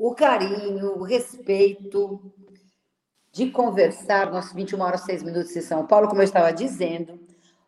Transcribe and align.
o 0.00 0.14
carinho, 0.14 0.98
o 0.98 1.02
respeito 1.02 2.32
de 3.30 3.50
conversar, 3.50 4.32
nossas 4.32 4.54
21 4.54 4.80
horas 4.80 5.02
6 5.02 5.22
minutos 5.22 5.54
em 5.54 5.60
São 5.60 5.86
Paulo, 5.86 6.08
como 6.08 6.22
eu 6.22 6.24
estava 6.24 6.50
dizendo. 6.54 7.20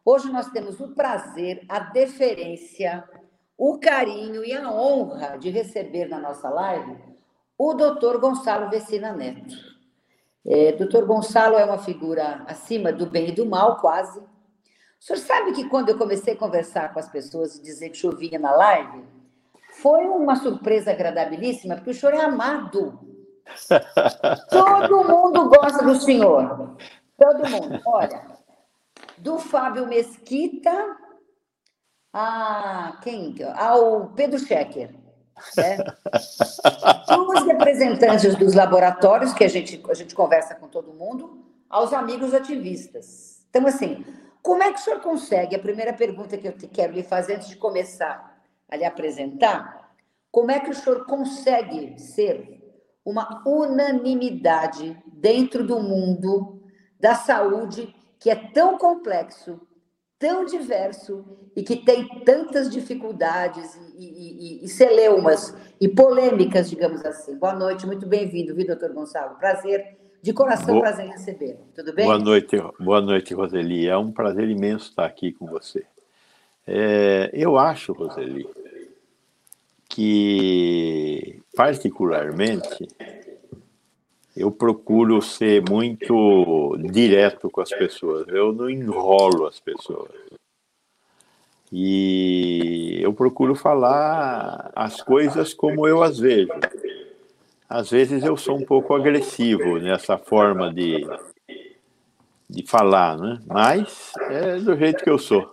Hoje 0.02 0.32
nós 0.32 0.48
temos 0.50 0.80
o 0.80 0.94
prazer, 0.94 1.62
a 1.68 1.78
deferência, 1.78 3.04
o 3.58 3.78
carinho 3.78 4.42
e 4.42 4.54
a 4.54 4.72
honra 4.72 5.36
de 5.36 5.50
receber 5.50 6.08
na 6.08 6.18
nossa 6.18 6.48
live 6.48 6.96
o 7.58 7.74
doutor 7.74 8.18
Gonçalo 8.18 8.70
Vecina 8.70 9.12
Neto. 9.12 9.54
É, 10.46 10.72
doutor 10.72 11.04
Gonçalo 11.04 11.56
é 11.56 11.64
uma 11.66 11.78
figura 11.78 12.44
acima 12.46 12.90
do 12.90 13.04
bem 13.04 13.28
e 13.28 13.32
do 13.32 13.44
mal, 13.44 13.76
quase. 13.76 14.18
O 14.18 14.24
senhor 14.98 15.18
sabe 15.18 15.52
que 15.52 15.68
quando 15.68 15.90
eu 15.90 15.98
comecei 15.98 16.32
a 16.32 16.38
conversar 16.38 16.94
com 16.94 16.98
as 16.98 17.10
pessoas 17.10 17.56
e 17.56 17.62
dizer 17.62 17.90
que 17.90 17.98
chovia 17.98 18.38
na 18.38 18.52
live, 18.52 19.04
foi 19.82 20.06
uma 20.06 20.36
surpresa 20.36 20.92
agradabilíssima, 20.92 21.74
porque 21.74 21.90
o 21.90 21.94
senhor 21.94 22.14
é 22.14 22.20
amado. 22.20 23.00
Todo 24.48 25.04
mundo 25.04 25.48
gosta 25.48 25.84
do 25.84 25.96
senhor. 25.96 26.76
Todo 27.18 27.50
mundo. 27.50 27.80
Olha, 27.84 28.24
do 29.18 29.38
Fábio 29.38 29.88
Mesquita 29.88 30.96
a 32.12 32.98
quem? 33.02 33.34
Ao 33.56 34.10
Pedro 34.10 34.38
Schecker. 34.38 34.94
Né? 35.56 35.78
Os 37.28 37.44
representantes 37.44 38.36
dos 38.36 38.54
laboratórios, 38.54 39.32
que 39.32 39.42
a 39.42 39.48
gente, 39.48 39.82
a 39.90 39.94
gente 39.94 40.14
conversa 40.14 40.54
com 40.54 40.68
todo 40.68 40.94
mundo, 40.94 41.44
aos 41.68 41.92
amigos 41.92 42.32
ativistas. 42.32 43.44
Então, 43.50 43.66
assim, 43.66 44.04
como 44.40 44.62
é 44.62 44.72
que 44.72 44.78
o 44.78 44.82
senhor 44.82 45.00
consegue? 45.00 45.56
A 45.56 45.58
primeira 45.58 45.92
pergunta 45.92 46.38
que 46.38 46.46
eu 46.46 46.54
quero 46.72 46.92
lhe 46.92 47.02
fazer 47.02 47.34
antes 47.34 47.48
de 47.48 47.56
começar 47.56 48.31
a 48.72 48.76
lhe 48.76 48.86
apresentar, 48.86 49.92
como 50.30 50.50
é 50.50 50.58
que 50.58 50.70
o 50.70 50.74
senhor 50.74 51.04
consegue 51.04 52.00
ser 52.00 52.58
uma 53.04 53.42
unanimidade 53.46 54.96
dentro 55.12 55.62
do 55.62 55.78
mundo 55.78 56.62
da 56.98 57.14
saúde 57.14 57.94
que 58.18 58.30
é 58.30 58.34
tão 58.34 58.78
complexo, 58.78 59.60
tão 60.18 60.46
diverso 60.46 61.22
e 61.54 61.62
que 61.62 61.76
tem 61.76 62.22
tantas 62.24 62.70
dificuldades 62.70 63.78
e, 63.94 64.60
e, 64.62 64.64
e, 64.64 64.68
celeumas 64.68 65.54
e 65.78 65.86
polêmicas, 65.86 66.70
digamos 66.70 67.04
assim. 67.04 67.36
Boa 67.36 67.54
noite, 67.54 67.86
muito 67.86 68.06
bem-vindo, 68.06 68.54
viu, 68.54 68.66
doutor 68.66 68.94
Gonçalo? 68.94 69.34
Prazer, 69.34 69.98
de 70.22 70.32
coração, 70.32 70.76
boa, 70.76 70.80
prazer 70.80 71.04
em 71.04 71.10
receber. 71.10 71.58
Tudo 71.74 71.92
bem? 71.92 72.06
Boa 72.06 72.18
noite, 72.18 72.56
boa 72.80 73.02
noite, 73.02 73.34
Roseli. 73.34 73.86
É 73.86 73.98
um 73.98 74.10
prazer 74.10 74.48
imenso 74.48 74.88
estar 74.88 75.04
aqui 75.04 75.30
com 75.32 75.44
você. 75.44 75.84
É, 76.66 77.28
eu 77.34 77.58
acho, 77.58 77.92
Roseli, 77.92 78.48
que 79.94 81.38
particularmente 81.54 82.88
eu 84.34 84.50
procuro 84.50 85.20
ser 85.20 85.62
muito 85.68 86.76
direto 86.78 87.50
com 87.50 87.60
as 87.60 87.68
pessoas, 87.68 88.26
eu 88.28 88.52
não 88.52 88.70
enrolo 88.70 89.46
as 89.46 89.60
pessoas. 89.60 90.10
E 91.70 93.00
eu 93.02 93.12
procuro 93.12 93.54
falar 93.54 94.72
as 94.74 95.02
coisas 95.02 95.52
como 95.52 95.86
eu 95.86 96.02
as 96.02 96.18
vejo. 96.18 96.52
Às 97.68 97.90
vezes 97.90 98.24
eu 98.24 98.36
sou 98.36 98.56
um 98.56 98.64
pouco 98.64 98.94
agressivo 98.94 99.78
nessa 99.78 100.16
forma 100.16 100.72
de, 100.72 101.06
de 102.48 102.66
falar, 102.66 103.18
né? 103.18 103.40
mas 103.46 104.12
é 104.30 104.56
do 104.56 104.74
jeito 104.76 105.04
que 105.04 105.10
eu 105.10 105.18
sou. 105.18 105.50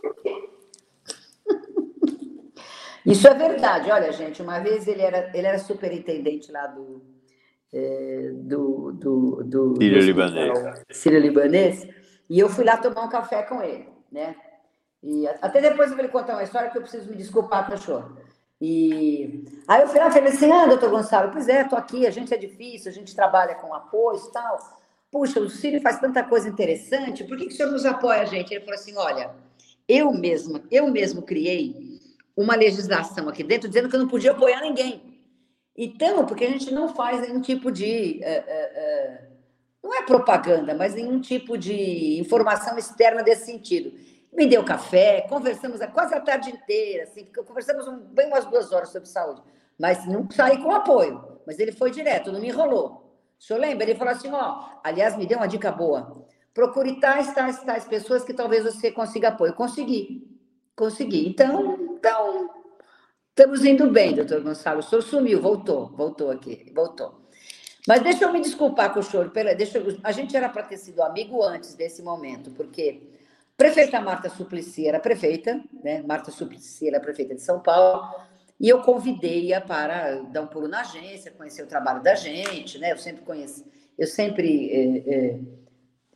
Isso 3.10 3.28
é 3.28 3.34
verdade. 3.34 3.90
Olha, 3.90 4.12
gente, 4.12 4.42
uma 4.42 4.60
vez 4.60 4.88
ele 4.88 5.02
era, 5.02 5.32
ele 5.34 5.48
era 5.48 5.58
superintendente 5.58 6.52
lá 6.52 6.68
do, 6.68 7.02
é, 7.74 8.32
do, 8.34 8.92
do, 8.92 9.44
do, 9.44 9.76
Sírio 9.78 10.02
Libanês. 10.02 10.60
Sírio 10.92 11.20
Libanês, 11.20 11.88
e 12.30 12.40
eu 12.40 12.48
fui 12.48 12.64
lá 12.64 12.78
tomar 12.78 13.04
um 13.04 13.10
café 13.10 13.42
com 13.42 13.64
ele, 13.64 13.88
né? 14.12 14.36
E 15.02 15.28
até 15.28 15.60
depois 15.60 15.90
eu 15.90 15.96
vou 15.96 16.06
lhe 16.06 16.12
contar 16.12 16.34
uma 16.34 16.44
história 16.44 16.70
que 16.70 16.78
eu 16.78 16.82
preciso 16.84 17.10
me 17.10 17.16
desculpar, 17.16 17.68
cachorro. 17.68 18.16
E 18.62 19.46
aí 19.68 19.82
eu 19.82 19.88
fui 19.88 20.00
lá 20.00 20.10
e 20.10 20.12
falei 20.12 20.32
assim: 20.32 20.52
ah, 20.52 20.68
doutor 20.68 20.92
Gonçalo, 20.92 21.32
pois 21.32 21.48
é, 21.48 21.64
tô 21.64 21.76
aqui, 21.76 22.06
a 22.06 22.12
gente 22.12 22.32
é 22.32 22.38
difícil, 22.38 22.92
a 22.92 22.94
gente 22.94 23.16
trabalha 23.16 23.56
com 23.56 23.74
apoio 23.74 24.20
e 24.20 24.32
tal. 24.32 24.60
Puxa, 25.10 25.40
o 25.40 25.50
Círio 25.50 25.82
faz 25.82 26.00
tanta 26.00 26.22
coisa 26.24 26.48
interessante, 26.48 27.24
por 27.24 27.38
que, 27.38 27.48
que 27.48 27.54
o 27.54 27.58
senhor 27.58 27.72
nos 27.72 27.86
apoia 27.86 28.22
a 28.22 28.26
gente? 28.26 28.54
Ele 28.54 28.60
falou 28.60 28.76
assim: 28.76 28.96
olha, 28.98 29.32
eu 29.88 30.12
mesmo, 30.12 30.62
eu 30.70 30.92
mesmo 30.92 31.24
criei 31.24 32.00
uma 32.40 32.56
legislação 32.56 33.28
aqui 33.28 33.44
dentro 33.44 33.68
dizendo 33.68 33.90
que 33.90 33.96
eu 33.98 34.00
não 34.00 34.08
podia 34.08 34.32
apoiar 34.32 34.62
ninguém. 34.62 35.20
Então, 35.76 36.26
porque 36.26 36.46
a 36.46 36.50
gente 36.50 36.74
não 36.74 36.88
faz 36.88 37.20
nenhum 37.22 37.42
tipo 37.42 37.70
de. 37.70 38.22
Uh, 38.24 38.28
uh, 38.30 39.26
uh, 39.26 39.30
não 39.84 39.94
é 39.94 40.04
propaganda, 40.04 40.74
mas 40.74 40.96
nenhum 40.96 41.20
tipo 41.20 41.58
de 41.58 42.18
informação 42.18 42.78
externa 42.78 43.24
desse 43.24 43.46
sentido. 43.46 43.92
Me 44.32 44.46
deu 44.46 44.64
café, 44.64 45.22
conversamos 45.28 45.80
quase 45.94 46.14
a 46.16 46.22
tarde 46.22 46.50
inteira, 46.50 47.04
assim, 47.04 47.28
conversamos 47.46 47.88
bem 48.14 48.28
umas 48.28 48.46
duas 48.46 48.72
horas 48.72 48.90
sobre 48.90 49.10
saúde, 49.10 49.42
mas 49.78 50.06
não 50.06 50.30
saí 50.30 50.62
com 50.62 50.72
apoio. 50.72 51.40
Mas 51.46 51.60
ele 51.60 51.72
foi 51.72 51.92
direto, 51.92 52.32
não 52.32 52.40
me 52.40 52.48
enrolou. 52.48 53.18
O 53.38 53.44
senhor 53.44 53.60
lembra? 53.60 53.84
Ele 53.84 53.96
falou 53.96 54.14
assim: 54.14 54.32
ó, 54.32 54.80
aliás, 54.84 55.18
me 55.18 55.26
deu 55.26 55.38
uma 55.38 55.48
dica 55.48 55.72
boa. 55.72 56.26
Procure 56.54 57.00
tais, 57.00 57.34
tais, 57.34 57.64
tais 57.64 57.86
pessoas 57.86 58.24
que 58.24 58.34
talvez 58.34 58.64
você 58.64 58.92
consiga 58.92 59.30
apoio. 59.30 59.54
Consegui. 59.54 60.39
Consegui. 60.80 61.28
Então, 61.28 61.78
então 61.98 62.50
Estamos 63.40 63.64
indo 63.64 63.90
bem, 63.90 64.14
doutor 64.14 64.42
Gonçalo. 64.42 64.80
O 64.80 64.84
senhor 64.84 65.02
sumiu, 65.02 65.42
voltou, 65.42 65.88
voltou 65.96 66.30
aqui, 66.30 66.70
voltou. 66.76 67.22
Mas 67.88 68.04
deixa 68.04 68.26
eu 68.26 68.34
me 68.34 68.42
desculpar 68.42 68.94
com 68.94 69.00
o 69.00 69.04
senhor. 69.04 69.30
Pela, 69.30 69.56
deixa 69.56 69.78
eu, 69.78 69.98
a 70.04 70.12
gente 70.12 70.36
era 70.36 70.50
para 70.50 70.64
ter 70.64 70.76
sido 70.76 71.02
amigo 71.02 71.42
antes 71.42 71.74
desse 71.74 72.04
momento, 72.04 72.52
porque 72.52 73.02
prefeita 73.56 74.02
Marta 74.02 74.30
Suplicy 74.30 74.90
era 74.90 75.00
prefeita, 75.00 75.64
né? 75.82 76.04
Marta 76.06 76.32
Suplicy 76.32 76.90
era 76.90 77.00
prefeita 77.00 77.34
de 77.34 77.42
São 77.42 77.62
Paulo, 77.62 78.14
e 78.60 78.68
eu 78.68 78.82
convidei-a 78.82 79.62
para 79.62 80.16
dar 80.24 80.42
um 80.42 80.48
pulo 80.48 80.68
na 80.68 80.82
agência, 80.82 81.32
conhecer 81.32 81.64
o 81.64 81.68
trabalho 81.68 82.04
da 82.04 82.16
gente, 82.16 82.78
né? 82.78 82.92
Eu 82.92 82.98
sempre 82.98 83.24
conheço, 83.24 83.64
eu 83.98 84.06
sempre. 84.06 84.70
É, 84.70 85.16
é, 85.16 85.40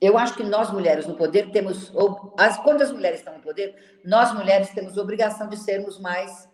eu 0.04 0.18
acho 0.18 0.36
que 0.36 0.44
nós 0.44 0.72
mulheres 0.72 1.08
no 1.08 1.16
poder 1.16 1.52
temos, 1.52 1.92
as, 2.38 2.58
quando 2.58 2.82
as 2.82 2.92
mulheres 2.92 3.20
estão 3.20 3.36
no 3.36 3.42
poder, 3.42 4.02
nós 4.04 4.34
mulheres 4.34 4.70
temos 4.70 4.98
obrigação 4.98 5.48
de 5.48 5.58
sermos 5.58 6.00
mais 6.00 6.46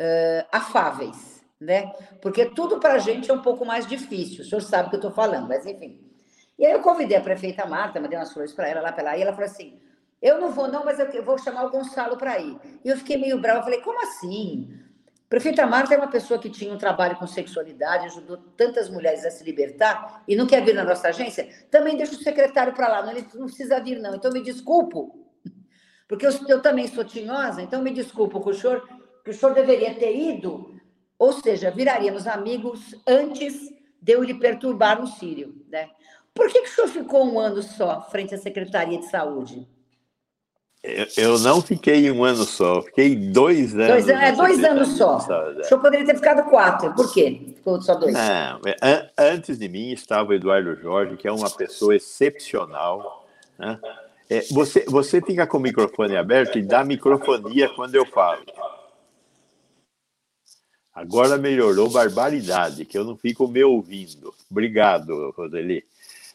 uh, 0.00 0.46
afáveis, 0.50 1.44
né? 1.60 1.92
Porque 2.20 2.46
tudo 2.46 2.80
para 2.80 2.94
a 2.94 2.98
gente 2.98 3.30
é 3.30 3.34
um 3.34 3.42
pouco 3.42 3.64
mais 3.64 3.86
difícil, 3.86 4.42
o 4.42 4.44
senhor 4.44 4.62
sabe 4.62 4.86
o 4.86 4.90
que 4.90 4.96
eu 4.96 5.00
estou 5.00 5.12
falando, 5.12 5.46
mas 5.48 5.66
enfim. 5.66 6.00
E 6.58 6.66
aí 6.66 6.72
eu 6.72 6.80
convidei 6.80 7.16
a 7.16 7.20
prefeita 7.20 7.66
Marta, 7.66 8.00
mandei 8.00 8.18
umas 8.18 8.32
flores 8.32 8.52
para 8.52 8.68
ela 8.68 8.80
lá 8.80 8.90
pela 8.90 9.10
aí, 9.10 9.22
ela 9.22 9.32
falou 9.32 9.48
assim: 9.48 9.80
eu 10.20 10.40
não 10.40 10.50
vou, 10.50 10.66
não, 10.66 10.84
mas 10.84 10.98
eu 10.98 11.22
vou 11.22 11.38
chamar 11.38 11.66
o 11.66 11.70
Gonçalo 11.70 12.16
para 12.16 12.38
ir. 12.40 12.58
E 12.84 12.88
eu 12.88 12.96
fiquei 12.96 13.16
meio 13.16 13.40
brava, 13.40 13.62
falei, 13.62 13.80
como 13.80 14.02
assim? 14.02 14.68
Prefeita 15.28 15.66
Marta 15.66 15.94
é 15.94 15.98
uma 15.98 16.08
pessoa 16.08 16.40
que 16.40 16.48
tinha 16.48 16.72
um 16.72 16.78
trabalho 16.78 17.16
com 17.16 17.26
sexualidade, 17.26 18.06
ajudou 18.06 18.38
tantas 18.56 18.88
mulheres 18.88 19.26
a 19.26 19.30
se 19.30 19.44
libertar 19.44 20.22
e 20.26 20.34
não 20.34 20.46
quer 20.46 20.64
vir 20.64 20.74
na 20.74 20.82
nossa 20.82 21.08
agência. 21.08 21.46
Também 21.70 21.98
deixa 21.98 22.14
o 22.14 22.22
secretário 22.22 22.72
para 22.72 22.88
lá, 22.88 23.02
não, 23.02 23.12
ele 23.12 23.26
não 23.34 23.44
precisa 23.44 23.78
vir, 23.78 24.00
não. 24.00 24.14
Então 24.14 24.32
me 24.32 24.42
desculpo, 24.42 25.28
porque 26.08 26.26
eu, 26.26 26.30
eu 26.48 26.62
também 26.62 26.88
sou 26.88 27.04
tinhosa, 27.04 27.60
então 27.60 27.82
me 27.82 27.90
desculpo 27.90 28.40
com 28.40 28.50
o 28.50 28.54
senhor, 28.54 28.88
que 29.22 29.30
o 29.30 29.34
senhor 29.34 29.54
deveria 29.54 29.94
ter 29.94 30.16
ido, 30.16 30.80
ou 31.18 31.32
seja, 31.34 31.70
viraríamos 31.70 32.26
amigos 32.26 32.94
antes 33.06 33.70
de 34.00 34.12
eu 34.12 34.22
lhe 34.22 34.32
perturbar 34.32 34.98
no 34.98 35.06
Sírio, 35.06 35.62
né? 35.68 35.90
Por 36.32 36.48
que, 36.48 36.62
que 36.62 36.68
o 36.68 36.72
senhor 36.72 36.88
ficou 36.88 37.26
um 37.26 37.38
ano 37.38 37.62
só 37.62 38.00
frente 38.10 38.34
à 38.34 38.38
Secretaria 38.38 38.98
de 38.98 39.10
Saúde? 39.10 39.68
Eu 41.16 41.38
não 41.40 41.60
fiquei 41.60 42.08
um 42.10 42.22
ano 42.24 42.44
só, 42.44 42.82
fiquei 42.82 43.16
dois 43.16 43.74
anos. 43.74 44.04
Dois, 44.04 44.08
é, 44.08 44.32
dois 44.32 44.64
anos 44.64 44.88
só. 44.96 45.16
O 45.16 45.64
senhor 45.64 45.80
poderia 45.80 46.06
ter 46.06 46.14
ficado 46.14 46.48
quatro. 46.48 46.94
Por 46.94 47.12
quê? 47.12 47.52
Ficou 47.56 47.82
só 47.82 47.94
dois? 47.96 48.14
Não, 48.14 48.60
é, 48.80 49.10
antes 49.18 49.58
de 49.58 49.68
mim 49.68 49.90
estava 49.90 50.30
o 50.30 50.34
Eduardo 50.34 50.76
Jorge, 50.76 51.16
que 51.16 51.26
é 51.26 51.32
uma 51.32 51.50
pessoa 51.50 51.96
excepcional. 51.96 53.26
Né? 53.58 53.78
É, 54.30 54.42
você, 54.52 54.84
você 54.86 55.20
fica 55.20 55.46
com 55.46 55.58
o 55.58 55.60
microfone 55.60 56.16
aberto 56.16 56.58
e 56.58 56.62
dá 56.62 56.84
microfonia 56.84 57.68
quando 57.70 57.96
eu 57.96 58.06
falo. 58.06 58.44
Agora 60.94 61.38
melhorou 61.38 61.90
barbaridade, 61.90 62.84
que 62.84 62.98
eu 62.98 63.04
não 63.04 63.16
fico 63.16 63.48
me 63.48 63.62
ouvindo. 63.64 64.34
Obrigado, 64.50 65.32
Roseli. 65.36 65.84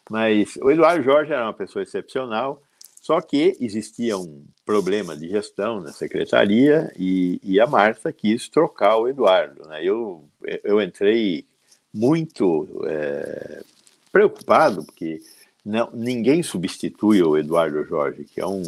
Mas 0.09 0.57
o 0.57 0.69
Eduardo 0.71 1.03
Jorge 1.03 1.31
era 1.31 1.43
uma 1.43 1.53
pessoa 1.53 1.83
excepcional, 1.83 2.61
só 3.03 3.19
que 3.19 3.57
existia 3.59 4.17
um 4.17 4.45
problema 4.65 5.13
de 5.13 5.27
gestão 5.27 5.81
na 5.81 5.91
secretaria 5.91 6.89
e, 6.97 7.37
e 7.43 7.59
a 7.59 7.67
Marta 7.67 8.13
quis 8.13 8.47
trocar 8.47 8.95
o 8.95 9.09
Eduardo. 9.09 9.67
Né? 9.67 9.83
Eu, 9.83 10.23
eu 10.63 10.81
entrei 10.81 11.45
muito 11.93 12.81
é, 12.85 13.61
preocupado, 14.09 14.85
porque 14.85 15.21
não, 15.65 15.89
ninguém 15.93 16.41
substitui 16.41 17.21
o 17.21 17.37
Eduardo 17.37 17.83
Jorge, 17.83 18.23
que 18.23 18.39
é 18.39 18.47
um, 18.47 18.63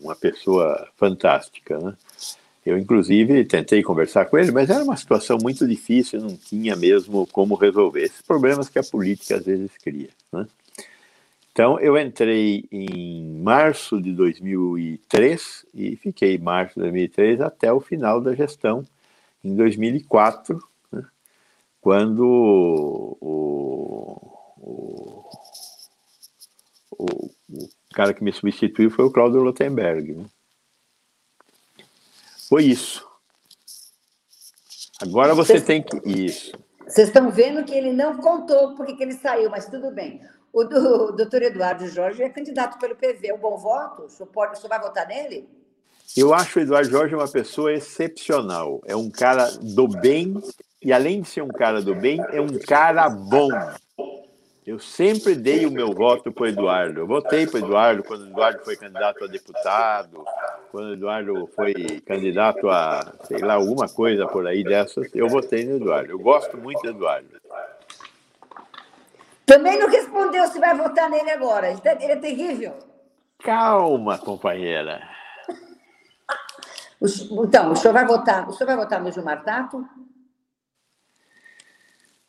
uma 0.00 0.16
pessoa 0.16 0.88
fantástica. 0.96 1.78
Né? 1.78 1.94
Eu, 2.66 2.76
inclusive, 2.76 3.44
tentei 3.44 3.80
conversar 3.80 4.24
com 4.24 4.36
ele, 4.36 4.50
mas 4.50 4.70
era 4.70 4.82
uma 4.82 4.96
situação 4.96 5.38
muito 5.40 5.64
difícil, 5.68 6.20
não 6.20 6.36
tinha 6.36 6.74
mesmo 6.74 7.28
como 7.28 7.54
resolver 7.54 8.02
esses 8.02 8.22
problemas 8.22 8.68
que 8.68 8.80
a 8.80 8.82
política 8.82 9.36
às 9.36 9.44
vezes 9.44 9.70
cria. 9.80 10.10
Né? 10.32 10.48
Então, 11.58 11.80
eu 11.80 11.98
entrei 11.98 12.68
em 12.70 13.42
março 13.42 14.00
de 14.00 14.12
2003 14.12 15.66
e 15.74 15.96
fiquei 15.96 16.36
em 16.36 16.38
março 16.38 16.74
de 16.74 16.82
2003 16.82 17.40
até 17.40 17.72
o 17.72 17.80
final 17.80 18.20
da 18.20 18.32
gestão, 18.32 18.84
em 19.42 19.56
2004, 19.56 20.56
né? 20.92 21.04
quando 21.80 22.20
o, 22.20 23.18
o, 24.60 25.30
o, 26.92 27.30
o, 27.48 27.70
cara 27.92 28.14
que 28.14 28.22
me 28.22 28.32
substituiu 28.32 28.88
foi 28.88 29.06
o 29.06 29.10
Claudio 29.10 29.42
Lotenberg. 29.42 30.12
Né? 30.12 30.26
Foi 32.48 32.66
isso. 32.66 33.04
Agora 35.02 35.34
você 35.34 35.54
Cês, 35.54 35.64
tem 35.64 35.82
que. 35.82 36.08
Isso. 36.08 36.52
Vocês 36.86 37.08
estão 37.08 37.32
vendo 37.32 37.64
que 37.64 37.74
ele 37.74 37.92
não 37.92 38.18
contou 38.18 38.76
porque 38.76 38.94
que 38.94 39.02
ele 39.02 39.14
saiu, 39.14 39.50
mas 39.50 39.66
tudo 39.66 39.90
bem. 39.90 40.22
O, 40.52 40.64
do, 40.64 41.04
o 41.08 41.12
doutor 41.12 41.42
Eduardo 41.42 41.86
Jorge 41.88 42.22
é 42.22 42.28
candidato 42.28 42.78
pelo 42.78 42.96
PV. 42.96 43.28
É 43.28 43.34
um 43.34 43.38
bom 43.38 43.56
voto? 43.56 44.04
O 44.04 44.08
senhor, 44.08 44.28
pode, 44.28 44.52
o 44.52 44.56
senhor 44.56 44.68
vai 44.68 44.80
votar 44.80 45.06
nele? 45.06 45.48
Eu 46.16 46.32
acho 46.32 46.58
o 46.58 46.62
Eduardo 46.62 46.90
Jorge 46.90 47.14
uma 47.14 47.28
pessoa 47.28 47.72
excepcional. 47.72 48.80
É 48.86 48.96
um 48.96 49.10
cara 49.10 49.50
do 49.60 49.86
bem, 49.86 50.42
e 50.82 50.92
além 50.92 51.20
de 51.20 51.28
ser 51.28 51.42
um 51.42 51.48
cara 51.48 51.82
do 51.82 51.94
bem, 51.94 52.20
é 52.32 52.40
um 52.40 52.58
cara 52.58 53.08
bom. 53.08 53.50
Eu 54.66 54.78
sempre 54.78 55.34
dei 55.34 55.64
o 55.64 55.70
meu 55.70 55.92
voto 55.92 56.30
para 56.30 56.44
o 56.44 56.46
Eduardo. 56.46 57.00
Eu 57.00 57.06
votei 57.06 57.46
para 57.46 57.60
o 57.60 57.64
Eduardo 57.64 58.02
quando 58.02 58.22
o 58.22 58.28
Eduardo 58.28 58.64
foi 58.64 58.76
candidato 58.76 59.24
a 59.24 59.26
deputado, 59.26 60.24
quando 60.70 60.88
o 60.88 60.92
Eduardo 60.92 61.48
foi 61.54 61.74
candidato 62.04 62.68
a, 62.68 63.14
sei 63.24 63.38
lá, 63.38 63.54
alguma 63.54 63.88
coisa 63.88 64.26
por 64.26 64.46
aí 64.46 64.62
dessas. 64.62 65.08
Eu 65.14 65.28
votei 65.28 65.64
no 65.64 65.76
Eduardo. 65.76 66.10
Eu 66.10 66.18
gosto 66.18 66.58
muito 66.58 66.82
do 66.82 66.90
Eduardo. 66.90 67.28
Também 69.48 69.78
não 69.78 69.88
respondeu 69.88 70.46
se 70.48 70.60
vai 70.60 70.76
votar 70.76 71.08
nele 71.08 71.30
agora. 71.30 71.70
Ele 71.70 71.80
tá, 71.80 71.92
é 71.92 72.16
terrível. 72.16 72.74
Calma, 73.38 74.18
companheira. 74.18 75.08
Então, 77.00 77.72
o 77.72 77.76
senhor 77.76 77.94
vai 77.94 78.04
votar, 78.04 78.46
o 78.46 78.52
senhor 78.52 78.66
vai 78.66 78.76
votar 78.76 79.00
no 79.00 79.10
Gilmar 79.10 79.42
Tato? 79.42 79.88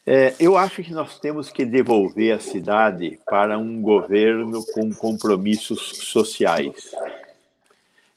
É, 0.06 0.34
eu 0.40 0.56
acho 0.58 0.82
que 0.82 0.94
nós 0.94 1.20
temos 1.20 1.52
que 1.52 1.66
devolver 1.66 2.34
a 2.34 2.40
cidade 2.40 3.20
para 3.26 3.58
um 3.58 3.82
governo 3.82 4.64
com 4.74 4.90
compromissos 4.94 5.98
sociais. 6.08 6.96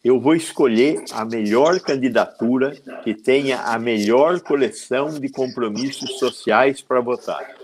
Eu 0.05 0.21
vou 0.21 0.35
escolher 0.35 1.05
a 1.13 1.25
melhor 1.25 1.81
candidatura 1.81 2.71
que 3.03 3.15
tenha 3.15 3.63
a 3.63 3.79
melhor 3.79 4.41
coleção 4.41 5.19
de 5.19 5.29
compromissos 5.29 6.19
sociais 6.19 6.81
para 6.81 7.01
votar. 7.01 7.63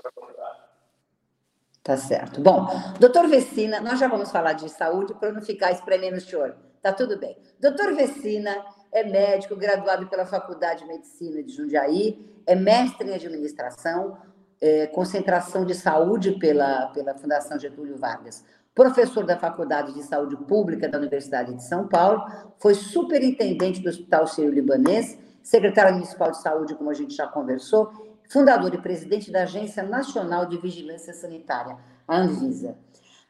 Tá 1.88 1.96
certo. 1.96 2.42
Bom, 2.42 2.66
doutor 3.00 3.26
Vecina, 3.28 3.80
nós 3.80 3.98
já 3.98 4.06
vamos 4.06 4.30
falar 4.30 4.52
de 4.52 4.68
saúde 4.68 5.14
para 5.14 5.32
não 5.32 5.40
ficar 5.40 5.72
espremendo 5.72 6.18
o 6.18 6.20
senhor. 6.20 6.54
Tá 6.82 6.92
tudo 6.92 7.18
bem. 7.18 7.34
Doutor 7.58 7.94
Vecina 7.94 8.54
é 8.92 9.02
médico, 9.02 9.56
graduado 9.56 10.06
pela 10.06 10.26
Faculdade 10.26 10.80
de 10.82 10.86
Medicina 10.86 11.42
de 11.42 11.50
Jundiaí, 11.50 12.42
é 12.46 12.54
mestre 12.54 13.08
em 13.08 13.14
administração, 13.14 14.18
é, 14.60 14.86
concentração 14.88 15.64
de 15.64 15.74
saúde 15.74 16.32
pela, 16.32 16.88
pela 16.88 17.14
Fundação 17.14 17.58
Getúlio 17.58 17.96
Vargas, 17.96 18.44
professor 18.74 19.24
da 19.24 19.38
Faculdade 19.38 19.94
de 19.94 20.02
Saúde 20.02 20.36
Pública 20.36 20.90
da 20.90 20.98
Universidade 20.98 21.54
de 21.54 21.64
São 21.64 21.88
Paulo, 21.88 22.22
foi 22.58 22.74
superintendente 22.74 23.80
do 23.80 23.88
Hospital 23.88 24.26
Sírio-Libanês, 24.26 25.18
secretário 25.42 25.94
municipal 25.94 26.30
de 26.30 26.42
saúde, 26.42 26.74
como 26.74 26.90
a 26.90 26.94
gente 26.94 27.14
já 27.14 27.26
conversou, 27.26 27.90
fundador 28.28 28.74
e 28.74 28.78
presidente 28.78 29.30
da 29.30 29.42
Agência 29.42 29.82
Nacional 29.82 30.46
de 30.46 30.58
Vigilância 30.58 31.12
Sanitária, 31.14 31.76
a 32.06 32.18
Anvisa. 32.18 32.76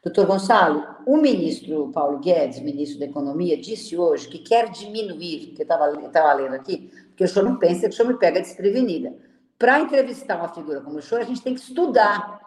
Doutor 0.02 0.26
Gonçalo, 0.26 0.86
o 1.06 1.16
ministro 1.16 1.90
Paulo 1.92 2.18
Guedes, 2.18 2.60
ministro 2.60 3.00
da 3.00 3.06
Economia, 3.06 3.56
disse 3.56 3.96
hoje 3.96 4.28
que 4.28 4.38
quer 4.38 4.70
diminuir, 4.70 5.54
que 5.54 5.62
eu 5.62 5.64
estava 5.64 6.32
lendo 6.34 6.54
aqui, 6.54 6.90
porque 7.08 7.24
o 7.24 7.28
senhor 7.28 7.44
não 7.44 7.56
pensa 7.56 7.88
que 7.88 7.88
o 7.88 7.92
senhor 7.92 8.12
me 8.12 8.18
pega 8.18 8.40
desprevenida. 8.40 9.14
Para 9.58 9.80
entrevistar 9.80 10.36
uma 10.36 10.48
figura 10.48 10.80
como 10.80 10.98
o 10.98 11.02
senhor, 11.02 11.20
a 11.20 11.24
gente 11.24 11.42
tem 11.42 11.54
que 11.54 11.60
estudar, 11.60 12.40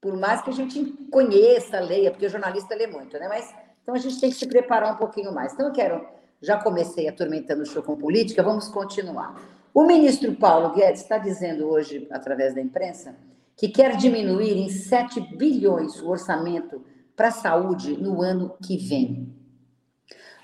por 0.00 0.16
mais 0.16 0.40
que 0.40 0.50
a 0.50 0.54
gente 0.54 0.84
conheça, 1.10 1.78
leia, 1.80 2.10
porque 2.10 2.26
o 2.26 2.30
jornalista 2.30 2.74
lê 2.74 2.86
muito, 2.86 3.18
né? 3.18 3.28
Mas 3.28 3.54
então 3.82 3.94
a 3.94 3.98
gente 3.98 4.18
tem 4.18 4.30
que 4.30 4.36
se 4.36 4.46
preparar 4.46 4.94
um 4.94 4.96
pouquinho 4.96 5.32
mais. 5.32 5.52
Então 5.52 5.66
eu 5.66 5.72
quero, 5.72 6.04
já 6.40 6.56
comecei 6.56 7.06
atormentando 7.06 7.62
o 7.62 7.66
senhor 7.66 7.84
com 7.84 7.94
política, 7.94 8.42
vamos 8.42 8.68
continuar. 8.68 9.36
O 9.76 9.84
ministro 9.84 10.34
Paulo 10.34 10.72
Guedes 10.72 11.02
está 11.02 11.18
dizendo 11.18 11.68
hoje, 11.68 12.08
através 12.10 12.54
da 12.54 12.62
imprensa, 12.62 13.14
que 13.54 13.68
quer 13.68 13.94
diminuir 13.94 14.56
em 14.56 14.70
7 14.70 15.36
bilhões 15.36 16.00
o 16.00 16.08
orçamento 16.08 16.82
para 17.14 17.28
a 17.28 17.30
saúde 17.30 17.94
no 17.94 18.22
ano 18.22 18.56
que 18.64 18.78
vem. 18.78 19.36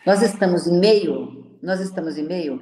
Nós 0.05 0.21
estamos 0.21 0.67
em 0.67 0.79
meio, 0.79 1.57
nós 1.63 1.81
estamos 1.81 2.19
em 2.19 2.25
meio 2.25 2.61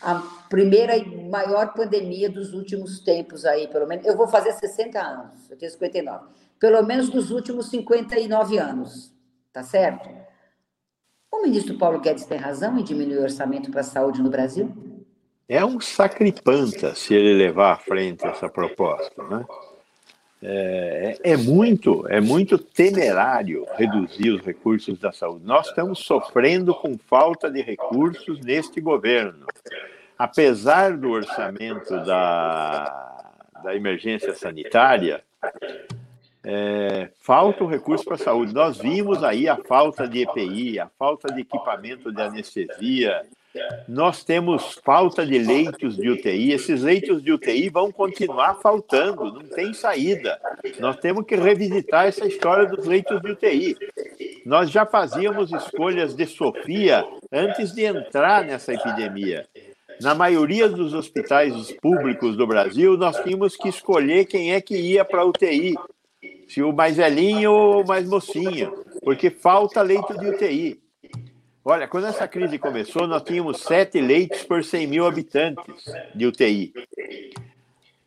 à 0.00 0.14
primeira 0.48 0.96
e 0.96 1.28
maior 1.28 1.74
pandemia 1.74 2.30
dos 2.30 2.54
últimos 2.54 3.00
tempos 3.00 3.44
aí, 3.44 3.68
pelo 3.68 3.86
menos. 3.86 4.06
Eu 4.06 4.16
vou 4.16 4.26
fazer 4.26 4.54
60 4.54 4.98
anos, 4.98 5.50
eu 5.50 5.58
tenho 5.58 5.70
59. 5.70 6.28
Pelo 6.58 6.82
menos 6.82 7.10
dos 7.10 7.30
últimos 7.30 7.68
59 7.68 8.56
anos, 8.56 9.12
tá 9.52 9.62
certo? 9.62 10.08
O 11.30 11.42
ministro 11.42 11.76
Paulo 11.76 12.00
Guedes 12.00 12.24
tem 12.24 12.38
razão 12.38 12.78
em 12.78 12.82
diminuir 12.82 13.18
o 13.18 13.24
orçamento 13.24 13.70
para 13.70 13.82
a 13.82 13.84
saúde 13.84 14.22
no 14.22 14.30
Brasil? 14.30 14.95
É 15.48 15.64
um 15.64 15.80
sacripanta 15.80 16.94
se 16.94 17.14
ele 17.14 17.34
levar 17.34 17.72
à 17.72 17.76
frente 17.76 18.26
essa 18.26 18.48
proposta, 18.48 19.22
né? 19.22 19.44
É, 20.42 21.18
é, 21.22 21.36
muito, 21.36 22.06
é 22.08 22.20
muito 22.20 22.58
temerário 22.58 23.66
reduzir 23.74 24.30
os 24.30 24.42
recursos 24.42 24.98
da 24.98 25.10
saúde. 25.10 25.44
Nós 25.46 25.68
estamos 25.68 26.00
sofrendo 26.00 26.74
com 26.74 26.98
falta 26.98 27.50
de 27.50 27.62
recursos 27.62 28.40
neste 28.40 28.80
governo. 28.80 29.46
Apesar 30.18 30.96
do 30.96 31.10
orçamento 31.10 31.90
da, 32.04 33.32
da 33.64 33.74
emergência 33.74 34.34
sanitária, 34.34 35.24
é, 36.44 37.08
falta 37.20 37.64
o 37.64 37.66
recurso 37.66 38.04
para 38.04 38.14
a 38.14 38.18
saúde. 38.18 38.54
Nós 38.54 38.78
vimos 38.78 39.24
aí 39.24 39.48
a 39.48 39.56
falta 39.56 40.06
de 40.06 40.22
EPI, 40.22 40.78
a 40.78 40.88
falta 40.98 41.32
de 41.32 41.40
equipamento 41.40 42.12
de 42.12 42.22
anestesia, 42.22 43.22
nós 43.88 44.24
temos 44.24 44.78
falta 44.84 45.24
de 45.24 45.38
leitos 45.38 45.96
de 45.96 46.08
UTI. 46.08 46.52
Esses 46.52 46.82
leitos 46.82 47.22
de 47.22 47.32
UTI 47.32 47.68
vão 47.68 47.90
continuar 47.90 48.54
faltando, 48.56 49.32
não 49.32 49.42
tem 49.42 49.72
saída. 49.72 50.40
Nós 50.78 50.96
temos 50.96 51.24
que 51.24 51.36
revisitar 51.36 52.06
essa 52.06 52.26
história 52.26 52.66
dos 52.66 52.86
leitos 52.86 53.20
de 53.20 53.30
UTI. 53.30 53.76
Nós 54.44 54.70
já 54.70 54.86
fazíamos 54.86 55.52
escolhas 55.52 56.14
de 56.14 56.26
Sofia 56.26 57.04
antes 57.32 57.72
de 57.72 57.84
entrar 57.84 58.44
nessa 58.44 58.74
epidemia. 58.74 59.46
Na 60.00 60.14
maioria 60.14 60.68
dos 60.68 60.92
hospitais 60.92 61.72
públicos 61.80 62.36
do 62.36 62.46
Brasil, 62.46 62.96
nós 62.96 63.18
tínhamos 63.22 63.56
que 63.56 63.68
escolher 63.68 64.26
quem 64.26 64.52
é 64.52 64.60
que 64.60 64.76
ia 64.76 65.04
para 65.04 65.22
a 65.22 65.24
UTI, 65.24 65.74
se 66.46 66.62
o 66.62 66.72
mais 66.72 66.96
velhinho 66.96 67.50
ou 67.50 67.82
o 67.82 67.86
mais 67.86 68.06
mocinho, 68.06 68.84
porque 69.02 69.30
falta 69.30 69.80
leito 69.80 70.18
de 70.18 70.28
UTI. 70.28 70.85
Olha, 71.68 71.88
quando 71.88 72.06
essa 72.06 72.28
crise 72.28 72.60
começou, 72.60 73.08
nós 73.08 73.24
tínhamos 73.24 73.60
sete 73.60 74.00
leitos 74.00 74.44
por 74.44 74.62
100 74.62 74.86
mil 74.86 75.04
habitantes 75.04 75.84
de 76.14 76.24
UTI. 76.24 76.72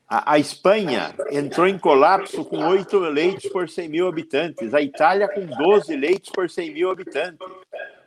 A, 0.07 0.35
a, 0.35 0.39
Espanha 0.39 1.13
entrou 1.29 1.67
em 1.67 1.77
colapso 1.77 2.45
com 2.45 2.65
oito 2.69 2.97
leitos 2.99 3.51
por 3.51 3.67
100 3.67 3.89
mil 3.89 4.07
habitantes. 4.07 4.73
A 4.73 4.81
Itália 4.81 5.27
com 5.27 5.45
12 5.45 5.93
leitos 5.93 6.29
por 6.29 6.49
100 6.49 6.71
mil 6.71 6.89
habitantes. 6.89 7.45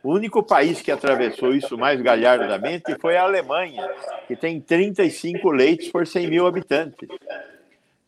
O 0.02 0.14
único 0.14 0.42
país 0.42 0.80
que 0.80 0.90
atravessou 0.90 1.54
isso 1.54 1.76
mais 1.76 2.00
galhardamente 2.00 2.96
foi 2.98 3.18
a 3.18 3.24
Alemanha, 3.24 3.86
que 4.26 4.34
tem 4.34 4.58
35 4.58 5.50
leitos 5.50 5.88
por 5.88 6.06
100 6.06 6.28
mil 6.28 6.46
habitantes. 6.46 7.06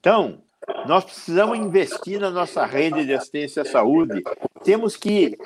Então, 0.00 0.38
nós 0.86 1.04
precisamos 1.04 1.58
investir 1.58 2.18
na 2.18 2.30
nossa 2.30 2.64
rede 2.64 3.04
de 3.04 3.12
assistência 3.12 3.60
à 3.60 3.64
saúde. 3.66 4.22
Temos 4.64 4.97
que 4.97 5.38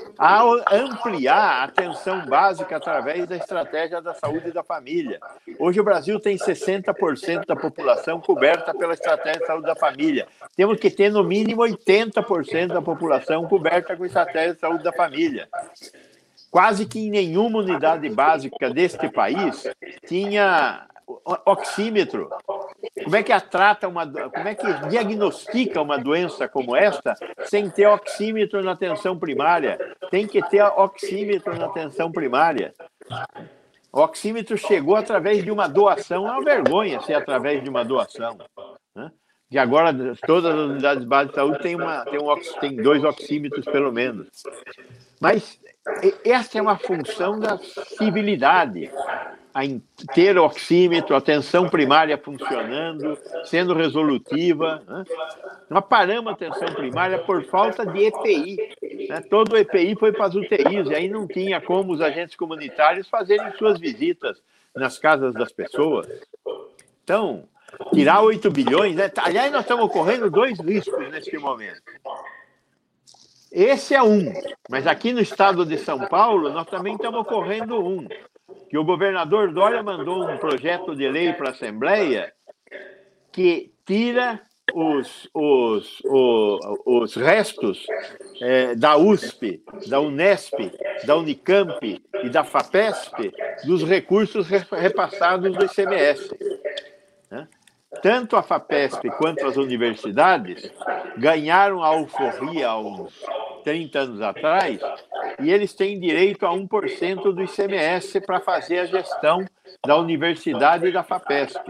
ampliar 0.70 1.36
a 1.36 1.64
atenção 1.64 2.24
básica 2.24 2.76
através 2.76 3.26
da 3.26 3.36
estratégia 3.36 4.00
da 4.00 4.14
saúde 4.14 4.52
da 4.52 4.62
família. 4.62 5.18
Hoje 5.58 5.80
o 5.80 5.84
Brasil 5.84 6.20
tem 6.20 6.36
60% 6.36 7.44
da 7.44 7.56
população 7.56 8.20
coberta 8.20 8.72
pela 8.72 8.94
estratégia 8.94 9.40
de 9.40 9.46
saúde 9.46 9.66
da 9.66 9.74
família. 9.74 10.28
Temos 10.56 10.78
que 10.78 10.88
ter 10.88 11.10
no 11.10 11.24
mínimo 11.24 11.62
80% 11.62 12.68
da 12.68 12.80
população 12.80 13.46
coberta 13.48 13.96
com 13.96 14.04
a 14.04 14.06
estratégia 14.06 14.54
de 14.54 14.60
saúde 14.60 14.84
da 14.84 14.92
família. 14.92 15.48
Quase 16.50 16.86
que 16.86 17.00
em 17.00 17.10
nenhuma 17.10 17.58
unidade 17.58 18.08
básica 18.08 18.70
deste 18.70 19.10
país 19.10 19.64
tinha 20.06 20.86
oxímetro. 21.44 22.28
Como 23.04 23.16
é 23.16 23.22
que 23.22 23.40
trata 23.40 23.88
uma, 23.88 24.06
como 24.06 24.48
é 24.48 24.54
que 24.54 24.88
diagnostica 24.88 25.80
uma 25.80 25.98
doença 25.98 26.48
como 26.48 26.76
esta 26.76 27.14
sem 27.44 27.70
ter 27.70 27.86
oxímetro 27.86 28.62
na 28.62 28.72
atenção 28.72 29.18
primária? 29.18 29.78
Tem 30.10 30.26
que 30.26 30.42
ter 30.48 30.62
oxímetro 30.62 31.56
na 31.56 31.66
atenção 31.66 32.12
primária. 32.12 32.74
O 33.92 34.00
oxímetro 34.00 34.56
chegou 34.58 34.96
através 34.96 35.42
de 35.42 35.50
uma 35.50 35.66
doação, 35.66 36.26
é 36.26 36.30
uma 36.30 36.44
vergonha 36.44 37.00
ser 37.00 37.14
através 37.14 37.62
de 37.62 37.70
uma 37.70 37.84
doação. 37.84 38.38
Né? 38.94 39.10
E 39.50 39.58
agora 39.58 39.94
todas 40.26 40.54
as 40.54 40.60
unidades 40.60 41.04
básicas 41.04 41.30
de 41.30 41.36
saúde 41.36 41.62
têm, 41.62 41.74
uma, 41.74 42.04
têm, 42.04 42.20
um, 42.20 42.34
têm 42.60 42.76
dois 42.76 43.02
oxímetros, 43.02 43.64
pelo 43.64 43.90
menos. 43.90 44.28
Mas 45.20 45.58
essa 46.24 46.58
é 46.58 46.62
uma 46.62 46.76
função 46.76 47.38
da 47.38 47.58
civilidade 47.58 48.90
a 49.54 49.62
ter 50.14 50.38
oxímetro, 50.38 51.16
atenção 51.16 51.68
primária 51.68 52.16
funcionando, 52.16 53.18
sendo 53.44 53.74
resolutiva. 53.74 54.82
Né? 54.86 55.04
Nós 55.68 55.84
paramos 55.84 56.28
a 56.28 56.34
atenção 56.34 56.72
primária 56.74 57.18
por 57.18 57.44
falta 57.44 57.84
de 57.84 58.04
EPI. 58.04 58.56
Né? 59.08 59.20
Todo 59.28 59.54
o 59.54 59.56
EPI 59.56 59.96
foi 59.96 60.12
para 60.12 60.26
as 60.26 60.34
UTIs, 60.34 60.88
e 60.88 60.94
aí 60.94 61.08
não 61.08 61.26
tinha 61.26 61.60
como 61.60 61.92
os 61.92 62.00
agentes 62.00 62.36
comunitários 62.36 63.08
fazerem 63.08 63.52
suas 63.58 63.80
visitas 63.80 64.40
nas 64.74 64.98
casas 64.98 65.34
das 65.34 65.50
pessoas. 65.50 66.06
Então, 67.02 67.44
tirar 67.92 68.20
8 68.20 68.50
bilhões, 68.50 68.94
né? 68.94 69.10
aliás, 69.16 69.50
nós 69.50 69.62
estamos 69.62 69.90
correndo 69.90 70.30
dois 70.30 70.60
riscos 70.60 71.10
neste 71.10 71.36
momento. 71.36 71.82
Esse 73.50 73.94
é 73.94 74.02
um, 74.02 74.32
mas 74.68 74.86
aqui 74.86 75.12
no 75.12 75.20
estado 75.20 75.64
de 75.64 75.78
São 75.78 76.00
Paulo, 76.06 76.50
nós 76.50 76.66
também 76.66 76.94
estamos 76.94 77.26
correndo 77.26 77.82
um 77.82 78.06
que 78.68 78.76
o 78.76 78.84
governador 78.84 79.52
Dória 79.52 79.82
mandou 79.82 80.28
um 80.28 80.36
projeto 80.36 80.94
de 80.94 81.08
lei 81.08 81.32
para 81.32 81.48
a 81.48 81.52
Assembleia 81.52 82.32
que 83.32 83.72
tira 83.86 84.40
os, 84.74 85.28
os, 85.32 86.02
os, 86.04 86.60
os 86.84 87.16
restos 87.16 87.86
é, 88.40 88.74
da 88.74 88.96
USP, 88.96 89.62
da 89.86 90.00
Unesp, 90.00 90.54
da 91.06 91.16
Unicamp 91.16 92.02
e 92.22 92.28
da 92.28 92.44
FAPESP 92.44 93.32
dos 93.64 93.82
recursos 93.82 94.46
repassados 94.48 95.56
do 95.56 95.64
ICMS. 95.64 96.30
Tanto 98.02 98.36
a 98.36 98.42
FAPESP 98.42 99.10
quanto 99.16 99.46
as 99.46 99.56
universidades 99.56 100.70
ganharam 101.16 101.82
a 101.82 101.88
alforria 101.88 102.68
há 102.68 102.78
uns 102.78 103.12
30 103.64 103.98
anos 103.98 104.20
atrás 104.20 104.78
e 105.42 105.50
eles 105.50 105.72
têm 105.72 105.98
direito 105.98 106.46
a 106.46 106.50
1% 106.50 107.32
do 107.32 107.42
ICMS 107.42 108.20
para 108.20 108.40
fazer 108.40 108.80
a 108.80 108.86
gestão 108.86 109.44
da 109.86 109.96
universidade 109.96 110.86
e 110.86 110.92
da 110.92 111.02
FAPESP. 111.02 111.60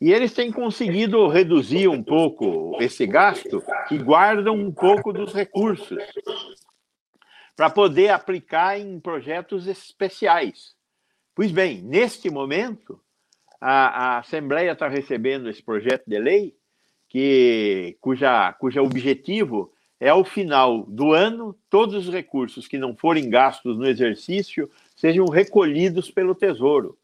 E 0.00 0.12
eles 0.12 0.34
têm 0.34 0.52
conseguido 0.52 1.26
reduzir 1.28 1.88
um 1.88 2.02
pouco 2.02 2.76
esse 2.80 3.06
gasto 3.06 3.62
e 3.90 3.96
guardam 3.96 4.54
um 4.54 4.70
pouco 4.70 5.12
dos 5.12 5.32
recursos 5.32 5.98
para 7.56 7.70
poder 7.70 8.10
aplicar 8.10 8.78
em 8.78 9.00
projetos 9.00 9.66
especiais. 9.66 10.74
Pois 11.34 11.50
bem, 11.50 11.80
neste 11.82 12.30
momento, 12.30 13.00
a, 13.60 14.16
a 14.16 14.18
Assembleia 14.18 14.72
está 14.72 14.88
recebendo 14.88 15.48
esse 15.48 15.62
projeto 15.62 16.04
de 16.06 16.18
lei, 16.18 16.54
que, 17.08 17.96
cuja, 18.00 18.52
cuja 18.54 18.82
objetivo 18.82 19.72
é 20.00 20.08
ao 20.08 20.24
final 20.24 20.84
do 20.84 21.12
ano, 21.12 21.56
todos 21.70 22.08
os 22.08 22.12
recursos 22.12 22.66
que 22.66 22.76
não 22.76 22.96
forem 22.96 23.30
gastos 23.30 23.78
no 23.78 23.86
exercício 23.86 24.70
sejam 24.96 25.26
recolhidos 25.26 26.10
pelo 26.10 26.34
Tesouro. 26.34 26.98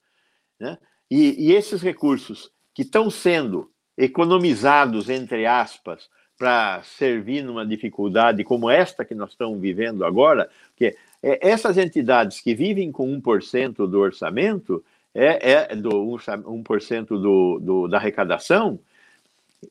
Né? 0.58 0.76
E, 1.10 1.48
e 1.48 1.52
esses 1.52 1.80
recursos 1.80 2.50
que 2.74 2.82
estão 2.82 3.08
sendo 3.08 3.70
economizados, 3.96 5.08
entre 5.08 5.46
aspas, 5.46 6.08
para 6.36 6.82
servir 6.82 7.42
numa 7.42 7.66
dificuldade 7.66 8.42
como 8.44 8.70
esta 8.70 9.04
que 9.04 9.14
nós 9.14 9.30
estamos 9.30 9.60
vivendo 9.60 10.04
agora, 10.04 10.48
que 10.74 10.96
é, 11.22 11.48
essas 11.48 11.76
entidades 11.76 12.40
que 12.40 12.54
vivem 12.54 12.90
com 12.90 13.06
1% 13.20 13.86
do 13.86 14.00
orçamento, 14.00 14.82
é, 15.14 15.68
é 15.72 15.76
do 15.76 15.90
1% 15.90 17.06
do, 17.06 17.58
do, 17.60 17.88
da 17.88 17.98
arrecadação, 17.98 18.78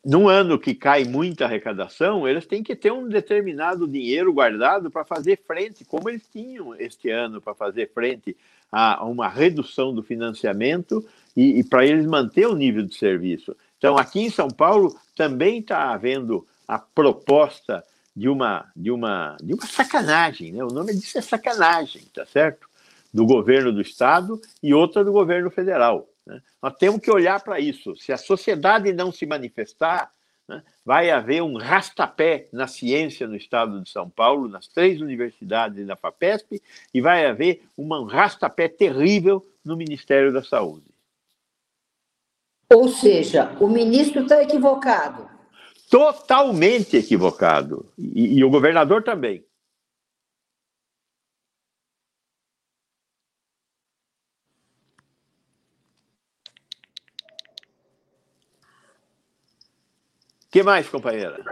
num 0.06 0.28
ano 0.28 0.60
que 0.60 0.76
cai 0.76 1.04
muita 1.04 1.46
arrecadação, 1.46 2.28
eles 2.28 2.46
têm 2.46 2.62
que 2.62 2.76
ter 2.76 2.92
um 2.92 3.08
determinado 3.08 3.88
dinheiro 3.88 4.32
guardado 4.32 4.92
para 4.92 5.04
fazer 5.04 5.42
frente, 5.48 5.84
como 5.84 6.10
eles 6.10 6.28
tinham 6.32 6.76
este 6.76 7.10
ano, 7.10 7.42
para 7.42 7.56
fazer 7.56 7.92
frente 7.92 8.38
a 8.72 9.04
uma 9.06 9.28
redução 9.28 9.94
do 9.94 10.04
financiamento 10.04 11.04
e, 11.36 11.60
e 11.60 11.64
para 11.64 11.86
eles 11.86 12.06
manter 12.06 12.46
o 12.48 12.56
nível 12.56 12.86
de 12.86 12.96
serviço. 12.96 13.56
Então, 13.78 13.98
aqui 13.98 14.20
em 14.20 14.30
São 14.30 14.48
Paulo 14.48 14.96
também 15.16 15.60
está 15.60 15.92
havendo 15.92 16.46
a 16.68 16.78
proposta 16.78 17.84
de 18.16 18.30
uma, 18.30 18.70
de 18.76 18.92
uma, 18.92 19.38
de 19.42 19.54
uma 19.54 19.66
sacanagem, 19.66 20.52
né? 20.52 20.64
o 20.64 20.68
nome 20.68 20.94
disso 20.94 21.18
é 21.18 21.22
sacanagem, 21.22 22.04
tá 22.14 22.26
certo? 22.26 22.69
Do 23.14 23.26
governo 23.26 23.72
do 23.72 23.82
Estado 23.82 24.40
e 24.62 24.74
outra 24.74 25.04
do 25.04 25.12
governo 25.12 25.50
federal. 25.50 26.08
Né? 26.26 26.42
Nós 26.62 26.76
temos 26.76 27.02
que 27.02 27.12
olhar 27.12 27.44
para 27.44 27.60
isso. 27.60 27.96
Se 27.96 28.12
a 28.12 28.18
sociedade 28.18 28.94
não 28.94 29.12
se 29.12 29.26
manifestar, 29.26 30.12
né, 30.48 30.64
vai 30.86 31.10
haver 31.10 31.42
um 31.44 31.58
rastapé 31.58 32.48
na 32.52 32.68
ciência 32.68 33.28
no 33.28 33.36
estado 33.36 33.82
de 33.82 33.90
São 33.90 34.10
Paulo, 34.10 34.48
nas 34.48 34.68
três 34.68 35.02
universidades 35.02 35.86
na 35.86 35.96
FAPESP, 35.96 36.62
e 36.94 37.02
vai 37.02 37.26
haver 37.26 37.64
um 37.78 38.04
rastapé 38.04 38.68
terrível 38.68 39.46
no 39.64 39.78
Ministério 39.78 40.34
da 40.34 40.44
Saúde. 40.44 40.90
Ou 42.72 42.88
seja, 42.88 43.56
o 43.60 43.68
ministro 43.68 44.24
está 44.24 44.42
equivocado. 44.44 45.28
Totalmente 45.90 46.98
equivocado. 46.98 47.92
E, 47.98 48.38
e 48.38 48.44
o 48.44 48.50
governador 48.50 49.04
também. 49.04 49.44
Que 60.50 60.64
mais, 60.64 60.90
companheira? 60.90 61.44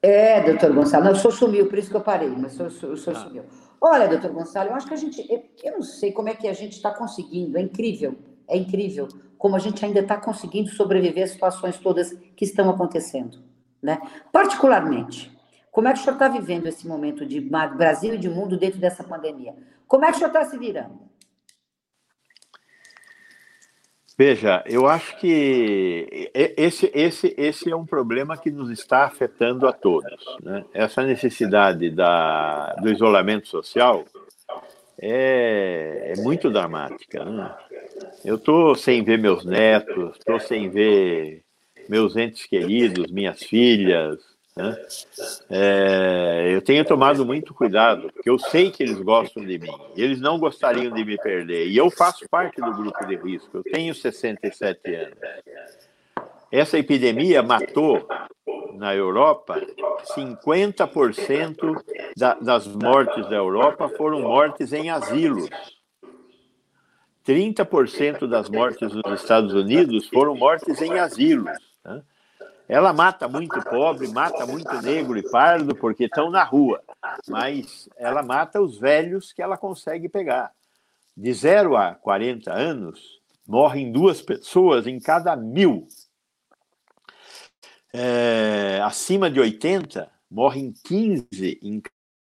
É, 0.00 0.40
doutor 0.40 0.72
Gonçalo, 0.72 1.04
não, 1.04 1.12
o 1.12 1.16
senhor 1.16 1.32
sumiu, 1.32 1.66
por 1.66 1.78
isso 1.78 1.90
que 1.90 1.96
eu 1.96 2.00
parei, 2.00 2.28
mas 2.28 2.58
o 2.58 2.70
senhor, 2.70 2.92
o 2.92 2.96
senhor 2.96 3.16
ah. 3.16 3.20
sumiu. 3.20 3.44
Olha, 3.80 4.08
doutor 4.08 4.30
Gonçalo, 4.30 4.70
eu 4.70 4.74
acho 4.74 4.86
que 4.86 4.94
a 4.94 4.96
gente, 4.96 5.26
eu 5.62 5.72
não 5.72 5.82
sei 5.82 6.12
como 6.12 6.28
é 6.28 6.34
que 6.34 6.48
a 6.48 6.52
gente 6.52 6.72
está 6.72 6.92
conseguindo, 6.92 7.58
é 7.58 7.60
incrível, 7.60 8.16
é 8.48 8.56
incrível 8.56 9.08
como 9.36 9.54
a 9.54 9.58
gente 9.58 9.84
ainda 9.84 10.00
está 10.00 10.16
conseguindo 10.16 10.68
sobreviver 10.70 11.24
às 11.24 11.30
situações 11.30 11.78
todas 11.78 12.12
que 12.36 12.44
estão 12.44 12.68
acontecendo, 12.70 13.38
né? 13.80 14.00
Particularmente, 14.32 15.36
como 15.70 15.86
é 15.86 15.92
que 15.92 16.00
o 16.00 16.02
senhor 16.02 16.14
está 16.14 16.28
vivendo 16.28 16.66
esse 16.66 16.86
momento 16.88 17.24
de 17.24 17.40
Brasil 17.40 18.14
e 18.14 18.18
de 18.18 18.28
mundo 18.28 18.56
dentro 18.56 18.80
dessa 18.80 19.04
pandemia? 19.04 19.54
Como 19.86 20.04
é 20.04 20.08
que 20.08 20.16
o 20.16 20.18
senhor 20.18 20.28
está 20.28 20.44
se 20.44 20.58
virando? 20.58 21.08
Veja, 24.18 24.64
eu 24.66 24.88
acho 24.88 25.16
que 25.20 26.28
esse, 26.34 26.90
esse, 26.92 27.32
esse 27.38 27.70
é 27.70 27.76
um 27.76 27.86
problema 27.86 28.36
que 28.36 28.50
nos 28.50 28.68
está 28.68 29.04
afetando 29.04 29.64
a 29.64 29.72
todos. 29.72 30.26
Né? 30.42 30.64
Essa 30.74 31.04
necessidade 31.04 31.88
da, 31.90 32.74
do 32.82 32.90
isolamento 32.90 33.46
social 33.46 34.04
é, 35.00 36.14
é 36.16 36.20
muito 36.20 36.50
dramática. 36.50 37.24
Né? 37.24 37.54
Eu 38.24 38.34
estou 38.34 38.74
sem 38.74 39.04
ver 39.04 39.18
meus 39.18 39.44
netos, 39.44 40.16
estou 40.18 40.40
sem 40.40 40.68
ver 40.68 41.44
meus 41.88 42.16
entes 42.16 42.44
queridos, 42.44 43.12
minhas 43.12 43.40
filhas, 43.44 44.18
né? 44.58 44.76
É, 45.48 46.50
eu 46.52 46.60
tenho 46.60 46.84
tomado 46.84 47.24
muito 47.24 47.54
cuidado, 47.54 48.10
porque 48.12 48.28
eu 48.28 48.38
sei 48.38 48.72
que 48.72 48.82
eles 48.82 49.00
gostam 49.00 49.44
de 49.44 49.56
mim, 49.56 49.72
eles 49.96 50.20
não 50.20 50.36
gostariam 50.36 50.92
de 50.92 51.04
me 51.04 51.16
perder, 51.16 51.68
e 51.68 51.76
eu 51.76 51.88
faço 51.90 52.28
parte 52.28 52.60
do 52.60 52.72
grupo 52.72 53.06
de 53.06 53.14
risco, 53.16 53.58
eu 53.58 53.62
tenho 53.62 53.94
67 53.94 54.94
anos. 54.94 55.18
Essa 56.50 56.78
epidemia 56.78 57.40
matou 57.40 58.04
na 58.74 58.94
Europa 58.94 59.60
50% 60.16 61.80
da, 62.16 62.34
das 62.34 62.66
mortes 62.66 63.28
da 63.28 63.36
Europa 63.36 63.88
foram 63.90 64.22
mortes 64.22 64.72
em 64.72 64.90
asilos. 64.90 65.48
30% 67.26 68.26
das 68.26 68.48
mortes 68.48 68.92
nos 68.92 69.20
Estados 69.20 69.52
Unidos 69.52 70.08
foram 70.08 70.34
mortes 70.34 70.80
em 70.80 70.98
asilos. 70.98 71.52
Né? 71.84 72.02
Ela 72.68 72.92
mata 72.92 73.26
muito 73.26 73.62
pobre, 73.62 74.06
mata 74.08 74.46
muito 74.46 74.70
negro 74.82 75.16
e 75.16 75.22
pardo 75.22 75.74
porque 75.74 76.04
estão 76.04 76.30
na 76.30 76.44
rua, 76.44 76.82
mas 77.26 77.88
ela 77.96 78.22
mata 78.22 78.60
os 78.60 78.78
velhos 78.78 79.32
que 79.32 79.40
ela 79.40 79.56
consegue 79.56 80.06
pegar. 80.06 80.52
De 81.16 81.32
0 81.32 81.76
a 81.78 81.94
40 81.94 82.52
anos, 82.52 83.20
morrem 83.46 83.90
duas 83.90 84.20
pessoas 84.20 84.86
em 84.86 85.00
cada 85.00 85.34
mil. 85.34 85.88
É, 87.90 88.80
acima 88.84 89.30
de 89.30 89.40
80, 89.40 90.06
morrem 90.30 90.74
15 90.84 91.58
em 91.62 91.82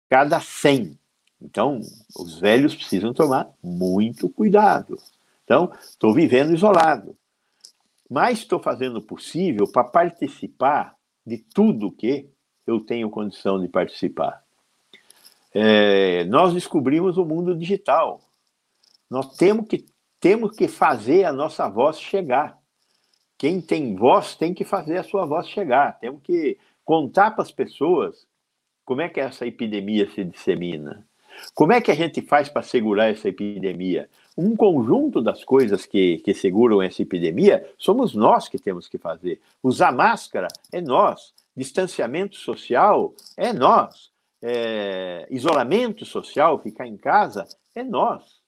cada 0.09 0.41
100. 0.41 0.99
Então, 1.41 1.79
os 2.17 2.37
velhos 2.37 2.75
precisam 2.75 3.13
tomar 3.13 3.49
muito 3.63 4.29
cuidado. 4.29 4.97
Então, 5.45 5.71
estou 5.81 6.13
vivendo 6.13 6.53
isolado 6.53 7.17
mas 8.13 8.39
estou 8.39 8.59
fazendo 8.59 8.97
o 8.97 9.01
possível 9.01 9.67
para 9.67 9.83
participar 9.83 10.95
de 11.25 11.39
tudo 11.39 11.91
que 11.91 12.29
eu 12.65 12.79
tenho 12.79 13.09
condição 13.09 13.59
de 13.59 13.67
participar. 13.67 14.43
É, 15.51 16.23
nós 16.25 16.53
descobrimos 16.53 17.17
o 17.17 17.25
mundo 17.25 17.57
digital. 17.57 18.21
Nós 19.09 19.35
temos 19.35 19.67
que, 19.67 19.87
temos 20.19 20.55
que 20.55 20.67
fazer 20.67 21.25
a 21.25 21.33
nossa 21.33 21.67
voz 21.67 21.99
chegar. 21.99 22.55
Quem 23.35 23.59
tem 23.59 23.95
voz 23.95 24.35
tem 24.35 24.53
que 24.53 24.63
fazer 24.63 24.99
a 24.99 25.03
sua 25.03 25.25
voz 25.25 25.47
chegar. 25.47 25.97
Temos 25.97 26.21
que 26.21 26.59
contar 26.85 27.31
para 27.31 27.41
as 27.41 27.51
pessoas 27.51 28.27
como 28.85 29.01
é 29.01 29.09
que 29.09 29.19
essa 29.19 29.47
epidemia 29.47 30.07
se 30.11 30.23
dissemina. 30.23 31.03
Como 31.55 31.73
é 31.73 31.81
que 31.81 31.89
a 31.89 31.95
gente 31.95 32.21
faz 32.21 32.47
para 32.47 32.61
segurar 32.61 33.07
essa 33.09 33.27
epidemia? 33.27 34.07
Um 34.37 34.55
conjunto 34.55 35.21
das 35.21 35.43
coisas 35.43 35.85
que, 35.85 36.17
que 36.19 36.33
seguram 36.33 36.81
essa 36.81 37.01
epidemia 37.01 37.69
somos 37.77 38.15
nós 38.15 38.47
que 38.49 38.57
temos 38.57 38.87
que 38.87 38.97
fazer. 38.97 39.39
Usar 39.61 39.91
máscara 39.91 40.47
é 40.71 40.81
nós. 40.81 41.33
Distanciamento 41.55 42.35
social 42.35 43.13
é 43.37 43.53
nós. 43.53 44.11
É, 44.41 45.27
isolamento 45.29 46.05
social, 46.05 46.59
ficar 46.59 46.87
em 46.87 46.97
casa, 46.97 47.47
é 47.73 47.83
nós. 47.83 48.41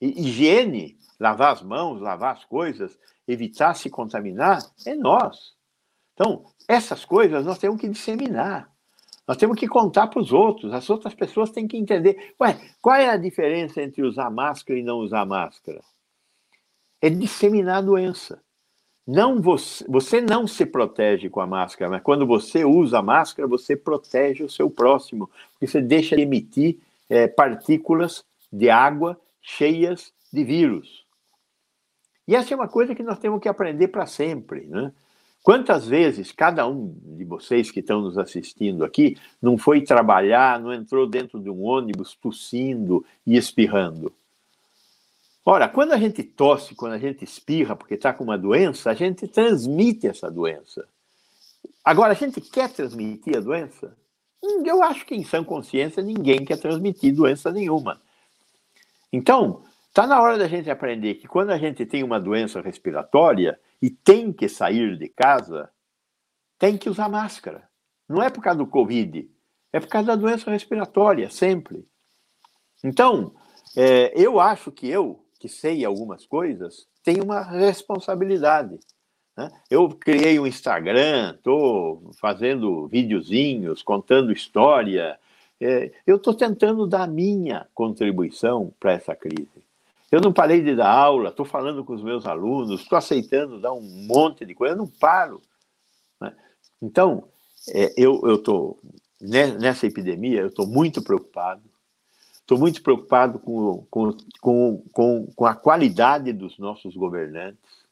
E, 0.00 0.22
higiene, 0.22 0.96
lavar 1.18 1.52
as 1.52 1.62
mãos, 1.62 2.00
lavar 2.00 2.34
as 2.34 2.44
coisas, 2.44 2.98
evitar 3.26 3.74
se 3.74 3.90
contaminar, 3.90 4.62
é 4.86 4.94
nós. 4.94 5.52
Então, 6.14 6.46
essas 6.68 7.04
coisas 7.04 7.44
nós 7.44 7.58
temos 7.58 7.80
que 7.80 7.88
disseminar. 7.88 8.71
Nós 9.32 9.38
temos 9.38 9.58
que 9.58 9.66
contar 9.66 10.08
para 10.08 10.20
os 10.20 10.30
outros, 10.30 10.74
as 10.74 10.90
outras 10.90 11.14
pessoas 11.14 11.50
têm 11.50 11.66
que 11.66 11.78
entender. 11.78 12.34
Ué, 12.38 12.54
qual 12.82 12.96
é 12.96 13.08
a 13.08 13.16
diferença 13.16 13.80
entre 13.80 14.02
usar 14.02 14.28
máscara 14.28 14.78
e 14.78 14.82
não 14.82 14.98
usar 14.98 15.24
máscara? 15.24 15.80
É 17.00 17.08
disseminar 17.08 17.78
a 17.78 17.80
doença. 17.80 18.42
Não 19.06 19.40
você, 19.40 19.86
você 19.88 20.20
não 20.20 20.46
se 20.46 20.66
protege 20.66 21.30
com 21.30 21.40
a 21.40 21.46
máscara, 21.46 21.90
mas 21.90 22.02
quando 22.02 22.26
você 22.26 22.62
usa 22.62 22.98
a 22.98 23.02
máscara, 23.02 23.48
você 23.48 23.74
protege 23.74 24.44
o 24.44 24.50
seu 24.50 24.68
próximo, 24.68 25.30
porque 25.52 25.66
você 25.66 25.80
deixa 25.80 26.14
de 26.14 26.20
emitir 26.20 26.78
é, 27.08 27.26
partículas 27.26 28.22
de 28.52 28.68
água 28.68 29.18
cheias 29.40 30.12
de 30.30 30.44
vírus. 30.44 31.06
E 32.28 32.36
essa 32.36 32.52
é 32.52 32.54
uma 32.54 32.68
coisa 32.68 32.94
que 32.94 33.02
nós 33.02 33.18
temos 33.18 33.40
que 33.40 33.48
aprender 33.48 33.88
para 33.88 34.04
sempre. 34.04 34.66
Né? 34.66 34.92
Quantas 35.42 35.86
vezes 35.86 36.30
cada 36.30 36.68
um 36.68 36.94
de 37.16 37.24
vocês 37.24 37.70
que 37.70 37.80
estão 37.80 38.00
nos 38.00 38.16
assistindo 38.16 38.84
aqui 38.84 39.16
não 39.40 39.58
foi 39.58 39.80
trabalhar, 39.80 40.60
não 40.60 40.72
entrou 40.72 41.06
dentro 41.06 41.40
de 41.40 41.50
um 41.50 41.62
ônibus 41.64 42.14
tossindo 42.14 43.04
e 43.26 43.36
espirrando? 43.36 44.12
Ora, 45.44 45.68
quando 45.68 45.92
a 45.92 45.98
gente 45.98 46.22
tosse, 46.22 46.76
quando 46.76 46.92
a 46.92 46.98
gente 46.98 47.24
espirra 47.24 47.74
porque 47.74 47.94
está 47.94 48.12
com 48.12 48.22
uma 48.22 48.38
doença, 48.38 48.90
a 48.90 48.94
gente 48.94 49.26
transmite 49.26 50.06
essa 50.06 50.30
doença. 50.30 50.86
Agora, 51.84 52.12
a 52.12 52.16
gente 52.16 52.40
quer 52.40 52.70
transmitir 52.70 53.36
a 53.36 53.40
doença? 53.40 53.96
Hum, 54.40 54.62
eu 54.64 54.80
acho 54.84 55.04
que 55.04 55.16
em 55.16 55.24
sã 55.24 55.42
consciência 55.42 56.00
ninguém 56.00 56.44
quer 56.44 56.58
transmitir 56.58 57.12
doença 57.12 57.50
nenhuma. 57.50 58.00
Então, 59.12 59.64
está 59.88 60.06
na 60.06 60.20
hora 60.20 60.38
da 60.38 60.46
gente 60.46 60.70
aprender 60.70 61.14
que 61.14 61.26
quando 61.26 61.50
a 61.50 61.58
gente 61.58 61.84
tem 61.84 62.04
uma 62.04 62.20
doença 62.20 62.60
respiratória, 62.60 63.58
e 63.82 63.90
tem 63.90 64.32
que 64.32 64.48
sair 64.48 64.96
de 64.96 65.08
casa, 65.08 65.68
tem 66.56 66.78
que 66.78 66.88
usar 66.88 67.08
máscara. 67.08 67.68
Não 68.08 68.22
é 68.22 68.30
por 68.30 68.40
causa 68.40 68.58
do 68.58 68.66
Covid, 68.66 69.28
é 69.72 69.80
por 69.80 69.88
causa 69.88 70.06
da 70.06 70.16
doença 70.16 70.50
respiratória, 70.50 71.28
sempre. 71.28 71.84
Então, 72.84 73.34
é, 73.76 74.12
eu 74.14 74.38
acho 74.38 74.70
que 74.70 74.88
eu, 74.88 75.24
que 75.40 75.48
sei 75.48 75.84
algumas 75.84 76.24
coisas, 76.24 76.86
tenho 77.02 77.24
uma 77.24 77.42
responsabilidade. 77.42 78.78
Né? 79.36 79.50
Eu 79.68 79.88
criei 79.88 80.38
um 80.38 80.46
Instagram, 80.46 81.34
estou 81.34 82.12
fazendo 82.20 82.86
videozinhos, 82.86 83.82
contando 83.82 84.32
história. 84.32 85.18
É, 85.60 85.90
eu 86.06 86.16
estou 86.16 86.34
tentando 86.34 86.86
dar 86.86 87.08
minha 87.08 87.66
contribuição 87.74 88.72
para 88.78 88.92
essa 88.92 89.16
crise. 89.16 89.61
Eu 90.12 90.20
não 90.20 90.30
parei 90.30 90.60
de 90.60 90.76
dar 90.76 90.90
aula, 90.92 91.30
estou 91.30 91.46
falando 91.46 91.82
com 91.82 91.94
os 91.94 92.02
meus 92.02 92.26
alunos, 92.26 92.82
estou 92.82 92.98
aceitando 92.98 93.58
dar 93.58 93.72
um 93.72 93.80
monte 93.80 94.44
de 94.44 94.54
coisa, 94.54 94.74
eu 94.74 94.78
não 94.78 94.86
paro. 94.86 95.40
Né? 96.20 96.36
Então, 96.82 97.26
é, 97.70 97.94
eu 97.96 98.20
estou, 98.34 98.78
nessa 99.18 99.86
epidemia, 99.86 100.42
eu 100.42 100.48
estou 100.48 100.66
muito 100.66 101.00
preocupado. 101.02 101.62
Estou 102.34 102.58
muito 102.58 102.82
preocupado 102.82 103.38
com, 103.38 103.86
com, 103.88 104.14
com, 104.92 105.26
com, 105.34 105.46
a 105.46 105.54
qualidade 105.54 106.30
dos 106.34 106.58
nossos 106.58 106.94
governantes. 106.94 107.82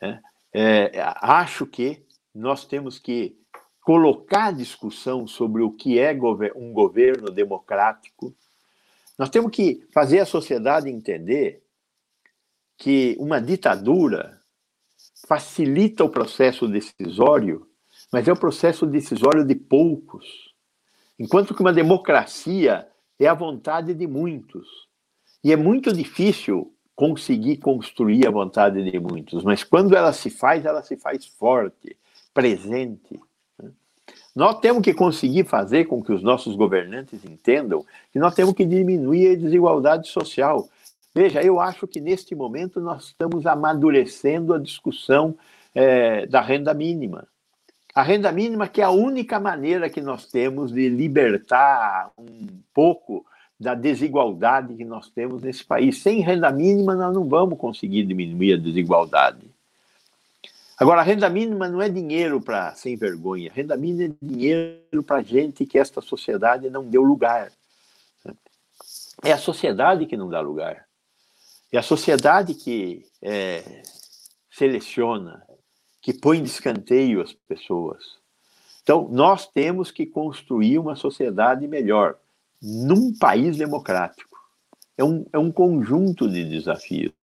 Né? 0.00 0.22
É, 0.52 0.92
acho 1.20 1.66
que 1.66 2.04
nós 2.32 2.64
temos 2.64 3.00
que 3.00 3.36
colocar 3.82 4.52
discussão 4.52 5.26
sobre 5.26 5.60
o 5.62 5.72
que 5.72 5.98
é 5.98 6.16
um 6.54 6.72
governo 6.72 7.32
democrático 7.32 8.32
nós 9.20 9.28
temos 9.28 9.50
que 9.50 9.86
fazer 9.92 10.20
a 10.20 10.24
sociedade 10.24 10.88
entender 10.88 11.62
que 12.78 13.14
uma 13.20 13.38
ditadura 13.38 14.40
facilita 15.28 16.02
o 16.02 16.08
processo 16.08 16.66
decisório, 16.66 17.68
mas 18.10 18.26
é 18.26 18.32
o 18.32 18.36
processo 18.36 18.86
decisório 18.86 19.44
de 19.44 19.54
poucos. 19.54 20.24
Enquanto 21.18 21.54
que 21.54 21.60
uma 21.60 21.70
democracia 21.70 22.88
é 23.18 23.26
a 23.26 23.34
vontade 23.34 23.92
de 23.92 24.06
muitos. 24.06 24.66
E 25.44 25.52
é 25.52 25.56
muito 25.56 25.92
difícil 25.92 26.74
conseguir 26.96 27.58
construir 27.58 28.26
a 28.26 28.30
vontade 28.30 28.90
de 28.90 28.98
muitos, 28.98 29.44
mas 29.44 29.62
quando 29.62 29.94
ela 29.94 30.14
se 30.14 30.30
faz, 30.30 30.64
ela 30.64 30.82
se 30.82 30.96
faz 30.96 31.26
forte, 31.26 31.94
presente. 32.32 33.20
Nós 34.34 34.60
temos 34.60 34.82
que 34.82 34.94
conseguir 34.94 35.44
fazer 35.44 35.86
com 35.86 36.02
que 36.02 36.12
os 36.12 36.22
nossos 36.22 36.54
governantes 36.54 37.24
entendam 37.24 37.84
que 38.12 38.18
nós 38.18 38.34
temos 38.34 38.54
que 38.54 38.64
diminuir 38.64 39.32
a 39.32 39.36
desigualdade 39.36 40.08
social. 40.08 40.68
Veja, 41.14 41.42
eu 41.42 41.58
acho 41.60 41.88
que 41.88 42.00
neste 42.00 42.34
momento 42.34 42.80
nós 42.80 43.06
estamos 43.06 43.44
amadurecendo 43.44 44.54
a 44.54 44.58
discussão 44.58 45.34
é, 45.74 46.26
da 46.26 46.40
renda 46.40 46.72
mínima. 46.72 47.26
A 47.92 48.02
renda 48.02 48.30
mínima 48.30 48.68
que 48.68 48.80
é 48.80 48.84
a 48.84 48.90
única 48.90 49.40
maneira 49.40 49.90
que 49.90 50.00
nós 50.00 50.26
temos 50.26 50.72
de 50.72 50.88
libertar 50.88 52.10
um 52.16 52.46
pouco 52.72 53.26
da 53.58 53.74
desigualdade 53.74 54.74
que 54.74 54.84
nós 54.84 55.10
temos 55.10 55.42
nesse 55.42 55.64
país. 55.64 56.00
Sem 56.00 56.20
renda 56.20 56.50
mínima, 56.52 56.94
nós 56.94 57.12
não 57.12 57.28
vamos 57.28 57.58
conseguir 57.58 58.04
diminuir 58.04 58.54
a 58.54 58.56
desigualdade. 58.56 59.49
Agora, 60.80 61.02
a 61.02 61.04
renda 61.04 61.28
mínima 61.28 61.68
não 61.68 61.82
é 61.82 61.90
dinheiro 61.90 62.40
para 62.40 62.74
sem 62.74 62.96
vergonha. 62.96 63.50
A 63.50 63.54
renda 63.54 63.76
mínima 63.76 64.14
é 64.14 64.26
dinheiro 64.26 65.02
para 65.02 65.22
gente 65.22 65.66
que 65.66 65.78
esta 65.78 66.00
sociedade 66.00 66.70
não 66.70 66.88
deu 66.88 67.02
lugar. 67.02 67.52
É 69.22 69.30
a 69.30 69.36
sociedade 69.36 70.06
que 70.06 70.16
não 70.16 70.30
dá 70.30 70.40
lugar. 70.40 70.86
É 71.70 71.76
a 71.76 71.82
sociedade 71.82 72.54
que 72.54 73.06
é, 73.20 73.82
seleciona, 74.50 75.46
que 76.00 76.14
põe 76.14 76.42
de 76.42 76.48
escanteio 76.48 77.20
as 77.20 77.34
pessoas. 77.34 78.18
Então, 78.82 79.06
nós 79.10 79.46
temos 79.46 79.90
que 79.90 80.06
construir 80.06 80.78
uma 80.78 80.96
sociedade 80.96 81.68
melhor 81.68 82.16
num 82.60 83.14
país 83.18 83.58
democrático. 83.58 84.34
É 84.96 85.04
um, 85.04 85.26
é 85.30 85.38
um 85.38 85.52
conjunto 85.52 86.26
de 86.26 86.42
desafios. 86.42 87.19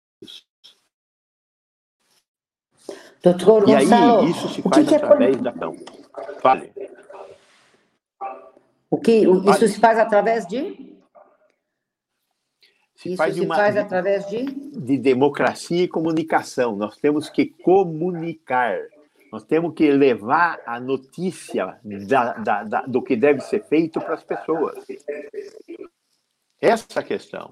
Doutor 3.23 3.69
e 3.69 3.73
Gonçalo, 3.73 4.19
aí, 4.19 4.31
isso 4.31 4.49
se 4.49 4.61
faz 4.61 4.85
que 4.85 4.95
através 4.95 5.37
que 5.37 5.47
é... 5.47 5.51
da 5.51 5.53
Fale. 6.41 6.73
O 8.91 8.99
que, 8.99 9.23
isso 9.49 9.67
se 9.69 9.79
faz 9.79 9.97
através 9.97 10.45
de? 10.45 10.93
Se 12.95 13.09
isso 13.09 13.17
faz 13.17 13.33
se 13.33 13.41
uma, 13.41 13.55
faz 13.55 13.77
através 13.77 14.27
de? 14.27 14.43
De 14.43 14.97
democracia 14.97 15.83
e 15.83 15.87
comunicação. 15.87 16.75
Nós 16.75 16.97
temos 16.97 17.29
que 17.29 17.45
comunicar. 17.45 18.77
Nós 19.31 19.43
temos 19.45 19.73
que 19.73 19.89
levar 19.89 20.61
a 20.65 20.79
notícia 20.79 21.79
da, 21.83 22.33
da, 22.33 22.63
da, 22.63 22.81
do 22.81 23.01
que 23.01 23.15
deve 23.15 23.39
ser 23.39 23.63
feito 23.63 24.01
para 24.01 24.15
as 24.15 24.23
pessoas. 24.23 24.85
Essa 26.61 26.99
é 26.99 27.03
questão. 27.03 27.49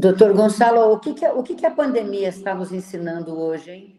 Doutor 0.00 0.32
Gonçalo, 0.32 0.94
o 0.94 0.98
que, 0.98 1.12
que, 1.12 1.26
o 1.26 1.42
que, 1.42 1.54
que 1.54 1.66
a 1.66 1.70
pandemia 1.70 2.30
está 2.30 2.54
nos 2.54 2.72
ensinando 2.72 3.38
hoje, 3.38 3.70
hein? 3.70 3.96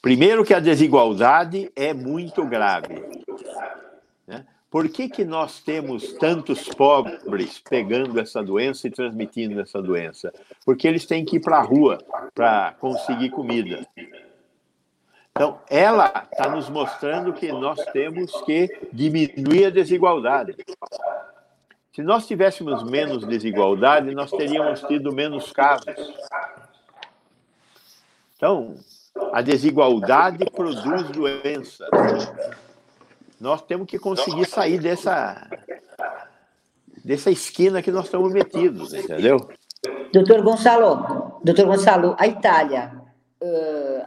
Primeiro 0.00 0.44
que 0.44 0.54
a 0.54 0.60
desigualdade 0.60 1.68
é 1.74 1.92
muito 1.92 2.44
grave. 2.44 3.02
Né? 4.24 4.46
Por 4.70 4.88
que, 4.88 5.08
que 5.08 5.24
nós 5.24 5.60
temos 5.60 6.12
tantos 6.12 6.68
pobres 6.68 7.58
pegando 7.58 8.20
essa 8.20 8.40
doença 8.40 8.86
e 8.86 8.90
transmitindo 8.92 9.60
essa 9.60 9.82
doença? 9.82 10.32
Porque 10.64 10.86
eles 10.86 11.04
têm 11.06 11.24
que 11.24 11.38
ir 11.38 11.40
para 11.40 11.56
a 11.56 11.62
rua 11.62 11.98
para 12.32 12.76
conseguir 12.78 13.30
comida. 13.30 13.84
Então, 15.32 15.58
ela 15.68 16.28
está 16.30 16.48
nos 16.48 16.68
mostrando 16.68 17.32
que 17.32 17.50
nós 17.50 17.84
temos 17.86 18.30
que 18.42 18.68
diminuir 18.92 19.64
a 19.64 19.70
desigualdade. 19.70 20.54
Se 21.94 22.02
nós 22.02 22.26
tivéssemos 22.26 22.82
menos 22.82 23.24
desigualdade, 23.24 24.12
nós 24.12 24.28
teríamos 24.32 24.80
tido 24.82 25.12
menos 25.14 25.52
casos. 25.52 25.94
Então, 28.36 28.74
a 29.32 29.40
desigualdade 29.40 30.44
produz 30.50 31.08
doença. 31.10 31.86
Nós 33.40 33.62
temos 33.62 33.86
que 33.86 33.96
conseguir 33.96 34.44
sair 34.46 34.80
dessa 34.80 35.48
dessa 37.04 37.30
esquina 37.30 37.80
que 37.80 37.92
nós 37.92 38.06
estamos 38.06 38.32
metidos, 38.32 38.92
entendeu? 38.92 39.48
Doutor 40.12 40.42
Gonçalo, 40.42 41.38
doutor 41.44 41.66
Gonçalo, 41.66 42.16
a 42.18 42.26
Itália, 42.26 42.92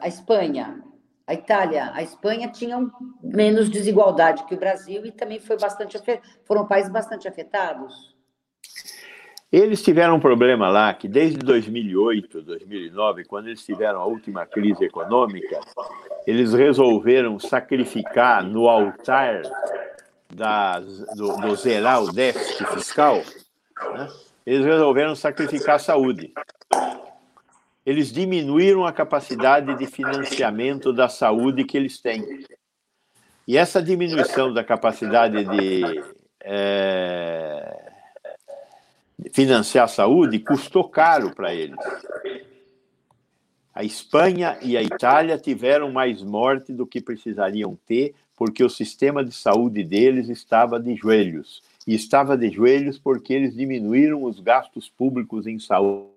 a 0.02 0.08
Espanha, 0.10 0.84
a 1.28 1.34
Itália, 1.34 1.92
a 1.94 2.02
Espanha 2.02 2.48
tinham 2.48 2.90
menos 3.22 3.70
desigualdade 3.70 4.46
que 4.46 4.56
o 4.56 4.60
Brasil 4.60 5.06
e 5.06 5.12
também 5.12 5.40
foi 5.40 5.58
bastante 5.60 5.98
foram 6.46 6.66
países 6.66 6.90
bastante 6.90 7.28
afetados. 7.28 8.16
Eles 9.52 9.82
tiveram 9.82 10.16
um 10.16 10.20
problema 10.20 10.70
lá 10.70 10.94
que 10.94 11.08
desde 11.08 11.40
2008, 11.40 12.42
2009, 12.42 13.26
quando 13.26 13.48
eles 13.48 13.64
tiveram 13.64 14.00
a 14.00 14.06
última 14.06 14.46
crise 14.46 14.86
econômica, 14.86 15.60
eles 16.26 16.54
resolveram 16.54 17.40
sacrificar 17.40 18.44
no 18.44 18.70
altar 18.70 19.42
do, 21.16 21.38
do 21.38 21.56
zerar 21.56 22.04
o 22.04 22.12
déficit 22.12 22.66
fiscal, 22.68 23.22
né? 23.94 24.08
eles 24.46 24.66
resolveram 24.66 25.16
sacrificar 25.16 25.76
a 25.76 25.80
saúde. 25.80 26.34
Eles 27.88 28.12
diminuíram 28.12 28.86
a 28.86 28.92
capacidade 28.92 29.74
de 29.76 29.86
financiamento 29.86 30.92
da 30.92 31.08
saúde 31.08 31.64
que 31.64 31.78
eles 31.78 32.02
têm. 32.02 32.22
E 33.48 33.58
essa 33.58 33.82
diminuição 33.82 34.54
da 34.54 34.62
capacidade 34.62 35.46
de 35.46 36.04
é, 36.44 37.94
financiar 39.32 39.86
a 39.86 39.88
saúde 39.88 40.38
custou 40.38 40.90
caro 40.90 41.34
para 41.34 41.56
eles. 41.56 41.80
A 43.74 43.86
Espanha 43.86 44.60
e 44.62 44.76
a 44.76 44.84
Itália 44.84 45.38
tiveram 45.38 45.90
mais 45.90 46.22
morte 46.22 46.74
do 46.74 46.86
que 46.86 47.00
precisariam 47.00 47.80
ter, 47.88 48.14
porque 48.36 48.66
o 48.66 48.70
sistema 48.70 49.24
de 49.24 49.34
saúde 49.34 49.82
deles 49.82 50.28
estava 50.28 50.78
de 50.78 50.94
joelhos. 50.94 51.64
E 51.88 51.96
estava 51.96 52.36
de 52.36 52.50
joelhos 52.50 53.00
porque 53.00 53.34
eles 53.34 53.56
diminuíram 53.56 54.26
os 54.26 54.42
gastos 54.42 54.90
públicos 54.90 55.48
em 55.48 55.58
saúde 55.58 56.17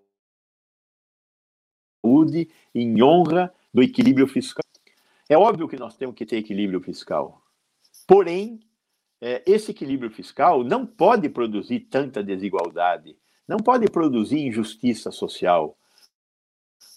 em 2.74 3.02
honra 3.02 3.52
do 3.72 3.82
equilíbrio 3.82 4.26
fiscal. 4.26 4.64
É 5.28 5.36
óbvio 5.36 5.68
que 5.68 5.76
nós 5.76 5.96
temos 5.96 6.14
que 6.16 6.26
ter 6.26 6.38
equilíbrio 6.38 6.80
fiscal. 6.80 7.42
Porém, 8.06 8.60
é, 9.20 9.42
esse 9.46 9.70
equilíbrio 9.70 10.10
fiscal 10.10 10.64
não 10.64 10.86
pode 10.86 11.28
produzir 11.28 11.80
tanta 11.80 12.22
desigualdade, 12.22 13.16
não 13.46 13.58
pode 13.58 13.88
produzir 13.90 14.40
injustiça 14.40 15.10
social. 15.10 15.76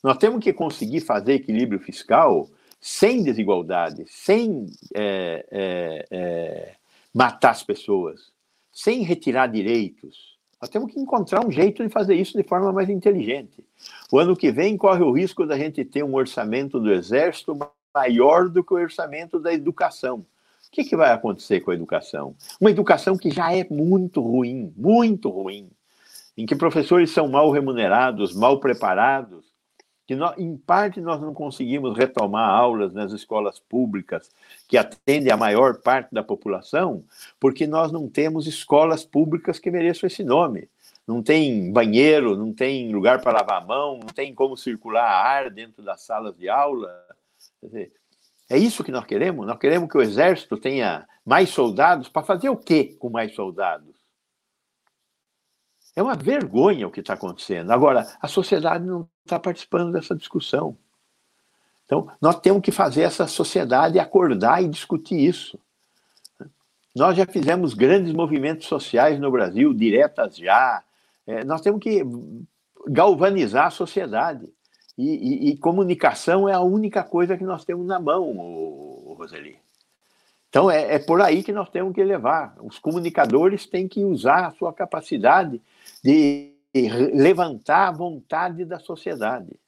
Nós 0.04 0.18
temos 0.18 0.44
que 0.44 0.54
conseguir 0.54 1.02
fazer 1.02 1.34
equilíbrio 1.34 1.80
fiscal 1.80 2.50
sem 2.80 3.24
desigualdade, 3.24 4.04
sem 4.08 4.66
é, 4.94 5.46
é, 5.50 6.06
é, 6.12 6.76
matar 7.14 7.52
as 7.52 7.64
pessoas, 7.64 8.34
sem 8.72 9.04
retirar 9.04 9.48
direitos. 9.48 10.33
Nós 10.64 10.70
temos 10.70 10.94
que 10.94 11.00
encontrar 11.00 11.46
um 11.46 11.52
jeito 11.52 11.84
de 11.84 11.90
fazer 11.90 12.16
isso 12.16 12.38
de 12.38 12.44
forma 12.44 12.72
mais 12.72 12.90
inteligente. 12.90 13.64
O 14.12 14.18
ano 14.18 14.36
que 14.36 14.52
vem 14.52 14.78
corre 14.78 15.04
o 15.04 15.12
risco 15.12 15.46
da 15.46 15.58
gente 15.58 15.84
ter 15.84 16.04
um 16.04 16.16
orçamento 16.16 16.80
do 16.80 16.92
Exército 16.92 17.58
maior 17.94 18.50
do 18.50 18.64
que 18.64 18.74
o 18.74 18.78
orçamento 18.78 19.40
da 19.40 19.54
educação 19.54 20.26
que, 20.74 20.84
que 20.84 20.96
vai 20.96 21.12
acontecer 21.12 21.62
com 21.62 21.70
a 21.70 21.76
educação? 21.76 22.36
Uma 22.60 22.72
educação 22.72 23.16
que 23.16 23.30
já 23.30 23.56
é 23.56 23.64
muito 23.70 24.20
ruim, 24.20 24.74
muito 24.76 25.30
ruim, 25.30 25.70
em 26.36 26.48
que 26.48 26.56
professores 26.56 27.12
são 27.12 27.28
mal 27.28 27.52
remunerados, 27.52 28.36
mal 28.36 28.60
preparados, 28.60 29.53
que 30.06 30.16
nós, 30.16 30.38
em 30.38 30.58
parte 30.58 31.00
nós 31.00 31.22
não 31.22 31.34
conseguimos 31.34 31.98
retomar 31.98 32.50
aulas 32.50 32.94
nas 32.94 33.12
escolas 33.12 33.60
públicas 33.60 34.30
que 34.68 34.78
atendem 34.78 35.32
a 35.32 35.38
maior 35.38 35.82
parte 35.82 36.14
da 36.14 36.24
população, 36.24 37.04
porque 37.40 37.66
nós 37.66 37.92
não 37.92 38.10
temos 38.10 38.46
escolas 38.46 39.06
públicas 39.06 39.60
que 39.60 39.72
mereçam 39.72 40.08
esse 40.08 40.24
nome. 40.24 40.70
Não 41.08 41.22
tem 41.22 41.72
banheiro, 41.72 42.38
não 42.38 42.54
tem 42.54 42.94
lugar 42.94 43.22
para 43.22 43.40
lavar 43.40 43.62
a 43.62 43.66
mão, 43.66 44.00
não 44.00 44.08
tem 44.08 44.34
como 44.34 44.56
circular 44.56 45.04
ar 45.04 45.50
dentro 45.50 45.84
das 45.84 46.02
salas 46.02 46.36
de 46.38 46.48
aula. 46.48 46.90
Dizer, 47.62 47.92
é 48.50 48.58
isso 48.58 48.84
que 48.84 48.92
nós 48.92 49.06
queremos? 49.06 49.46
Nós 49.46 49.58
queremos 49.58 49.90
que 49.90 49.98
o 49.98 50.02
exército 50.02 50.58
tenha 50.58 51.08
mais 51.26 51.50
soldados 51.50 52.08
para 52.08 52.24
fazer 52.24 52.50
o 52.50 52.58
quê 52.58 52.96
com 53.00 53.10
mais 53.10 53.34
soldados? 53.36 53.94
É 55.96 56.02
uma 56.02 56.16
vergonha 56.16 56.88
o 56.88 56.92
que 56.92 57.02
está 57.02 57.14
acontecendo. 57.14 57.72
Agora, 57.72 58.08
a 58.22 58.28
sociedade 58.28 58.86
não 58.86 59.08
está 59.26 59.40
participando 59.40 59.92
dessa 59.92 60.16
discussão. 60.16 60.78
Então, 61.86 62.10
nós 62.22 62.40
temos 62.40 62.62
que 62.62 62.72
fazer 62.72 63.02
essa 63.04 63.28
sociedade 63.28 64.00
acordar 64.00 64.64
e 64.64 64.68
discutir 64.68 65.20
isso. 65.20 65.60
Nós 66.96 67.18
já 67.18 67.26
fizemos 67.26 67.74
grandes 67.74 68.14
movimentos 68.14 68.68
sociais 68.68 69.20
no 69.20 69.32
Brasil, 69.32 69.74
diretas 69.74 70.38
já. 70.38 70.84
É, 71.26 71.44
nós 71.44 71.62
temos 71.62 71.82
que 71.82 72.04
galvanizar 72.88 73.68
a 73.68 73.72
sociedade. 73.72 74.48
E, 74.98 75.48
e, 75.48 75.50
e, 75.50 75.58
comunicação 75.58 76.48
é 76.48 76.54
a 76.54 76.62
única 76.62 77.04
coisa 77.04 77.36
que 77.36 77.44
nós 77.44 77.66
temos 77.66 77.88
na 77.88 78.00
mão, 78.00 78.30
o, 78.30 79.16
Roseli. 79.18 79.58
Então 80.50 80.70
é, 80.70 80.96
é, 80.96 81.00
por 81.00 81.20
aí 81.20 81.42
que 81.42 81.52
nós 81.52 81.68
temos 81.70 81.96
que 81.96 82.04
levar. 82.04 82.56
Os 82.62 82.78
comunicadores 82.78 83.66
têm 83.66 83.88
que 83.88 84.04
usar 84.04 84.46
a 84.46 84.52
sua 84.52 84.72
capacidade 84.72 85.60
de 86.04 86.53
levantar 86.74 87.88
a 87.88 87.92
vontade 87.92 88.66
da 88.66 88.80
sociedade. 88.80 89.60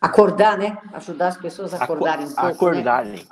Acordar, 0.00 0.58
né? 0.58 0.78
Ajudar 0.92 1.28
as 1.28 1.36
pessoas 1.36 1.74
a 1.74 1.82
acordarem 1.82 2.26
um 2.26 2.28
pouco. 2.28 2.42
Né? 2.42 2.52
Acordarem. 2.52 3.26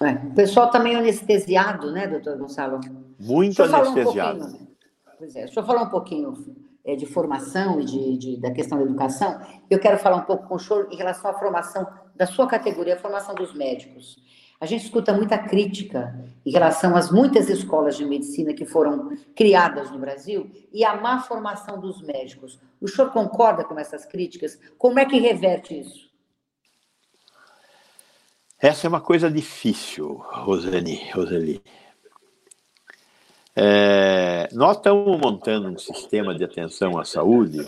Né? 0.00 0.22
É. 0.22 0.26
O 0.28 0.34
pessoal 0.34 0.66
está 0.66 0.78
meio 0.78 0.98
anestesiado, 0.98 1.90
né, 1.90 2.06
doutor 2.06 2.38
Gonçalo? 2.38 2.80
Muito 3.18 3.62
anestesiado. 3.62 4.46
Um 4.46 4.68
pois 5.18 5.34
é, 5.34 5.44
deixa 5.44 5.58
eu 5.58 5.64
falar 5.66 5.82
um 5.82 5.90
pouquinho 5.90 6.32
é, 6.88 6.94
de 6.94 7.04
formação 7.04 7.80
e 7.80 7.84
de, 7.84 8.16
de, 8.16 8.36
da 8.40 8.50
questão 8.50 8.78
da 8.78 8.84
educação, 8.84 9.40
eu 9.68 9.78
quero 9.78 9.98
falar 9.98 10.16
um 10.16 10.24
pouco 10.24 10.46
com 10.46 10.54
o 10.54 10.58
senhor 10.58 10.88
em 10.90 10.96
relação 10.96 11.30
à 11.30 11.34
formação 11.34 11.86
da 12.14 12.26
sua 12.26 12.46
categoria, 12.46 12.94
a 12.94 12.98
formação 12.98 13.34
dos 13.34 13.52
médicos. 13.52 14.16
A 14.60 14.66
gente 14.66 14.84
escuta 14.84 15.12
muita 15.12 15.38
crítica 15.38 16.18
em 16.44 16.50
relação 16.50 16.96
às 16.96 17.10
muitas 17.10 17.48
escolas 17.48 17.96
de 17.96 18.04
medicina 18.04 18.52
que 18.52 18.64
foram 18.64 19.16
criadas 19.36 19.90
no 19.90 19.98
Brasil 19.98 20.50
e 20.72 20.84
a 20.84 20.96
má 20.96 21.20
formação 21.20 21.80
dos 21.80 22.02
médicos. 22.02 22.58
O 22.80 22.88
senhor 22.88 23.12
concorda 23.12 23.64
com 23.64 23.78
essas 23.78 24.04
críticas? 24.04 24.58
Como 24.76 24.98
é 24.98 25.04
que 25.04 25.18
reverte 25.18 25.78
isso? 25.78 26.08
Essa 28.60 28.86
é 28.86 28.88
uma 28.88 29.00
coisa 29.00 29.30
difícil, 29.30 30.14
Roseli. 30.14 31.08
Roseli. 31.12 31.62
É, 33.54 34.48
nós 34.52 34.76
estamos 34.76 35.20
montando 35.20 35.68
um 35.68 35.78
sistema 35.78 36.34
de 36.34 36.44
atenção 36.44 36.98
à 36.98 37.04
saúde 37.04 37.64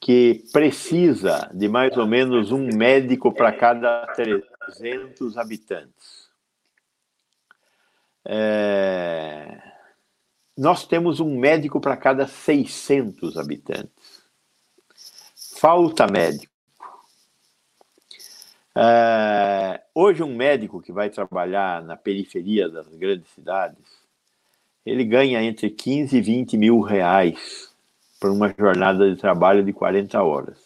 que 0.00 0.44
precisa 0.52 1.50
de 1.52 1.68
mais 1.68 1.96
ou 1.96 2.06
menos 2.06 2.52
um 2.52 2.68
médico 2.74 3.32
para 3.32 3.52
cada 3.52 4.06
300 4.66 5.36
habitantes. 5.36 6.26
É, 8.24 9.62
nós 10.56 10.86
temos 10.86 11.20
um 11.20 11.38
médico 11.38 11.80
para 11.80 11.96
cada 11.96 12.26
600 12.26 13.36
habitantes. 13.36 14.24
Falta 15.58 16.06
médico. 16.06 16.52
É, 18.74 19.82
hoje, 19.94 20.22
um 20.22 20.34
médico 20.34 20.82
que 20.82 20.92
vai 20.92 21.08
trabalhar 21.08 21.82
na 21.82 21.96
periferia 21.96 22.68
das 22.68 22.86
grandes 22.88 23.28
cidades, 23.30 23.84
ele 24.84 25.04
ganha 25.04 25.42
entre 25.42 25.70
15 25.70 26.16
e 26.16 26.20
20 26.20 26.56
mil 26.58 26.80
reais 26.80 27.74
por 28.20 28.30
uma 28.30 28.54
jornada 28.56 29.08
de 29.08 29.18
trabalho 29.18 29.64
de 29.64 29.72
40 29.72 30.22
horas. 30.22 30.65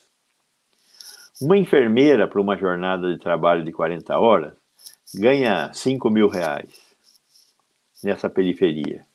Uma 1.40 1.56
enfermeira 1.56 2.28
para 2.28 2.40
uma 2.40 2.56
jornada 2.56 3.10
de 3.10 3.18
trabalho 3.18 3.64
de 3.64 3.72
40 3.72 4.18
horas 4.18 4.52
ganha 5.14 5.72
5 5.72 6.10
mil 6.10 6.28
reais 6.28 6.70
nessa 8.04 8.28
periferia. 8.28 9.06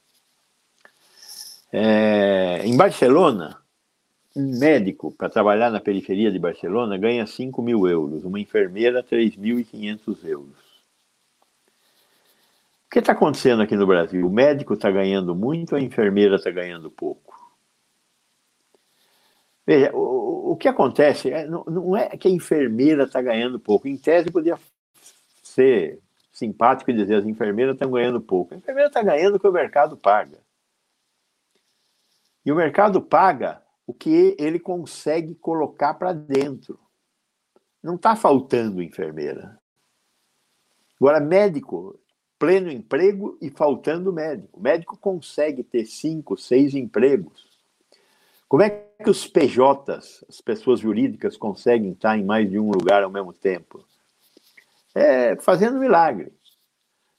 É, 1.71 2.61
em 2.65 2.75
Barcelona, 2.75 3.57
um 4.35 4.57
médico 4.57 5.11
para 5.11 5.29
trabalhar 5.29 5.69
na 5.69 5.79
periferia 5.79 6.31
de 6.31 6.39
Barcelona 6.39 6.97
ganha 6.97 7.25
5 7.25 7.61
mil 7.61 7.87
euros, 7.87 8.23
uma 8.23 8.39
enfermeira 8.39 9.03
3.500 9.03 10.25
euros. 10.25 10.65
O 12.85 12.89
que 12.91 12.99
está 12.99 13.11
acontecendo 13.11 13.61
aqui 13.61 13.75
no 13.75 13.85
Brasil? 13.85 14.25
O 14.25 14.31
médico 14.31 14.73
está 14.73 14.89
ganhando 14.89 15.35
muito, 15.35 15.75
a 15.75 15.81
enfermeira 15.81 16.37
está 16.37 16.49
ganhando 16.49 16.89
pouco. 16.89 17.24
Veja, 19.65 19.95
o, 19.95 20.51
o 20.51 20.55
que 20.55 20.67
acontece 20.67 21.31
é, 21.31 21.47
não, 21.47 21.63
não 21.65 21.97
é 21.97 22.09
que 22.17 22.27
a 22.27 22.31
enfermeira 22.31 23.03
está 23.03 23.21
ganhando 23.21 23.59
pouco. 23.59 23.87
Em 23.87 23.97
tese, 23.97 24.31
podia 24.31 24.59
ser 25.41 25.99
simpático 26.31 26.91
e 26.91 26.93
dizer 26.93 27.15
as 27.15 27.25
enfermeiras 27.25 27.75
estão 27.75 27.89
ganhando 27.89 28.21
pouco. 28.21 28.53
A 28.53 28.57
enfermeira 28.57 28.89
está 28.89 29.01
ganhando 29.01 29.35
o 29.35 29.39
que 29.39 29.47
o 29.47 29.51
mercado 29.51 29.97
paga. 29.97 30.39
E 32.45 32.51
o 32.51 32.55
mercado 32.55 33.01
paga 33.01 33.61
o 33.87 33.93
que 33.93 34.35
ele 34.37 34.59
consegue 34.59 35.33
colocar 35.35 35.93
para 35.95 36.13
dentro. 36.13 36.79
Não 37.81 37.95
está 37.95 38.15
faltando 38.15 38.83
enfermeira. 38.83 39.59
Agora, 40.99 41.19
médico 41.19 41.99
pleno 42.37 42.69
emprego 42.69 43.37
e 43.41 43.49
faltando 43.49 44.13
médico. 44.13 44.59
O 44.59 44.61
médico 44.61 44.97
consegue 44.97 45.63
ter 45.63 45.85
cinco, 45.85 46.37
seis 46.37 46.73
empregos. 46.75 47.47
Como 48.47 48.61
é 48.61 48.84
que 49.03 49.09
os 49.09 49.27
PJs, 49.27 50.25
as 50.27 50.41
pessoas 50.41 50.79
jurídicas, 50.79 51.37
conseguem 51.37 51.91
estar 51.91 52.17
em 52.17 52.23
mais 52.23 52.49
de 52.49 52.57
um 52.59 52.71
lugar 52.71 53.03
ao 53.03 53.09
mesmo 53.09 53.33
tempo? 53.33 53.85
É 54.93 55.35
fazendo 55.37 55.79
milagre. 55.79 56.33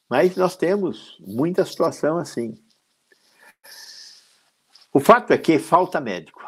Mas 0.09 0.37
nós 0.37 0.57
temos 0.57 1.19
muita 1.21 1.65
situação 1.65 2.17
assim. 2.17 2.57
O 4.93 5.01
fato 5.01 5.33
é 5.33 5.39
que 5.39 5.59
falta 5.59 6.01
médico. 6.01 6.41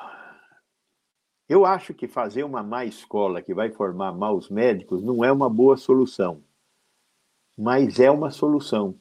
Eu 1.49 1.64
acho 1.64 1.95
que 1.95 2.07
fazer 2.07 2.45
uma 2.45 2.62
má 2.62 2.85
escola 2.85 3.43
que 3.43 3.55
vai 3.55 3.71
formar 3.71 4.12
maus 4.12 4.49
médicos 4.49 5.03
não 5.03 5.25
é 5.25 5.33
uma 5.33 5.49
boa 5.49 5.77
solução, 5.77 6.43
mas 7.57 7.99
é 7.99 8.11
uma 8.11 8.31
solução. 8.31 8.95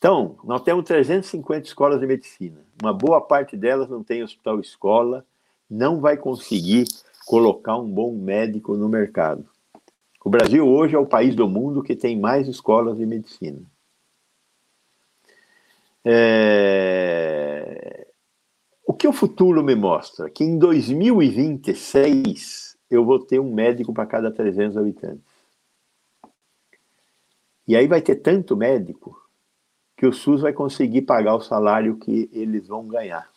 Então, 0.00 0.36
nós 0.44 0.62
temos 0.62 0.86
350 0.86 1.66
escolas 1.66 2.00
de 2.00 2.06
medicina. 2.06 2.64
Uma 2.80 2.94
boa 2.94 3.20
parte 3.20 3.54
delas 3.54 3.90
não 3.90 4.02
tem 4.02 4.22
hospital 4.22 4.58
escola, 4.58 5.26
não 5.68 6.00
vai 6.00 6.16
conseguir 6.16 6.86
colocar 7.26 7.76
um 7.76 7.86
bom 7.86 8.16
médico 8.16 8.78
no 8.78 8.88
mercado. 8.88 9.44
O 10.24 10.30
Brasil 10.30 10.66
hoje 10.66 10.96
é 10.96 10.98
o 10.98 11.04
país 11.04 11.34
do 11.34 11.46
mundo 11.46 11.82
que 11.82 11.94
tem 11.94 12.18
mais 12.18 12.48
escolas 12.48 12.96
de 12.96 13.04
medicina. 13.04 13.60
É... 16.02 18.06
O 18.86 18.94
que 18.94 19.06
o 19.06 19.12
futuro 19.12 19.62
me 19.62 19.74
mostra? 19.74 20.30
Que 20.30 20.44
em 20.44 20.58
2026 20.58 22.74
eu 22.90 23.04
vou 23.04 23.18
ter 23.18 23.38
um 23.38 23.52
médico 23.52 23.92
para 23.92 24.06
cada 24.06 24.30
300 24.30 24.78
habitantes. 24.78 25.28
E 27.68 27.76
aí 27.76 27.86
vai 27.86 28.00
ter 28.00 28.16
tanto 28.16 28.56
médico 28.56 29.19
que 30.00 30.06
o 30.06 30.14
SUS 30.14 30.40
vai 30.40 30.54
conseguir 30.54 31.02
pagar 31.02 31.34
o 31.34 31.42
salário 31.42 31.98
que 31.98 32.30
eles 32.32 32.66
vão 32.66 32.88
ganhar. 32.88 33.28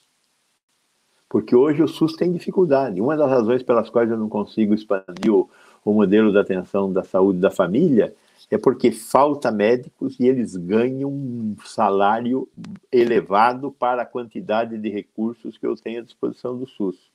Porque 1.28 1.54
hoje 1.54 1.84
o 1.84 1.89
SUS 1.89 2.15
tem 2.15 2.32
dificuldade. 2.32 3.02
Uma 3.02 3.17
das 3.17 3.30
razões 3.30 3.62
pelas 3.62 3.89
quais 3.89 4.10
eu 4.10 4.17
não 4.17 4.30
consigo 4.30 4.73
expandir 4.73 5.30
o, 5.30 5.49
o 5.84 5.91
modelo 5.91 6.32
da 6.32 6.39
atenção 6.39 6.89
da 6.89 7.04
saúde 7.04 7.41
da 7.41 7.52
família 7.52 8.15
é 8.49 8.58
porque 8.58 8.93
falta 8.93 9.52
médicos 9.52 10.17
e 10.17 10.26
eles 10.26 10.56
ganham 10.56 11.10
um 11.10 11.54
salário 11.65 12.47
elevado 12.89 13.69
para 13.69 14.04
a 14.04 14.06
quantidade 14.06 14.78
de 14.78 14.88
recursos 14.88 15.58
que 15.58 15.67
eu 15.67 15.76
tenho 15.76 15.99
à 15.99 16.04
disposição 16.06 16.58
do 16.58 16.65
SUS. 16.65 17.12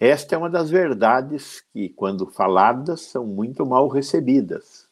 Esta 0.00 0.34
é 0.34 0.38
uma 0.38 0.48
das 0.48 0.70
verdades 0.70 1.62
que, 1.74 1.90
quando 1.90 2.26
faladas, 2.26 3.02
são 3.02 3.26
muito 3.26 3.66
mal 3.66 3.86
recebidas. 3.86 4.83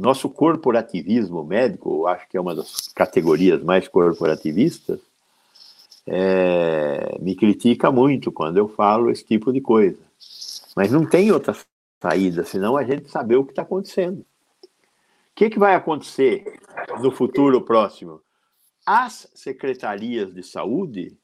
Nosso 0.00 0.30
corporativismo 0.30 1.44
médico, 1.44 2.06
acho 2.06 2.26
que 2.28 2.36
é 2.36 2.40
uma 2.40 2.54
das 2.54 2.88
categorias 2.88 3.62
mais 3.62 3.86
corporativistas, 3.86 4.98
é, 6.06 7.18
me 7.20 7.34
critica 7.36 7.92
muito 7.92 8.32
quando 8.32 8.56
eu 8.56 8.66
falo 8.66 9.10
esse 9.10 9.24
tipo 9.24 9.52
de 9.52 9.60
coisa. 9.60 9.98
Mas 10.74 10.90
não 10.90 11.04
tem 11.04 11.30
outra 11.30 11.54
saída, 12.00 12.44
senão 12.44 12.78
a 12.78 12.82
gente 12.82 13.10
saber 13.10 13.36
o 13.36 13.44
que 13.44 13.52
está 13.52 13.62
acontecendo. 13.62 14.20
O 14.20 14.26
que, 15.34 15.50
que 15.50 15.58
vai 15.58 15.74
acontecer 15.74 16.58
no 17.02 17.10
futuro 17.10 17.60
próximo? 17.60 18.22
As 18.86 19.30
secretarias 19.34 20.32
de 20.32 20.42
saúde 20.42 21.14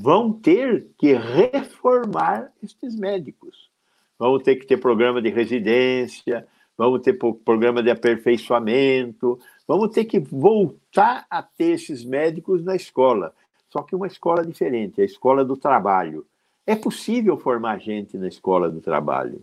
vão 0.00 0.32
ter 0.32 0.86
que 0.98 1.12
reformar 1.12 2.50
esses 2.62 2.96
médicos. 2.96 3.70
Vão 4.18 4.38
ter 4.38 4.56
que 4.56 4.66
ter 4.66 4.78
programa 4.78 5.20
de 5.20 5.28
residência, 5.28 6.46
vamos 6.80 7.02
ter 7.02 7.12
programa 7.12 7.82
de 7.82 7.90
aperfeiçoamento, 7.90 9.38
vamos 9.68 9.90
ter 9.90 10.06
que 10.06 10.18
voltar 10.18 11.26
a 11.28 11.42
ter 11.42 11.72
esses 11.72 12.02
médicos 12.02 12.64
na 12.64 12.74
escola. 12.74 13.34
Só 13.68 13.82
que 13.82 13.94
uma 13.94 14.06
escola 14.06 14.46
diferente, 14.46 15.02
a 15.02 15.04
escola 15.04 15.44
do 15.44 15.58
trabalho. 15.58 16.26
É 16.66 16.74
possível 16.74 17.36
formar 17.36 17.78
gente 17.80 18.16
na 18.16 18.28
escola 18.28 18.70
do 18.70 18.80
trabalho. 18.80 19.42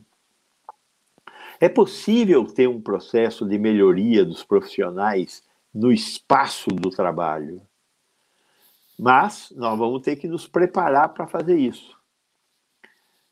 É 1.60 1.70
possível 1.70 2.44
ter 2.44 2.68
um 2.68 2.82
processo 2.82 3.46
de 3.46 3.60
melhoria 3.60 4.26
dos 4.26 4.44
profissionais 4.44 5.44
no 5.72 5.92
espaço 5.92 6.72
do 6.72 6.90
trabalho. 6.90 7.62
Mas 8.98 9.54
nós 9.56 9.78
vamos 9.78 10.02
ter 10.02 10.16
que 10.16 10.28
nos 10.28 10.48
preparar 10.48 11.10
para 11.10 11.28
fazer 11.28 11.56
isso. 11.56 11.96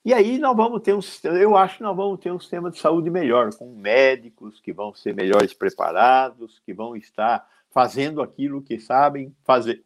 E 0.05 0.13
aí 0.13 0.37
nós 0.37 0.55
vamos 0.55 0.83
ter 0.83 0.93
um 0.93 1.01
sistema, 1.01 1.35
eu 1.35 1.57
acho 1.57 1.77
que 1.77 1.83
nós 1.83 1.97
vamos 1.97 2.19
ter 2.19 2.31
um 2.31 2.39
sistema 2.39 2.69
de 2.69 2.77
saúde 2.77 3.09
melhor, 3.09 3.51
com 3.55 3.75
médicos 3.75 4.61
que 4.61 4.71
vão 4.71 4.93
ser 4.93 5.15
melhores 5.15 5.51
preparados, 5.51 6.61
que 6.63 6.75
vão 6.75 6.95
estar 6.95 7.43
fazendo 7.71 8.21
aquilo 8.21 8.61
que 8.61 8.79
sabem 8.79 9.35
fazer. 9.43 9.83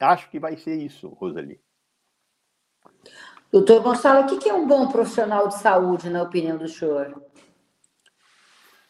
Acho 0.00 0.28
que 0.28 0.40
vai 0.40 0.56
ser 0.56 0.74
isso, 0.74 1.08
Rosali. 1.10 1.60
Doutor 3.52 3.80
Gonçalo, 3.82 4.34
o 4.34 4.38
que 4.38 4.48
é 4.48 4.54
um 4.54 4.66
bom 4.66 4.88
profissional 4.88 5.46
de 5.46 5.54
saúde, 5.54 6.10
na 6.10 6.24
opinião 6.24 6.58
do 6.58 6.66
senhor? 6.66 7.22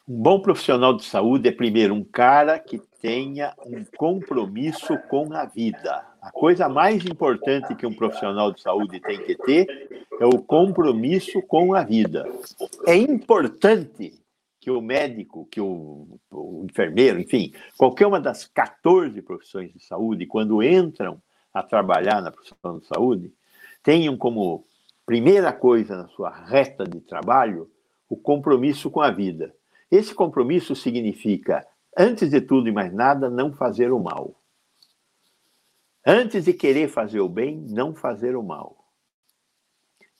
Um 0.08 0.22
bom 0.22 0.40
profissional 0.40 0.96
de 0.96 1.04
saúde 1.04 1.50
é, 1.50 1.52
primeiro, 1.52 1.92
um 1.92 2.04
cara 2.04 2.58
que 2.58 2.78
tenha 2.98 3.54
um 3.66 3.84
compromisso 3.98 4.96
com 5.10 5.34
a 5.34 5.44
vida. 5.44 6.11
A 6.22 6.30
coisa 6.30 6.68
mais 6.68 7.04
importante 7.04 7.74
que 7.74 7.84
um 7.84 7.92
profissional 7.92 8.52
de 8.52 8.62
saúde 8.62 9.00
tem 9.00 9.18
que 9.18 9.34
ter 9.34 10.06
é 10.20 10.24
o 10.24 10.40
compromisso 10.40 11.42
com 11.42 11.74
a 11.74 11.82
vida. 11.82 12.24
É 12.86 12.94
importante 12.94 14.22
que 14.60 14.70
o 14.70 14.80
médico, 14.80 15.48
que 15.50 15.60
o, 15.60 16.06
o 16.30 16.64
enfermeiro, 16.64 17.18
enfim, 17.18 17.52
qualquer 17.76 18.06
uma 18.06 18.20
das 18.20 18.44
14 18.46 19.20
profissões 19.20 19.72
de 19.72 19.84
saúde, 19.84 20.24
quando 20.24 20.62
entram 20.62 21.20
a 21.52 21.60
trabalhar 21.60 22.22
na 22.22 22.30
profissão 22.30 22.78
de 22.78 22.86
saúde, 22.86 23.32
tenham 23.82 24.16
como 24.16 24.64
primeira 25.04 25.52
coisa 25.52 25.96
na 25.96 26.06
sua 26.06 26.30
reta 26.30 26.84
de 26.84 27.00
trabalho 27.00 27.68
o 28.08 28.16
compromisso 28.16 28.88
com 28.92 29.00
a 29.00 29.10
vida. 29.10 29.52
Esse 29.90 30.14
compromisso 30.14 30.76
significa, 30.76 31.66
antes 31.98 32.30
de 32.30 32.40
tudo 32.40 32.68
e 32.68 32.72
mais 32.72 32.92
nada, 32.92 33.28
não 33.28 33.52
fazer 33.52 33.90
o 33.90 33.98
mal. 33.98 34.36
Antes 36.04 36.44
de 36.44 36.52
querer 36.52 36.88
fazer 36.88 37.20
o 37.20 37.28
bem, 37.28 37.64
não 37.68 37.94
fazer 37.94 38.36
o 38.36 38.42
mal. 38.42 38.76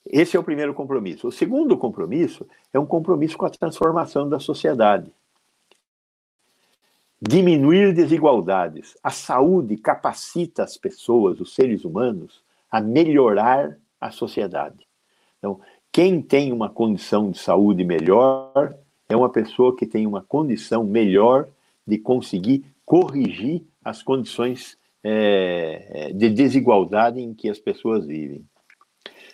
Esse 0.06 0.36
é 0.36 0.40
o 0.40 0.44
primeiro 0.44 0.74
compromisso. 0.74 1.28
O 1.28 1.32
segundo 1.32 1.76
compromisso 1.76 2.46
é 2.72 2.78
um 2.78 2.86
compromisso 2.86 3.36
com 3.36 3.46
a 3.46 3.50
transformação 3.50 4.28
da 4.28 4.38
sociedade. 4.38 5.12
Diminuir 7.20 7.94
desigualdades. 7.94 8.96
A 9.02 9.10
saúde 9.10 9.76
capacita 9.76 10.64
as 10.64 10.76
pessoas, 10.76 11.40
os 11.40 11.54
seres 11.54 11.84
humanos, 11.84 12.42
a 12.70 12.80
melhorar 12.80 13.78
a 14.00 14.10
sociedade. 14.10 14.86
Então, 15.38 15.60
quem 15.92 16.20
tem 16.20 16.52
uma 16.52 16.68
condição 16.68 17.30
de 17.30 17.38
saúde 17.38 17.84
melhor 17.84 18.74
é 19.08 19.16
uma 19.16 19.28
pessoa 19.28 19.76
que 19.76 19.86
tem 19.86 20.06
uma 20.06 20.22
condição 20.22 20.82
melhor 20.84 21.48
de 21.86 21.98
conseguir 21.98 22.64
corrigir 22.84 23.62
as 23.84 24.02
condições 24.02 24.76
é, 25.02 26.12
de 26.14 26.30
desigualdade 26.30 27.20
em 27.20 27.34
que 27.34 27.48
as 27.48 27.58
pessoas 27.58 28.06
vivem. 28.06 28.44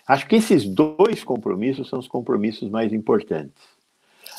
Acho 0.06 0.26
que 0.26 0.36
esses 0.36 0.64
dois 0.64 1.22
compromissos 1.22 1.88
são 1.88 1.98
os 1.98 2.08
compromissos 2.08 2.70
mais 2.70 2.92
importantes. 2.92 3.62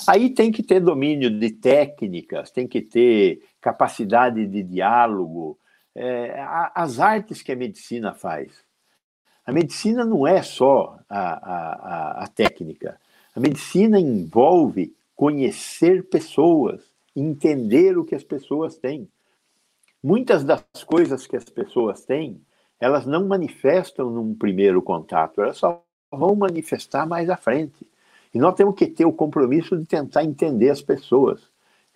Aí 0.07 0.29
tem 0.29 0.51
que 0.51 0.63
ter 0.63 0.79
domínio 0.79 1.29
de 1.29 1.51
técnicas, 1.51 2.49
tem 2.49 2.67
que 2.67 2.81
ter 2.81 3.43
capacidade 3.61 4.47
de 4.47 4.63
diálogo, 4.63 5.59
é, 5.95 6.43
as 6.73 6.99
artes 6.99 7.41
que 7.41 7.51
a 7.51 7.55
medicina 7.55 8.13
faz. 8.13 8.51
A 9.45 9.51
medicina 9.51 10.05
não 10.05 10.25
é 10.25 10.41
só 10.41 10.99
a, 11.09 11.19
a, 11.19 12.23
a 12.23 12.27
técnica. 12.27 12.99
A 13.35 13.39
medicina 13.39 13.99
envolve 13.99 14.95
conhecer 15.15 16.07
pessoas, 16.07 16.81
entender 17.15 17.97
o 17.97 18.05
que 18.05 18.15
as 18.15 18.23
pessoas 18.23 18.77
têm. 18.77 19.07
Muitas 20.01 20.43
das 20.43 20.63
coisas 20.85 21.27
que 21.27 21.35
as 21.35 21.43
pessoas 21.43 22.05
têm, 22.05 22.41
elas 22.79 23.05
não 23.05 23.27
manifestam 23.27 24.09
num 24.09 24.33
primeiro 24.33 24.81
contato, 24.81 25.41
elas 25.41 25.57
só 25.57 25.83
vão 26.11 26.35
manifestar 26.35 27.05
mais 27.05 27.29
à 27.29 27.35
frente. 27.35 27.85
E 28.33 28.39
nós 28.39 28.55
temos 28.55 28.75
que 28.75 28.87
ter 28.87 29.05
o 29.05 29.13
compromisso 29.13 29.77
de 29.77 29.85
tentar 29.85 30.23
entender 30.23 30.69
as 30.69 30.81
pessoas, 30.81 31.41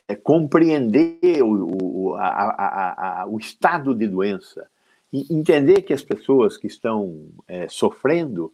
é, 0.07 0.15
compreender 0.15 1.41
o, 1.41 2.09
o, 2.09 2.15
a, 2.15 2.27
a, 2.27 3.21
a, 3.21 3.27
o 3.27 3.37
estado 3.37 3.95
de 3.95 4.07
doença, 4.07 4.67
e 5.11 5.27
entender 5.31 5.83
que 5.83 5.93
as 5.93 6.01
pessoas 6.01 6.57
que 6.57 6.65
estão 6.65 7.27
é, 7.47 7.69
sofrendo, 7.69 8.51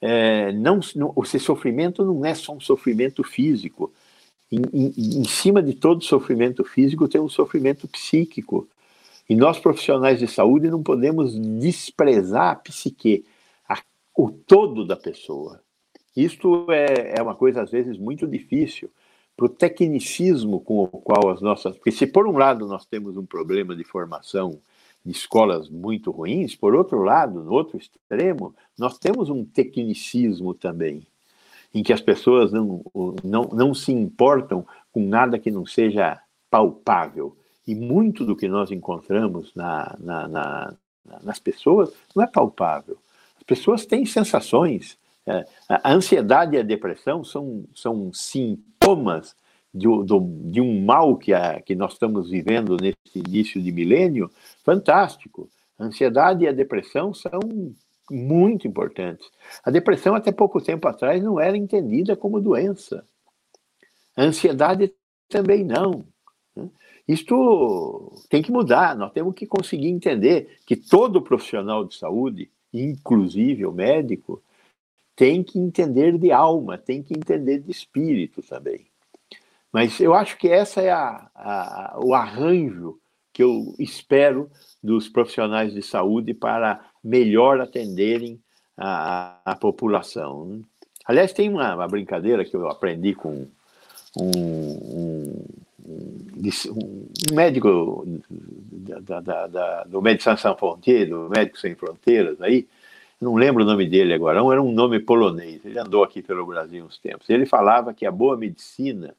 é, 0.00 0.52
não, 0.52 0.78
não, 0.94 1.12
esse 1.22 1.40
sofrimento 1.40 2.04
não 2.04 2.24
é 2.24 2.32
só 2.32 2.54
um 2.54 2.60
sofrimento 2.60 3.24
físico, 3.24 3.92
em, 4.50 4.62
em, 4.72 5.20
em 5.20 5.24
cima 5.24 5.60
de 5.60 5.74
todo 5.74 6.04
sofrimento 6.04 6.62
físico 6.64 7.08
tem 7.08 7.20
um 7.20 7.28
sofrimento 7.28 7.88
psíquico. 7.88 8.68
E 9.28 9.34
nós, 9.34 9.58
profissionais 9.58 10.18
de 10.18 10.28
saúde, 10.28 10.70
não 10.70 10.82
podemos 10.82 11.38
desprezar 11.38 12.52
a 12.52 12.56
psique, 12.56 13.24
a, 13.68 13.76
o 14.14 14.30
todo 14.30 14.86
da 14.86 14.96
pessoa. 14.96 15.60
Isto 16.16 16.66
é, 16.70 17.18
é 17.18 17.22
uma 17.22 17.34
coisa, 17.34 17.62
às 17.62 17.70
vezes, 17.70 17.98
muito 17.98 18.26
difícil, 18.26 18.90
para 19.36 19.46
o 19.46 19.50
tecnicismo 19.50 20.60
com 20.60 20.84
o 20.84 20.88
qual 20.88 21.28
as 21.28 21.42
nossas. 21.42 21.76
Porque, 21.76 21.92
se 21.92 22.06
por 22.06 22.26
um 22.26 22.38
lado 22.38 22.66
nós 22.66 22.86
temos 22.86 23.16
um 23.16 23.26
problema 23.26 23.76
de 23.76 23.84
formação 23.84 24.58
de 25.04 25.12
escolas 25.12 25.68
muito 25.68 26.10
ruins, 26.10 26.56
por 26.56 26.74
outro 26.74 27.02
lado, 27.02 27.44
no 27.44 27.52
outro 27.52 27.76
extremo, 27.76 28.54
nós 28.76 28.98
temos 28.98 29.28
um 29.28 29.44
tecnicismo 29.44 30.54
também, 30.54 31.06
em 31.72 31.82
que 31.82 31.92
as 31.92 32.00
pessoas 32.00 32.50
não, 32.50 32.82
não, 33.22 33.42
não 33.52 33.74
se 33.74 33.92
importam 33.92 34.66
com 34.90 35.06
nada 35.06 35.38
que 35.38 35.50
não 35.50 35.66
seja 35.66 36.18
palpável. 36.50 37.36
E 37.66 37.74
muito 37.74 38.24
do 38.24 38.36
que 38.36 38.48
nós 38.48 38.70
encontramos 38.70 39.52
na, 39.54 39.96
na, 39.98 40.28
na, 40.28 40.74
nas 41.22 41.38
pessoas 41.38 41.92
não 42.14 42.22
é 42.22 42.26
palpável. 42.26 42.96
As 43.36 43.42
pessoas 43.42 43.84
têm 43.84 44.06
sensações. 44.06 44.96
É, 45.26 45.44
a 45.68 45.92
ansiedade 45.92 46.54
e 46.54 46.60
a 46.60 46.62
depressão 46.62 47.24
são, 47.24 47.64
são 47.74 48.12
sintomas 48.12 49.34
de, 49.74 49.86
de 50.50 50.60
um 50.60 50.84
mal 50.84 51.16
que, 51.16 51.34
a, 51.34 51.60
que 51.60 51.74
nós 51.74 51.92
estamos 51.92 52.30
vivendo 52.30 52.76
nesse 52.76 52.96
início 53.14 53.60
de 53.60 53.72
milênio 53.72 54.30
fantástico. 54.64 55.48
A 55.78 55.84
ansiedade 55.84 56.44
e 56.44 56.48
a 56.48 56.52
depressão 56.52 57.12
são 57.12 57.40
muito 58.10 58.66
importantes. 58.66 59.28
A 59.64 59.70
depressão, 59.70 60.14
até 60.14 60.32
pouco 60.32 60.60
tempo 60.60 60.86
atrás, 60.88 61.22
não 61.22 61.40
era 61.40 61.56
entendida 61.56 62.16
como 62.16 62.40
doença. 62.40 63.04
A 64.16 64.22
ansiedade 64.22 64.92
também 65.28 65.64
não. 65.64 66.06
Isto 67.08 68.12
tem 68.28 68.42
que 68.42 68.50
mudar, 68.50 68.96
nós 68.96 69.12
temos 69.12 69.34
que 69.34 69.46
conseguir 69.46 69.88
entender 69.88 70.58
que 70.66 70.74
todo 70.74 71.22
profissional 71.22 71.84
de 71.84 71.94
saúde, 71.94 72.50
inclusive 72.72 73.64
o 73.64 73.72
médico, 73.72 74.42
tem 75.14 75.42
que 75.42 75.58
entender 75.58 76.18
de 76.18 76.30
alma, 76.30 76.76
tem 76.76 77.02
que 77.02 77.14
entender 77.14 77.60
de 77.60 77.70
espírito 77.70 78.42
também. 78.42 78.86
Mas 79.72 80.00
eu 80.00 80.14
acho 80.14 80.36
que 80.36 80.48
essa 80.48 80.80
é 80.80 80.90
a, 80.90 81.30
a, 81.34 81.98
o 82.02 82.14
arranjo 82.14 82.98
que 83.32 83.42
eu 83.42 83.74
espero 83.78 84.50
dos 84.82 85.08
profissionais 85.08 85.74
de 85.74 85.82
saúde 85.82 86.32
para 86.32 86.84
melhor 87.04 87.60
atenderem 87.60 88.40
a, 88.76 89.38
a 89.44 89.54
população. 89.54 90.62
Aliás, 91.04 91.32
tem 91.32 91.48
uma, 91.48 91.74
uma, 91.74 91.86
brincadeira 91.86 92.44
que 92.44 92.56
eu 92.56 92.68
aprendi 92.68 93.14
com 93.14 93.46
um, 94.18 94.30
um, 94.30 95.44
um 95.86 97.34
médico 97.34 98.04
da, 99.02 99.20
da, 99.20 99.46
da, 99.46 99.84
do 99.84 100.02
Médecins 100.02 100.40
Sans 100.40 100.58
Frontières, 100.58 101.08
do 101.08 101.28
Médicos 101.28 101.60
Sem 101.60 101.74
Fronteiras, 101.74 102.40
aí, 102.42 102.68
não 103.20 103.34
lembro 103.34 103.62
o 103.62 103.66
nome 103.66 103.88
dele 103.88 104.12
agora, 104.12 104.40
era 104.40 104.62
um 104.62 104.72
nome 104.72 104.98
polonês, 105.00 105.64
ele 105.64 105.78
andou 105.78 106.02
aqui 106.02 106.22
pelo 106.22 106.44
Brasil 106.44 106.84
uns 106.84 106.98
tempos. 106.98 107.30
Ele 107.30 107.46
falava 107.46 107.94
que 107.94 108.04
a 108.04 108.10
boa 108.10 108.36
medicina 108.36 109.16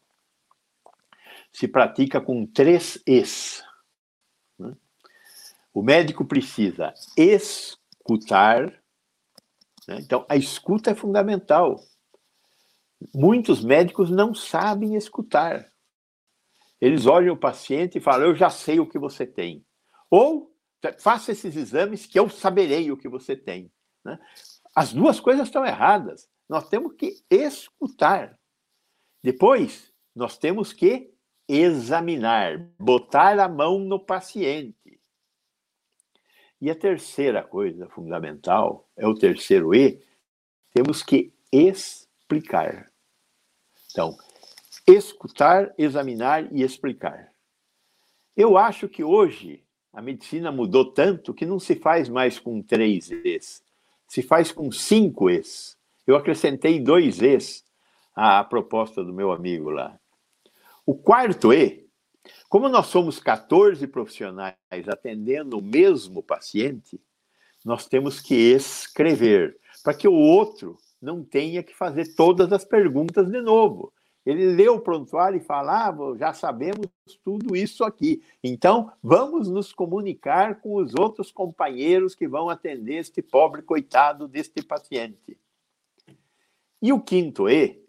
se 1.51 1.67
pratica 1.67 2.19
com 2.19 2.45
três 2.45 3.01
Es. 3.05 3.63
Né? 4.59 4.73
O 5.73 5.81
médico 5.81 6.25
precisa 6.25 6.93
escutar, 7.15 8.71
né? 9.87 9.99
então 9.99 10.25
a 10.27 10.35
escuta 10.35 10.91
é 10.91 10.95
fundamental. 10.95 11.79
Muitos 13.15 13.63
médicos 13.63 14.09
não 14.09 14.33
sabem 14.33 14.95
escutar. 14.95 15.71
Eles 16.79 17.05
olham 17.05 17.33
o 17.33 17.39
paciente 17.39 17.97
e 17.97 18.01
falam: 18.01 18.27
Eu 18.27 18.35
já 18.35 18.49
sei 18.49 18.79
o 18.79 18.87
que 18.87 18.99
você 18.99 19.25
tem. 19.25 19.65
Ou 20.09 20.53
faça 20.99 21.31
esses 21.31 21.55
exames 21.55 22.05
que 22.05 22.19
eu 22.19 22.29
saberei 22.29 22.91
o 22.91 22.97
que 22.97 23.09
você 23.09 23.35
tem. 23.35 23.71
Né? 24.05 24.19
As 24.75 24.93
duas 24.93 25.19
coisas 25.19 25.47
estão 25.47 25.65
erradas. 25.65 26.29
Nós 26.47 26.69
temos 26.69 26.93
que 26.93 27.23
escutar. 27.29 28.39
Depois, 29.23 29.91
nós 30.15 30.37
temos 30.37 30.71
que 30.71 31.11
examinar, 31.47 32.59
botar 32.79 33.39
a 33.39 33.47
mão 33.47 33.79
no 33.79 33.99
paciente. 33.99 34.99
E 36.59 36.71
a 36.71 36.75
terceira 36.75 37.43
coisa 37.43 37.87
fundamental, 37.89 38.89
é 38.95 39.07
o 39.07 39.13
terceiro 39.13 39.75
E, 39.75 40.03
temos 40.71 41.03
que 41.03 41.33
explicar. 41.51 42.91
Então, 43.91 44.17
escutar, 44.87 45.73
examinar 45.77 46.51
e 46.53 46.63
explicar. 46.63 47.31
Eu 48.35 48.57
acho 48.57 48.87
que 48.87 49.03
hoje 49.03 49.63
a 49.91 50.01
medicina 50.01 50.51
mudou 50.51 50.85
tanto 50.85 51.33
que 51.33 51.45
não 51.45 51.59
se 51.59 51.75
faz 51.75 52.07
mais 52.07 52.39
com 52.39 52.61
três 52.61 53.11
E's, 53.11 53.63
se 54.07 54.21
faz 54.21 54.51
com 54.51 54.71
cinco 54.71 55.29
E's. 55.29 55.77
Eu 56.05 56.15
acrescentei 56.15 56.79
dois 56.79 57.21
E's 57.21 57.65
à 58.15 58.43
proposta 58.43 59.03
do 59.03 59.13
meu 59.13 59.31
amigo 59.31 59.69
lá. 59.69 59.99
O 60.85 60.95
quarto 60.95 61.51
E, 61.51 61.85
como 62.47 62.69
nós 62.69 62.87
somos 62.87 63.19
14 63.19 63.85
profissionais 63.87 64.55
atendendo 64.87 65.57
o 65.57 65.61
mesmo 65.61 66.23
paciente, 66.23 67.01
nós 67.65 67.87
temos 67.87 68.21
que 68.21 68.35
escrever, 68.35 69.59
para 69.83 69.93
que 69.93 70.07
o 70.07 70.13
outro 70.13 70.77
não 71.01 71.23
tenha 71.23 71.61
que 71.61 71.75
fazer 71.75 72.15
todas 72.15 72.53
as 72.53 72.63
perguntas 72.63 73.29
de 73.29 73.41
novo. 73.41 73.91
Ele 74.27 74.47
lê 74.47 74.67
o 74.67 74.81
prontuário 74.81 75.37
e 75.37 75.39
fala: 75.39 75.87
ah, 75.87 76.17
já 76.17 76.33
sabemos 76.33 76.87
tudo 77.23 77.55
isso 77.55 77.85
aqui. 77.85 78.21
Então, 78.43 78.91
vamos 79.01 79.47
nos 79.47 79.71
comunicar 79.71 80.59
com 80.59 80.75
os 80.75 80.93
outros 80.95 81.31
companheiros 81.31 82.13
que 82.13 82.27
vão 82.27 82.49
atender 82.49 82.95
este 82.95 83.21
pobre 83.21 83.61
coitado 83.61 84.27
deste 84.27 84.61
paciente. 84.61 85.39
E 86.81 86.91
o 86.91 86.99
quinto 86.99 87.47
E 87.47 87.81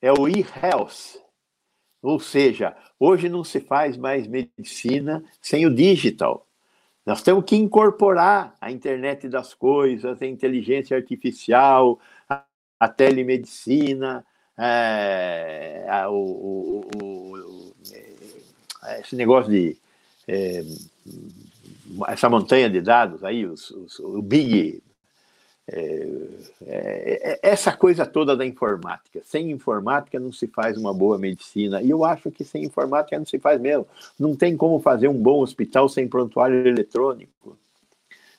é 0.00 0.12
o 0.12 0.28
e-health, 0.28 1.20
ou 2.00 2.20
seja, 2.20 2.76
hoje 2.96 3.28
não 3.28 3.42
se 3.42 3.58
faz 3.58 3.96
mais 3.96 4.28
medicina 4.28 5.24
sem 5.40 5.66
o 5.66 5.74
digital. 5.74 6.46
Nós 7.04 7.24
temos 7.24 7.44
que 7.44 7.56
incorporar 7.56 8.54
a 8.60 8.70
internet 8.70 9.28
das 9.28 9.52
coisas, 9.52 10.22
a 10.22 10.26
inteligência 10.26 10.96
artificial, 10.96 11.98
a 12.78 12.88
telemedicina, 12.88 14.24
é, 14.58 15.86
a, 15.88 16.10
o, 16.10 16.14
o, 16.14 17.02
o, 17.02 17.74
esse 19.00 19.16
negócio 19.16 19.50
de. 19.50 19.76
É, 20.26 20.64
essa 22.08 22.28
montanha 22.28 22.70
de 22.70 22.80
dados 22.80 23.22
aí, 23.22 23.44
os, 23.44 23.70
os, 23.70 23.98
o 23.98 24.22
Big 24.22 24.82
é, 25.68 26.08
é, 26.66 27.32
é, 27.32 27.40
essa 27.42 27.72
coisa 27.72 28.04
toda 28.04 28.36
da 28.36 28.44
informática. 28.44 29.20
Sem 29.24 29.50
informática 29.50 30.18
não 30.18 30.32
se 30.32 30.46
faz 30.48 30.76
uma 30.76 30.92
boa 30.92 31.18
medicina. 31.18 31.80
E 31.80 31.90
eu 31.90 32.04
acho 32.04 32.30
que 32.30 32.44
sem 32.44 32.64
informática 32.64 33.18
não 33.18 33.26
se 33.26 33.38
faz 33.38 33.60
mesmo. 33.60 33.86
Não 34.18 34.34
tem 34.34 34.56
como 34.56 34.80
fazer 34.80 35.08
um 35.08 35.20
bom 35.20 35.40
hospital 35.40 35.88
sem 35.88 36.08
prontuário 36.08 36.66
eletrônico. 36.66 37.56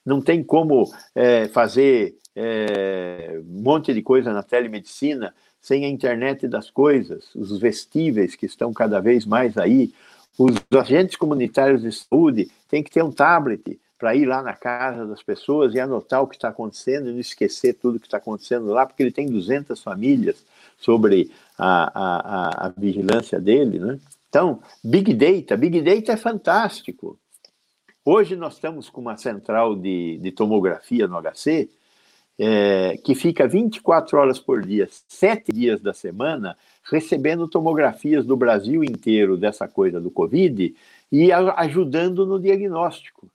Não 0.06 0.21
tem 0.21 0.43
como 0.43 0.91
é, 1.15 1.47
fazer 1.47 2.17
é, 2.36 3.41
um 3.48 3.62
monte 3.62 3.93
de 3.93 4.02
coisa 4.02 4.34
na 4.34 4.43
telemedicina 4.43 5.34
sem 5.62 5.86
a 5.86 5.89
internet 5.89 6.48
das 6.48 6.69
coisas, 6.69 7.34
os 7.36 7.58
vestíveis 7.58 8.36
que 8.36 8.46
estão 8.46 8.74
cada 8.74 9.00
vez 9.00 9.26
mais 9.26 9.58
aí. 9.58 9.93
Os 10.38 10.56
agentes 10.78 11.15
comunitários 11.15 11.84
de 11.84 11.91
saúde 11.91 12.52
têm 12.67 12.84
que 12.84 12.91
ter 12.91 13.04
um 13.04 13.12
tablet 13.12 13.80
para 13.98 14.15
ir 14.15 14.26
lá 14.26 14.41
na 14.41 14.54
casa 14.54 15.06
das 15.06 15.24
pessoas 15.24 15.74
e 15.74 15.80
anotar 15.80 16.22
o 16.22 16.28
que 16.28 16.36
está 16.36 16.50
acontecendo 16.50 17.08
e 17.08 17.13
não 17.13 17.19
esquecer 17.19 17.76
tudo 17.76 18.00
que 18.00 18.08
está 18.08 18.17
acontecendo 18.17 18.65
lá, 18.65 18.86
porque 18.86 19.02
ele 19.02 19.12
tem 19.12 19.28
200 19.28 19.82
famílias 19.82 20.43
sobre 20.78 21.32
a, 21.58 22.65
a, 22.65 22.67
a, 22.67 22.74
vigilância 22.76 23.39
dele, 23.39 23.80
né? 23.80 23.98
Então, 24.28 24.62
Big 24.84 25.13
Data, 25.13 25.56
Big 25.56 25.82
Data 25.82 26.12
é 26.12 26.17
fantástico. 26.17 27.17
Hoje 28.04 28.36
nós 28.36 28.56
estamos 28.56 28.89
com 28.89 29.00
uma 29.00 29.15
central 29.15 29.76
de, 29.76 30.17
de 30.17 30.32
tomografia 30.34 31.08
no 31.08 31.22
HC, 31.22 31.69
é, 32.39 32.98
que 33.04 33.13
fica 33.13 33.48
24 33.48 34.17
horas 34.17 34.39
por 34.39 34.62
dia, 34.65 34.88
sete 35.08 35.52
dias 35.52 35.80
da 35.82 35.93
semana, 35.93 36.58
recebendo 36.84 37.48
tomografias 37.48 38.26
do 38.26 38.36
Brasil 38.36 38.84
inteiro 38.84 39.38
dessa 39.38 39.67
coisa 39.67 40.00
do 40.02 40.12
Covid 40.12 40.76
e 41.12 41.32
ajudando 41.32 42.25
no 42.25 42.40
diagnóstico. 42.40 43.29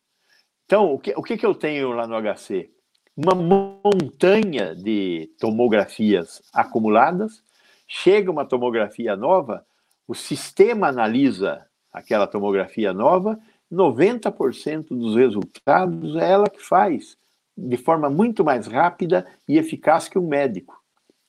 Então, 0.66 0.92
o 0.92 0.98
que, 0.98 1.14
o 1.16 1.22
que, 1.22 1.36
que 1.36 1.46
eu 1.46 1.54
tenho 1.54 1.92
lá 1.92 2.06
no 2.06 2.20
HC? 2.20 2.70
Uma 3.16 3.34
montanha 3.34 4.74
de 4.74 5.30
tomografias 5.38 6.42
acumuladas, 6.52 7.42
chega 7.86 8.30
uma 8.30 8.44
tomografia 8.44 9.16
nova, 9.16 9.64
o 10.06 10.14
sistema 10.14 10.88
analisa 10.88 11.66
aquela 11.92 12.26
tomografia 12.26 12.92
nova, 12.92 13.38
90% 13.72 14.88
dos 14.88 15.16
resultados 15.16 16.16
é 16.16 16.30
ela 16.30 16.48
que 16.48 16.62
faz, 16.62 17.16
de 17.58 17.76
forma 17.76 18.08
muito 18.08 18.44
mais 18.44 18.66
rápida 18.68 19.26
e 19.48 19.58
eficaz 19.58 20.08
que 20.08 20.18
um 20.18 20.28
médico. 20.28 20.80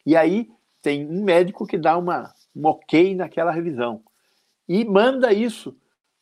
E 0.05 0.15
aí 0.15 0.49
tem 0.82 1.07
um 1.07 1.23
médico 1.23 1.65
que 1.65 1.77
dá 1.77 1.97
uma, 1.97 2.32
um 2.55 2.67
ok 2.67 3.15
naquela 3.15 3.51
revisão 3.51 4.01
e 4.67 4.86
manda 4.86 5.34
isso 5.34 5.75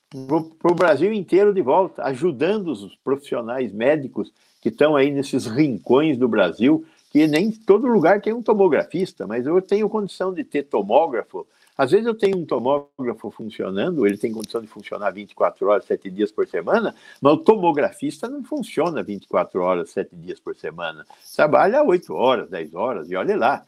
para 0.09 0.71
o 0.71 0.75
Brasil 0.75 1.11
inteiro 1.11 1.53
de 1.53 1.61
volta, 1.61 2.03
ajudando 2.03 2.69
os 2.69 2.95
profissionais 3.03 3.73
médicos 3.73 4.31
que 4.61 4.69
estão 4.69 4.95
aí 4.95 5.11
nesses 5.11 5.45
rincões 5.45 6.17
do 6.17 6.29
Brasil, 6.29 6.85
que 7.11 7.27
nem 7.27 7.51
todo 7.51 7.87
lugar 7.87 8.21
tem 8.21 8.31
um 8.31 8.41
tomografista, 8.41 9.27
mas 9.27 9.45
eu 9.45 9.61
tenho 9.61 9.89
condição 9.89 10.33
de 10.33 10.45
ter 10.45 10.63
tomógrafo 10.63 11.45
Às 11.77 11.91
vezes 11.91 12.07
eu 12.07 12.17
tenho 12.17 12.37
um 12.37 12.45
tomógrafo 12.45 13.29
funcionando, 13.29 14.07
ele 14.07 14.17
tem 14.17 14.31
condição 14.31 14.61
de 14.61 14.67
funcionar 14.67 15.11
24 15.11 15.67
horas, 15.67 15.85
7 15.85 16.09
dias 16.09 16.31
por 16.31 16.47
semana, 16.47 16.95
mas 17.21 17.33
o 17.33 17.37
tomografista 17.37 18.27
não 18.27 18.43
funciona 18.43 19.03
24 19.03 19.61
horas, 19.61 19.91
7 19.91 20.15
dias 20.15 20.39
por 20.39 20.55
semana. 20.55 21.05
Trabalha 21.35 21.83
8 21.83 22.13
horas, 22.15 22.49
10 22.49 22.73
horas, 22.73 23.11
e 23.11 23.15
olha 23.15 23.37
lá. 23.37 23.67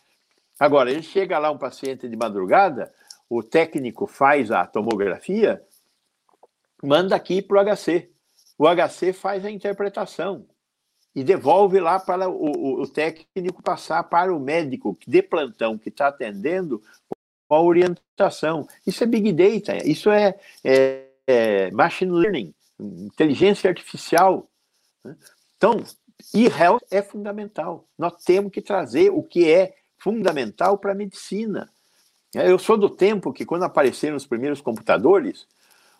Agora, 0.59 0.89
ele 0.89 1.03
chega 1.03 1.37
lá, 1.37 1.51
um 1.51 1.57
paciente 1.57 2.09
de 2.09 2.17
madrugada, 2.17 2.91
o 3.29 3.43
técnico 3.43 4.07
faz 4.07 4.49
a 4.49 4.65
tomografia, 4.65 5.61
manda 6.83 7.15
aqui 7.15 7.43
para 7.43 7.61
o 7.61 7.75
HC. 7.75 8.09
O 8.57 8.65
HC 8.67 9.13
faz 9.13 9.45
a 9.45 9.51
interpretação 9.51 10.45
e 11.15 11.23
devolve 11.23 11.79
lá 11.79 11.99
para 11.99 12.27
o, 12.27 12.33
o, 12.33 12.81
o 12.81 12.87
técnico 12.87 13.61
passar 13.61 14.03
para 14.03 14.35
o 14.35 14.39
médico 14.39 14.97
de 15.07 15.21
plantão 15.21 15.77
que 15.77 15.89
está 15.89 16.07
atendendo 16.07 16.81
a 17.55 17.61
orientação. 17.61 18.67
Isso 18.85 19.03
é 19.03 19.07
Big 19.07 19.31
Data, 19.33 19.77
isso 19.87 20.09
é, 20.09 20.35
é, 20.63 21.05
é 21.25 21.71
Machine 21.71 22.11
Learning, 22.11 22.53
inteligência 22.79 23.69
artificial. 23.69 24.47
Né? 25.03 25.15
Então, 25.57 25.83
e-health 26.33 26.81
é 26.91 27.01
fundamental. 27.01 27.85
Nós 27.97 28.13
temos 28.23 28.51
que 28.51 28.61
trazer 28.61 29.09
o 29.11 29.23
que 29.23 29.49
é 29.49 29.75
fundamental 29.97 30.77
para 30.77 30.91
a 30.91 30.95
medicina. 30.95 31.69
Eu 32.33 32.59
sou 32.59 32.77
do 32.77 32.89
tempo 32.89 33.33
que, 33.33 33.45
quando 33.45 33.63
apareceram 33.63 34.15
os 34.15 34.25
primeiros 34.25 34.61
computadores, 34.61 35.47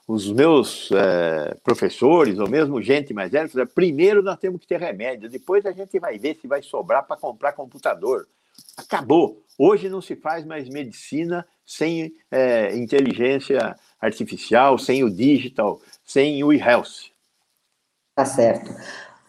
os 0.08 0.32
meus 0.32 0.91
é, 0.91 1.56
professores, 1.64 2.39
ou 2.39 2.47
mesmo 2.47 2.82
gente 2.82 3.14
mais 3.14 3.32
velha, 3.32 3.47
fizeram, 3.47 3.68
primeiro 3.68 4.22
nós 4.22 4.38
temos 4.38 4.62
que 4.62 4.68
ter 4.68 4.80
remédio, 4.80 5.30
depois 5.30 5.66
a 5.66 5.72
gente 5.72 6.00
vai 6.00 6.18
ver 6.18 6.38
se 6.39 6.47
vai 6.47 6.62
sobrar 6.62 7.06
para 7.06 7.16
comprar 7.16 7.54
computador. 7.54 8.28
Acabou. 8.78 9.43
Hoje 9.57 9.89
não 9.89 10.01
se 10.01 10.16
faz 10.16 10.45
mais 10.45 10.70
medicina 10.70 11.45
sem 11.66 12.14
é, 12.32 12.76
inteligência 12.76 13.76
artificial, 13.99 14.78
sem 14.78 15.03
o 15.03 15.10
digital, 15.10 15.82
sem 16.03 16.43
o 16.43 16.53
e-health. 16.53 17.12
Tá 18.16 18.26
certo. 18.26 18.74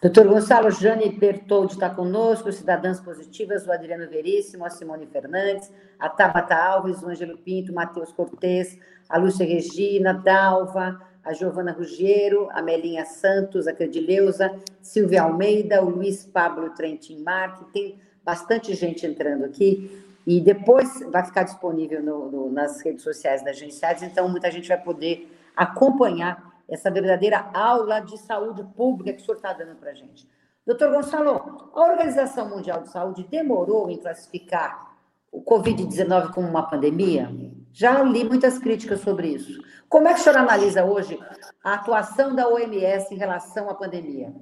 Doutor 0.01 0.27
Gonçalo 0.27 0.71
Jane 0.71 1.09
Bertoldi 1.09 1.73
está 1.73 1.87
conosco, 1.87 2.51
Cidadãs 2.51 2.99
Positivas, 2.99 3.67
o 3.67 3.71
Adriano 3.71 4.09
Veríssimo, 4.09 4.65
a 4.65 4.69
Simone 4.71 5.05
Fernandes, 5.05 5.71
a 5.99 6.09
Tabata 6.09 6.55
Alves, 6.55 7.03
o 7.03 7.07
Ângelo 7.07 7.37
Pinto, 7.37 7.71
Matheus 7.71 8.11
Cortes, 8.11 8.79
a 9.07 9.19
Lúcia 9.19 9.45
Regina, 9.45 10.11
Dalva, 10.11 10.99
a 11.23 11.33
Giovana 11.33 11.71
Ruggiero, 11.71 12.49
a 12.51 12.63
Melinha 12.63 13.05
Santos, 13.05 13.67
a 13.67 13.73
Credileuza, 13.73 14.51
Silvia 14.81 15.21
Almeida, 15.21 15.83
o 15.83 15.89
Luiz 15.89 16.25
Pablo 16.25 16.71
Trentin 16.71 17.21
Marque, 17.21 17.71
tem 17.71 17.99
bastante 18.23 18.73
gente 18.73 19.05
entrando 19.05 19.45
aqui, 19.45 20.03
e 20.25 20.39
depois 20.39 20.99
vai 21.11 21.23
ficar 21.25 21.43
disponível 21.43 22.01
no, 22.01 22.31
no, 22.31 22.51
nas 22.51 22.81
redes 22.81 23.03
sociais 23.03 23.43
da 23.43 23.51
Agenciados, 23.51 24.03
então 24.03 24.29
muita 24.29 24.51
gente 24.51 24.67
vai 24.67 24.81
poder 24.81 25.31
acompanhar 25.55 26.51
essa 26.69 26.89
verdadeira 26.89 27.49
aula 27.53 27.99
de 27.99 28.17
saúde 28.17 28.63
pública 28.75 29.13
que 29.13 29.21
o 29.21 29.25
senhor 29.25 29.35
está 29.35 29.51
dando 29.51 29.75
para 29.75 29.91
a 29.91 29.93
gente. 29.93 30.27
Doutor 30.65 30.91
Gonçalo, 30.91 31.71
a 31.73 31.91
Organização 31.91 32.47
Mundial 32.49 32.83
de 32.83 32.91
Saúde 32.91 33.27
demorou 33.29 33.89
em 33.89 33.97
classificar 33.97 34.95
o 35.31 35.43
Covid-19 35.43 36.33
como 36.33 36.47
uma 36.47 36.69
pandemia? 36.69 37.29
Já 37.73 38.03
li 38.03 38.23
muitas 38.23 38.59
críticas 38.59 39.01
sobre 39.01 39.29
isso. 39.29 39.61
Como 39.89 40.07
é 40.07 40.13
que 40.13 40.19
o 40.19 40.23
senhor 40.23 40.37
analisa 40.37 40.85
hoje 40.85 41.19
a 41.63 41.73
atuação 41.73 42.35
da 42.35 42.47
OMS 42.47 43.13
em 43.13 43.17
relação 43.17 43.69
à 43.69 43.73
pandemia? 43.73 44.33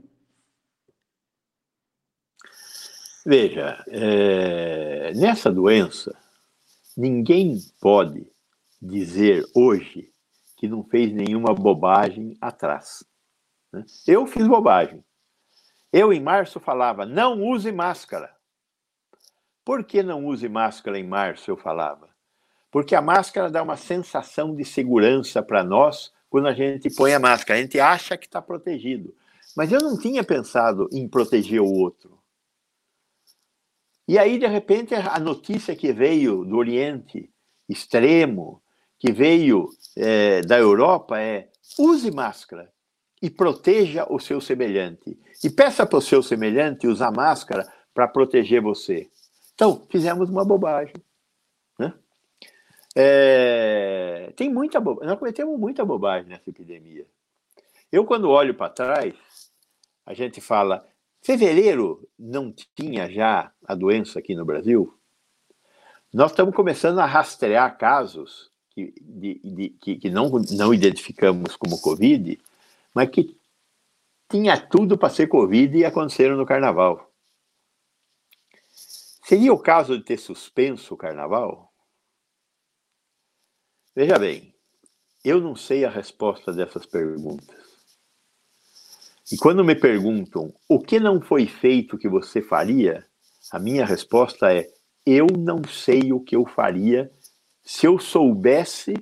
Veja, 3.30 3.86
é, 3.90 5.14
nessa 5.14 5.52
doença, 5.52 6.18
ninguém 6.98 7.60
pode 7.80 8.26
dizer 8.82 9.46
hoje 9.54 10.12
que 10.58 10.68
não 10.68 10.84
fez 10.84 11.14
nenhuma 11.14 11.54
bobagem 11.54 12.36
atrás. 12.42 13.06
Né? 13.72 13.86
Eu 14.08 14.26
fiz 14.26 14.48
bobagem. 14.48 15.06
Eu, 15.94 16.12
em 16.12 16.20
março, 16.20 16.60
falava: 16.60 17.06
não 17.06 17.44
use 17.44 17.72
máscara. 17.72 18.36
Por 19.64 19.84
que 19.84 20.02
não 20.02 20.26
use 20.26 20.50
máscara 20.50 20.98
em 20.98 21.08
março? 21.08 21.52
Eu 21.52 21.56
falava. 21.56 22.10
Porque 22.72 22.96
a 22.96 23.02
máscara 23.02 23.52
dá 23.52 23.62
uma 23.62 23.78
sensação 23.78 24.56
de 24.56 24.66
segurança 24.66 25.44
para 25.44 25.64
nós 25.64 26.12
quando 26.32 26.48
a 26.48 26.54
gente 26.56 26.90
põe 26.96 27.14
a 27.14 27.20
máscara. 27.20 27.60
A 27.60 27.62
gente 27.62 27.80
acha 27.80 28.18
que 28.18 28.26
está 28.26 28.42
protegido. 28.42 29.14
Mas 29.56 29.72
eu 29.72 29.80
não 29.82 30.00
tinha 30.00 30.24
pensado 30.24 30.90
em 30.92 31.08
proteger 31.08 31.62
o 31.62 31.72
outro. 31.72 32.19
E 34.10 34.18
aí, 34.18 34.40
de 34.40 34.48
repente, 34.48 34.96
a 34.96 35.20
notícia 35.20 35.76
que 35.76 35.94
veio 35.94 36.44
do 36.44 36.58
Oriente 36.58 37.30
Extremo, 37.70 38.60
que 38.98 39.12
veio 39.12 39.70
é, 39.96 40.42
da 40.42 40.58
Europa 40.58 41.22
é 41.22 41.48
use 41.78 42.10
máscara 42.10 42.74
e 43.22 43.30
proteja 43.30 44.08
o 44.10 44.20
seu 44.20 44.42
semelhante. 44.42 45.16
E 45.44 45.50
peça 45.52 45.86
para 45.86 46.00
o 46.00 46.02
seu 46.02 46.24
semelhante 46.24 46.88
usar 46.88 47.12
máscara 47.12 47.72
para 47.94 48.08
proteger 48.08 48.64
você. 48.64 49.08
Então, 49.54 49.86
fizemos 49.92 50.28
uma 50.28 50.44
bobagem. 50.44 50.96
Né? 51.78 51.94
É, 52.96 54.34
tem 54.36 54.52
muita 54.52 54.80
bo... 54.80 55.00
Nós 55.04 55.20
cometemos 55.20 55.56
muita 55.60 55.86
bobagem 55.86 56.28
nessa 56.28 56.50
epidemia. 56.50 57.06
Eu, 57.92 58.04
quando 58.06 58.32
olho 58.32 58.56
para 58.56 58.72
trás, 58.72 59.14
a 60.04 60.16
gente 60.16 60.42
fala: 60.42 60.89
fevereiro 61.22 62.08
não 62.18 62.54
tinha 62.76 63.10
já 63.10 63.52
a 63.66 63.76
doença 63.76 64.20
aqui 64.20 64.36
no 64.36 64.46
Brasil? 64.46 64.98
Nós 66.14 66.32
estamos 66.32 66.56
começando 66.56 67.00
a 67.00 67.06
rastrear 67.06 67.78
casos 67.78 68.52
que, 68.72 68.94
de, 69.00 69.40
de, 69.44 69.70
que, 69.70 69.96
que 69.98 70.10
não, 70.10 70.30
não 70.52 70.74
identificamos 70.74 71.56
como 71.56 71.80
Covid, 71.80 72.40
mas 72.94 73.10
que 73.10 73.38
tinha 74.30 74.60
tudo 74.60 74.98
para 74.98 75.10
ser 75.10 75.28
Covid 75.28 75.78
e 75.78 75.86
aconteceram 75.86 76.36
no 76.36 76.46
carnaval. 76.46 77.12
Seria 79.24 79.54
o 79.54 79.60
caso 79.60 79.98
de 79.98 80.04
ter 80.04 80.18
suspenso 80.18 80.96
o 80.96 80.98
carnaval? 80.98 81.72
Veja 83.96 84.18
bem, 84.18 84.56
eu 85.24 85.40
não 85.40 85.56
sei 85.56 85.86
a 85.86 85.90
resposta 85.90 86.52
dessas 86.52 86.86
perguntas. 86.86 87.69
E 89.32 89.38
quando 89.38 89.64
me 89.64 89.76
perguntam 89.76 90.54
o 90.68 90.80
que 90.80 91.00
não 91.00 91.22
foi 91.22 91.46
feito 91.46 91.98
que 91.98 92.10
você 92.10 92.42
faria, 92.42 93.06
a 93.52 93.60
minha 93.60 93.86
resposta 93.86 94.54
é: 94.54 94.68
eu 95.06 95.28
não 95.28 95.64
sei 95.64 96.12
o 96.12 96.20
que 96.20 96.36
eu 96.36 96.46
faria 96.46 97.12
se 97.64 97.86
eu 97.86 98.00
soubesse 98.00 98.94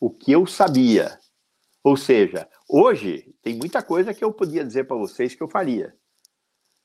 o 0.00 0.10
que 0.10 0.30
eu 0.32 0.46
sabia. 0.46 1.18
Ou 1.82 1.96
seja, 1.96 2.48
hoje 2.68 3.34
tem 3.42 3.56
muita 3.56 3.82
coisa 3.82 4.14
que 4.14 4.22
eu 4.22 4.32
podia 4.32 4.64
dizer 4.64 4.84
para 4.84 4.96
vocês 4.96 5.34
que 5.34 5.42
eu 5.42 5.48
faria. 5.48 5.94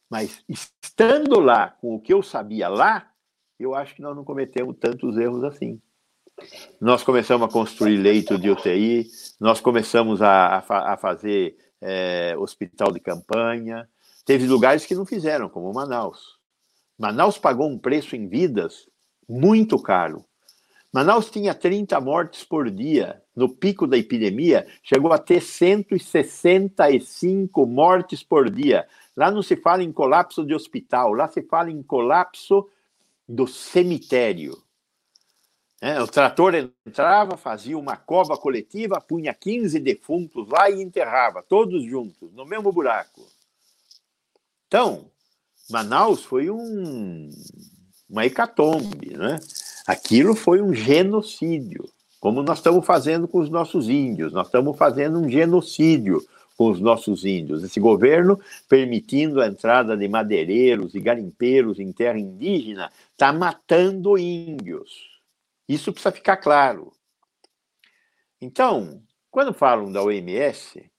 Mas 0.09 0.43
estando 0.47 1.39
lá 1.39 1.69
com 1.69 1.95
o 1.95 2.01
que 2.01 2.13
eu 2.13 2.23
sabia 2.23 2.67
lá, 2.67 3.11
eu 3.59 3.75
acho 3.75 3.95
que 3.95 4.01
nós 4.01 4.15
não 4.15 4.23
cometemos 4.23 4.75
tantos 4.79 5.17
erros 5.17 5.43
assim. 5.43 5.81
Nós 6.81 7.03
começamos 7.03 7.47
a 7.47 7.51
construir 7.51 7.97
leito 7.97 8.37
de 8.37 8.49
UTI, 8.49 9.07
nós 9.39 9.61
começamos 9.61 10.21
a, 10.21 10.57
a, 10.57 10.93
a 10.93 10.97
fazer 10.97 11.55
é, 11.83 12.33
hospital 12.37 12.91
de 12.91 13.01
campanha. 13.01 13.87
Teve 14.25 14.47
lugares 14.47 14.85
que 14.85 14.95
não 14.95 15.05
fizeram, 15.05 15.49
como 15.49 15.73
Manaus. 15.73 16.39
Manaus 16.97 17.37
pagou 17.37 17.69
um 17.69 17.77
preço 17.77 18.15
em 18.15 18.25
vidas 18.27 18.87
muito 19.27 19.77
caro. 19.77 20.23
Manaus 20.93 21.29
tinha 21.29 21.53
30 21.53 21.99
mortes 21.99 22.45
por 22.45 22.71
dia. 22.71 23.21
No 23.35 23.49
pico 23.49 23.85
da 23.85 23.97
epidemia, 23.97 24.65
chegou 24.81 25.11
a 25.11 25.17
ter 25.17 25.41
165 25.41 27.65
mortes 27.65 28.23
por 28.23 28.49
dia. 28.49 28.87
Lá 29.17 29.29
não 29.29 29.41
se 29.41 29.57
fala 29.57 29.83
em 29.83 29.91
colapso 29.91 30.45
de 30.45 30.53
hospital, 30.53 31.11
lá 31.13 31.27
se 31.27 31.41
fala 31.41 31.69
em 31.69 31.83
colapso 31.83 32.69
do 33.27 33.45
cemitério. 33.47 34.62
É, 35.85 36.01
o 36.01 36.07
trator 36.07 36.55
entrava, 36.55 37.35
fazia 37.35 37.77
uma 37.77 37.97
cova 37.97 38.37
coletiva, 38.37 39.01
punha 39.01 39.33
15 39.33 39.77
defuntos 39.81 40.47
lá 40.47 40.69
e 40.69 40.81
enterrava, 40.81 41.43
todos 41.43 41.83
juntos, 41.83 42.31
no 42.31 42.45
mesmo 42.45 42.71
buraco. 42.71 43.21
Então, 44.65 45.11
Manaus 45.69 46.23
foi 46.23 46.49
um, 46.49 47.29
uma 48.09 48.25
hecatombe, 48.25 49.17
né? 49.17 49.37
Aquilo 49.85 50.33
foi 50.37 50.61
um 50.61 50.73
genocídio, 50.73 51.83
como 52.17 52.41
nós 52.41 52.59
estamos 52.59 52.85
fazendo 52.85 53.27
com 53.27 53.39
os 53.39 53.49
nossos 53.49 53.89
índios, 53.89 54.31
nós 54.31 54.47
estamos 54.47 54.77
fazendo 54.77 55.19
um 55.19 55.27
genocídio 55.27 56.25
com 56.55 56.71
os 56.71 56.79
nossos 56.79 57.25
índios. 57.25 57.61
Esse 57.61 57.81
governo, 57.81 58.39
permitindo 58.69 59.41
a 59.41 59.47
entrada 59.47 59.97
de 59.97 60.07
madeireiros 60.07 60.95
e 60.95 61.01
garimpeiros 61.01 61.77
em 61.77 61.91
terra 61.91 62.17
indígena, 62.17 62.89
está 63.11 63.33
matando 63.33 64.17
índios. 64.17 65.12
Isso 65.67 65.91
precisa 65.91 66.11
ficar 66.11 66.37
claro. 66.37 66.91
Então, 68.41 69.01
quando 69.31 69.53
falam 69.53 69.91
da 69.91 70.03
OMS, 70.03 70.91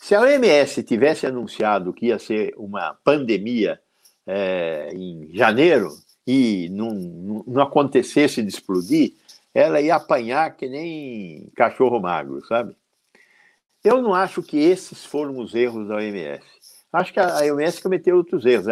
se 0.00 0.14
a 0.14 0.20
OMS 0.20 0.82
tivesse 0.82 1.26
anunciado 1.26 1.92
que 1.92 2.06
ia 2.06 2.18
ser 2.18 2.54
uma 2.56 2.94
pandemia 3.04 3.80
é, 4.26 4.90
em 4.92 5.30
janeiro, 5.32 5.90
e 6.26 6.68
não, 6.70 6.90
não, 7.46 7.62
acontecesse 7.62 8.42
de 8.42 8.48
explodir, 8.48 9.14
ela 9.54 9.80
ia 9.80 9.96
apanhar 9.96 10.56
que 10.56 10.68
nem 10.68 11.50
cachorro 11.54 12.00
magro, 12.00 12.44
sabe? 12.46 12.76
Eu 13.82 14.00
não 14.00 14.14
acho 14.14 14.42
que 14.42 14.58
esses 14.58 15.04
foram 15.04 15.38
os 15.38 15.54
erros 15.54 15.88
da 15.88 15.96
OMS. 15.96 16.44
Acho 16.92 17.12
que 17.12 17.18
a 17.18 17.38
OMS 17.38 17.82
cometeu 17.82 18.16
outros 18.16 18.44
erros. 18.44 18.66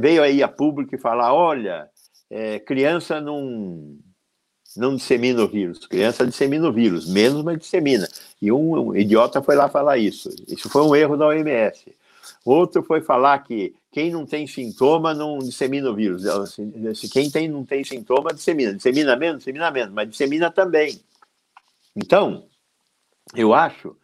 Veio 0.00 0.22
aí 0.22 0.42
a 0.42 0.48
público 0.48 0.94
e 0.94 0.98
falar: 0.98 1.32
olha, 1.32 1.88
é, 2.28 2.58
criança 2.58 3.20
não, 3.20 3.96
não 4.76 4.94
dissemina 4.94 5.42
o 5.42 5.48
vírus, 5.48 5.86
criança 5.86 6.26
dissemina 6.26 6.68
o 6.68 6.72
vírus, 6.72 7.08
menos, 7.08 7.42
mas 7.42 7.58
dissemina. 7.58 8.08
E 8.40 8.52
um, 8.52 8.88
um 8.88 8.96
idiota 8.96 9.42
foi 9.42 9.56
lá 9.56 9.68
falar 9.68 9.98
isso. 9.98 10.30
Isso 10.48 10.68
foi 10.68 10.82
um 10.82 10.94
erro 10.94 11.16
da 11.16 11.26
OMS. 11.26 11.94
Outro 12.44 12.82
foi 12.82 13.00
falar 13.00 13.38
que 13.40 13.74
quem 13.92 14.10
não 14.10 14.24
tem 14.24 14.46
sintoma 14.46 15.12
não 15.12 15.38
dissemina 15.38 15.90
o 15.90 15.94
vírus. 15.94 16.22
Quem 17.12 17.30
tem, 17.30 17.48
não 17.48 17.64
tem 17.64 17.84
sintoma, 17.84 18.32
dissemina. 18.32 18.74
Dissemina 18.74 19.16
menos, 19.16 19.38
dissemina 19.38 19.70
menos, 19.70 19.92
mas 19.92 20.08
dissemina 20.08 20.50
também. 20.50 21.00
Então, 21.94 22.46
eu 23.34 23.52
acho 23.52 23.96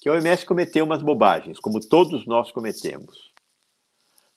que 0.00 0.08
a 0.08 0.12
OMS 0.12 0.44
cometeu 0.44 0.84
umas 0.84 1.02
bobagens, 1.02 1.58
como 1.60 1.80
todos 1.80 2.26
nós 2.26 2.50
cometemos. 2.50 3.32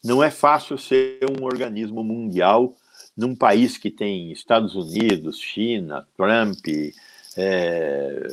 Não 0.04 0.22
é 0.24 0.30
fácil 0.30 0.78
ser 0.78 1.20
um 1.30 1.44
organismo 1.44 2.04
mundial 2.04 2.76
num 3.18 3.36
país 3.36 3.78
que 3.78 3.90
tem 3.90 4.32
Estados 4.32 4.76
Unidos, 4.76 5.40
China, 5.40 6.08
Trump, 6.16 6.68
é, 7.36 8.28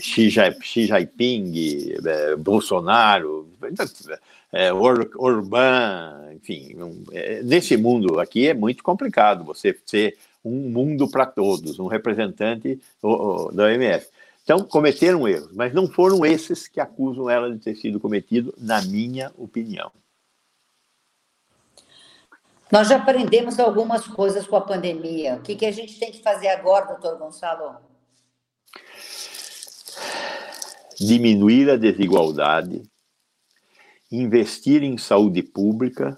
Xi, 0.00 0.28
Jinping, 0.28 1.94
é, 2.04 2.36
Bolsonaro, 2.36 3.48
é, 4.52 4.72
Or, 4.72 5.08
Orbán, 5.16 6.32
enfim, 6.34 6.74
um, 6.76 7.04
é, 7.12 7.42
nesse 7.42 7.76
mundo 7.76 8.18
aqui 8.18 8.48
é 8.48 8.54
muito 8.54 8.82
complicado 8.82 9.44
você 9.44 9.76
ser 9.86 10.16
um 10.44 10.70
mundo 10.70 11.08
para 11.08 11.26
todos, 11.26 11.78
um 11.78 11.86
representante 11.86 12.80
da 13.52 13.64
OMS. 13.64 14.08
Então, 14.44 14.60
cometeram 14.60 15.26
erros, 15.26 15.50
mas 15.52 15.74
não 15.74 15.88
foram 15.88 16.24
esses 16.24 16.68
que 16.68 16.78
acusam 16.78 17.28
ela 17.28 17.50
de 17.50 17.58
ter 17.58 17.74
sido 17.74 17.98
cometido, 17.98 18.54
na 18.56 18.80
minha 18.80 19.32
opinião. 19.36 19.90
Nós 22.70 22.88
já 22.88 22.96
aprendemos 22.96 23.60
algumas 23.60 24.06
coisas 24.08 24.46
com 24.46 24.56
a 24.56 24.60
pandemia. 24.60 25.36
O 25.36 25.42
que, 25.42 25.54
que 25.54 25.66
a 25.66 25.70
gente 25.70 25.98
tem 25.98 26.10
que 26.10 26.22
fazer 26.22 26.48
agora, 26.48 26.86
doutor 26.86 27.16
Gonçalo? 27.16 27.76
Diminuir 30.98 31.70
a 31.70 31.76
desigualdade, 31.76 32.82
investir 34.10 34.82
em 34.82 34.98
saúde 34.98 35.42
pública 35.42 36.16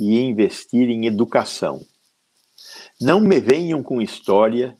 e 0.00 0.20
investir 0.20 0.88
em 0.88 1.06
educação. 1.06 1.84
Não 2.98 3.20
me 3.20 3.38
venham 3.38 3.82
com 3.82 4.00
história 4.00 4.78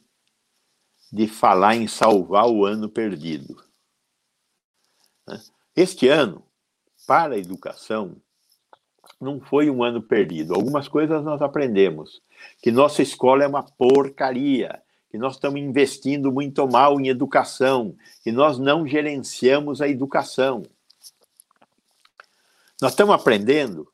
de 1.12 1.26
falar 1.26 1.76
em 1.76 1.86
salvar 1.86 2.46
o 2.46 2.64
ano 2.64 2.88
perdido. 2.88 3.62
Né? 5.26 5.42
Este 5.74 6.08
ano, 6.08 6.42
para 7.06 7.34
a 7.34 7.38
educação, 7.38 8.20
não 9.20 9.40
foi 9.40 9.70
um 9.70 9.82
ano 9.82 10.02
perdido. 10.02 10.54
Algumas 10.54 10.88
coisas 10.88 11.24
nós 11.24 11.40
aprendemos. 11.40 12.22
Que 12.62 12.70
nossa 12.70 13.02
escola 13.02 13.44
é 13.44 13.46
uma 13.46 13.62
porcaria, 13.62 14.82
que 15.10 15.18
nós 15.18 15.34
estamos 15.34 15.60
investindo 15.60 16.30
muito 16.32 16.66
mal 16.68 17.00
em 17.00 17.08
educação, 17.08 17.96
que 18.22 18.30
nós 18.30 18.58
não 18.58 18.86
gerenciamos 18.86 19.80
a 19.80 19.88
educação. 19.88 20.62
Nós 22.80 22.92
estamos 22.92 23.14
aprendendo 23.14 23.90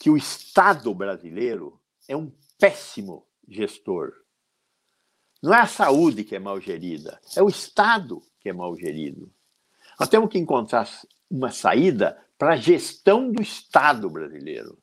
que 0.00 0.10
o 0.10 0.16
Estado 0.16 0.92
brasileiro 0.92 1.80
é 2.08 2.16
um 2.16 2.32
péssimo 2.58 3.24
gestor. 3.48 4.12
Não 5.42 5.54
é 5.54 5.60
a 5.60 5.66
saúde 5.66 6.24
que 6.24 6.34
é 6.34 6.38
mal 6.38 6.60
gerida, 6.60 7.20
é 7.36 7.42
o 7.42 7.48
Estado 7.48 8.20
que 8.40 8.48
é 8.48 8.52
mal 8.52 8.76
gerido. 8.76 9.30
Nós 9.98 10.08
temos 10.08 10.28
que 10.28 10.38
encontrar 10.38 10.88
uma 11.30 11.52
saída 11.52 12.18
para 12.38 12.54
a 12.54 12.56
gestão 12.56 13.30
do 13.30 13.42
Estado 13.42 14.10
brasileiro, 14.10 14.78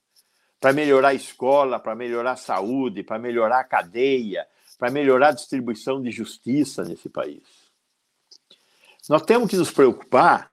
para 0.59 0.73
melhorar 0.73 1.09
a 1.09 1.13
escola, 1.13 1.79
para 1.79 1.95
melhorar 1.95 2.31
a 2.31 2.37
saúde, 2.37 3.03
para 3.03 3.19
melhorar 3.19 3.59
a 3.59 3.63
cadeia, 3.63 4.47
para 4.77 4.89
melhorar 4.89 5.29
a 5.29 5.33
distribuição 5.33 6.01
de 6.01 6.11
justiça 6.11 6.83
nesse 6.83 7.09
país. 7.09 7.43
Nós 9.09 9.21
temos 9.21 9.49
que 9.49 9.57
nos 9.57 9.71
preocupar 9.71 10.51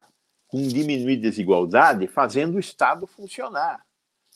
com 0.49 0.67
diminuir 0.67 1.17
desigualdade 1.17 2.07
fazendo 2.09 2.57
o 2.57 2.61
Estado 2.61 3.07
funcionar. 3.07 3.85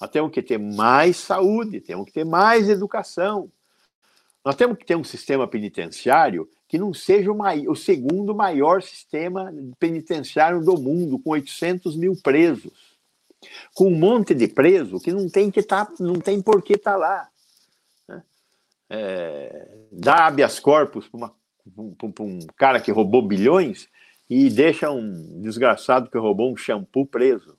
Nós 0.00 0.10
temos 0.10 0.30
que 0.30 0.42
ter 0.42 0.58
mais 0.58 1.16
saúde, 1.16 1.80
temos 1.80 2.06
que 2.06 2.12
ter 2.12 2.24
mais 2.24 2.68
educação, 2.68 3.50
nós 4.44 4.54
temos 4.54 4.76
que 4.76 4.84
ter 4.84 4.96
um 4.96 5.04
sistema 5.04 5.48
penitenciário 5.48 6.48
que 6.74 6.78
não 6.78 6.92
seja 6.92 7.30
o, 7.30 7.36
maior, 7.36 7.70
o 7.70 7.76
segundo 7.76 8.34
maior 8.34 8.82
sistema 8.82 9.54
penitenciário 9.78 10.60
do 10.60 10.76
mundo, 10.76 11.20
com 11.20 11.30
800 11.30 11.94
mil 11.94 12.16
presos, 12.20 12.98
com 13.72 13.86
um 13.86 13.96
monte 13.96 14.34
de 14.34 14.48
preso 14.48 14.98
que 14.98 15.12
não 15.12 15.28
tem 15.28 15.52
que 15.52 15.62
tá, 15.62 15.88
não 16.00 16.14
tem 16.14 16.42
por 16.42 16.60
que 16.62 16.72
estar 16.72 16.94
tá 16.94 16.96
lá. 16.96 17.28
Né? 18.08 18.22
É, 18.90 19.68
dá 19.92 20.26
habeas 20.26 20.58
corpus 20.58 21.08
para 21.08 22.24
um 22.24 22.40
cara 22.56 22.80
que 22.80 22.90
roubou 22.90 23.22
bilhões 23.22 23.88
e 24.28 24.50
deixa 24.50 24.90
um 24.90 25.40
desgraçado 25.42 26.10
que 26.10 26.18
roubou 26.18 26.52
um 26.52 26.56
shampoo 26.56 27.06
preso. 27.06 27.56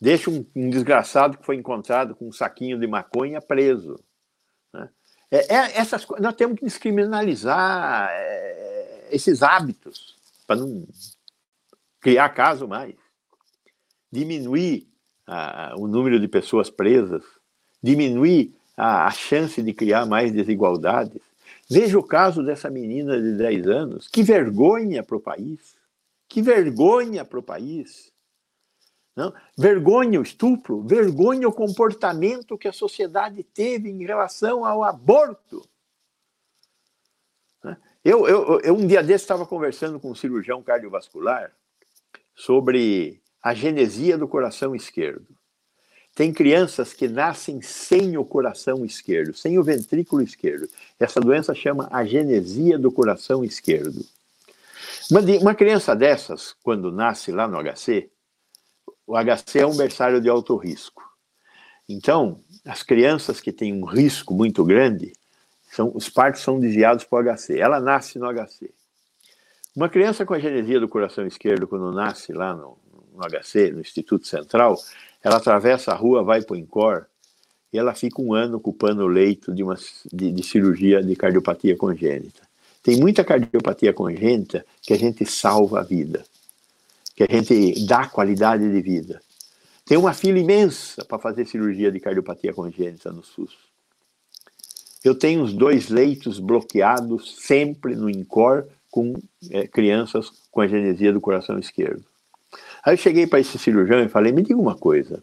Deixa 0.00 0.28
um, 0.28 0.44
um 0.56 0.68
desgraçado 0.68 1.38
que 1.38 1.46
foi 1.46 1.54
encontrado 1.54 2.16
com 2.16 2.26
um 2.26 2.32
saquinho 2.32 2.76
de 2.76 2.88
maconha 2.88 3.40
preso. 3.40 4.02
É, 5.30 5.54
é, 5.54 5.78
essas, 5.78 6.06
nós 6.18 6.34
temos 6.34 6.58
que 6.58 6.64
descriminalizar 6.64 8.08
é, 8.10 9.08
esses 9.12 9.42
hábitos 9.42 10.16
para 10.46 10.56
não 10.56 10.86
criar 12.00 12.28
caso 12.30 12.66
mais. 12.66 12.94
Diminuir 14.10 14.88
a, 15.26 15.74
o 15.76 15.86
número 15.86 16.18
de 16.18 16.26
pessoas 16.26 16.68
presas, 16.68 17.22
diminuir 17.80 18.52
a, 18.76 19.06
a 19.06 19.10
chance 19.12 19.62
de 19.62 19.72
criar 19.72 20.04
mais 20.06 20.32
desigualdades. 20.32 21.20
Veja 21.70 21.96
o 21.96 22.02
caso 22.02 22.42
dessa 22.42 22.68
menina 22.68 23.20
de 23.20 23.34
10 23.34 23.66
anos. 23.68 24.08
Que 24.08 24.24
vergonha 24.24 25.04
para 25.04 25.16
o 25.16 25.20
país. 25.20 25.76
Que 26.28 26.42
vergonha 26.42 27.24
para 27.24 27.38
o 27.38 27.42
país. 27.42 28.09
Não? 29.16 29.34
Vergonha 29.56 30.20
o 30.20 30.22
estupro, 30.22 30.82
vergonha 30.82 31.48
o 31.48 31.52
comportamento 31.52 32.56
que 32.56 32.68
a 32.68 32.72
sociedade 32.72 33.42
teve 33.42 33.90
em 33.90 34.04
relação 34.04 34.64
ao 34.64 34.84
aborto. 34.84 35.66
Né? 37.62 37.76
Eu, 38.04 38.26
eu, 38.26 38.60
eu 38.60 38.74
um 38.74 38.86
dia 38.86 39.02
desse 39.02 39.24
estava 39.24 39.44
conversando 39.44 39.98
com 39.98 40.10
um 40.10 40.14
cirurgião 40.14 40.62
cardiovascular 40.62 41.52
sobre 42.34 43.20
a 43.42 43.52
genesia 43.52 44.16
do 44.16 44.28
coração 44.28 44.74
esquerdo. 44.74 45.26
Tem 46.14 46.32
crianças 46.32 46.92
que 46.92 47.08
nascem 47.08 47.62
sem 47.62 48.16
o 48.16 48.24
coração 48.24 48.84
esquerdo, 48.84 49.32
sem 49.34 49.58
o 49.58 49.62
ventrículo 49.62 50.22
esquerdo. 50.22 50.68
Essa 50.98 51.20
doença 51.20 51.54
chama 51.54 51.88
agenesia 51.90 52.78
do 52.78 52.90
coração 52.90 53.44
esquerdo. 53.44 54.04
Uma, 55.10 55.20
uma 55.40 55.54
criança 55.54 55.94
dessas, 55.94 56.54
quando 56.62 56.90
nasce 56.90 57.30
lá 57.30 57.46
no 57.46 57.58
HC, 57.62 58.10
o 59.10 59.16
HC 59.16 59.58
é 59.58 59.66
um 59.66 59.76
berçário 59.76 60.20
de 60.20 60.28
alto 60.28 60.54
risco. 60.56 61.02
Então, 61.88 62.38
as 62.64 62.84
crianças 62.84 63.40
que 63.40 63.50
têm 63.50 63.74
um 63.74 63.84
risco 63.84 64.32
muito 64.32 64.64
grande, 64.64 65.12
são, 65.72 65.90
os 65.92 66.08
partos 66.08 66.42
são 66.42 66.60
desviados 66.60 67.02
para 67.02 67.18
o 67.18 67.36
HC. 67.36 67.58
Ela 67.58 67.80
nasce 67.80 68.20
no 68.20 68.32
HC. 68.32 68.72
Uma 69.74 69.88
criança 69.88 70.24
com 70.24 70.32
a 70.32 70.38
genesia 70.38 70.78
do 70.78 70.88
coração 70.88 71.26
esquerdo, 71.26 71.66
quando 71.66 71.90
nasce 71.90 72.32
lá 72.32 72.54
no, 72.54 72.78
no 73.12 73.20
HC, 73.28 73.72
no 73.72 73.80
Instituto 73.80 74.28
Central, 74.28 74.76
ela 75.24 75.38
atravessa 75.38 75.90
a 75.90 75.96
rua, 75.96 76.22
vai 76.22 76.42
para 76.42 76.54
o 76.54 76.56
INCOR, 76.56 77.06
e 77.72 77.78
ela 77.78 77.94
fica 77.94 78.22
um 78.22 78.32
ano 78.32 78.58
ocupando 78.58 79.02
o 79.02 79.08
leito 79.08 79.52
de, 79.52 79.64
uma, 79.64 79.74
de, 80.12 80.30
de 80.30 80.42
cirurgia 80.44 81.02
de 81.02 81.16
cardiopatia 81.16 81.76
congênita. 81.76 82.42
Tem 82.80 82.96
muita 82.96 83.24
cardiopatia 83.24 83.92
congênita 83.92 84.64
que 84.80 84.92
a 84.92 84.96
gente 84.96 85.26
salva 85.26 85.80
a 85.80 85.82
vida 85.82 86.24
que 87.20 87.24
a 87.24 87.36
gente 87.36 87.84
dá 87.84 88.06
qualidade 88.06 88.66
de 88.70 88.80
vida. 88.80 89.20
Tem 89.84 89.98
uma 89.98 90.14
fila 90.14 90.38
imensa 90.38 91.04
para 91.04 91.18
fazer 91.18 91.44
cirurgia 91.44 91.92
de 91.92 92.00
cardiopatia 92.00 92.54
congênita 92.54 93.12
no 93.12 93.22
SUS. 93.22 93.58
Eu 95.04 95.14
tenho 95.14 95.42
os 95.42 95.52
dois 95.52 95.90
leitos 95.90 96.38
bloqueados 96.38 97.36
sempre 97.40 97.94
no 97.94 98.08
INCOR 98.08 98.66
com 98.90 99.12
é, 99.50 99.66
crianças 99.66 100.30
com 100.50 100.62
a 100.62 100.66
genesia 100.66 101.12
do 101.12 101.20
coração 101.20 101.58
esquerdo. 101.58 102.02
Aí 102.82 102.94
eu 102.94 102.98
cheguei 102.98 103.26
para 103.26 103.40
esse 103.40 103.58
cirurgião 103.58 104.02
e 104.02 104.08
falei: 104.08 104.32
me 104.32 104.42
diga 104.42 104.58
uma 104.58 104.74
coisa, 104.74 105.22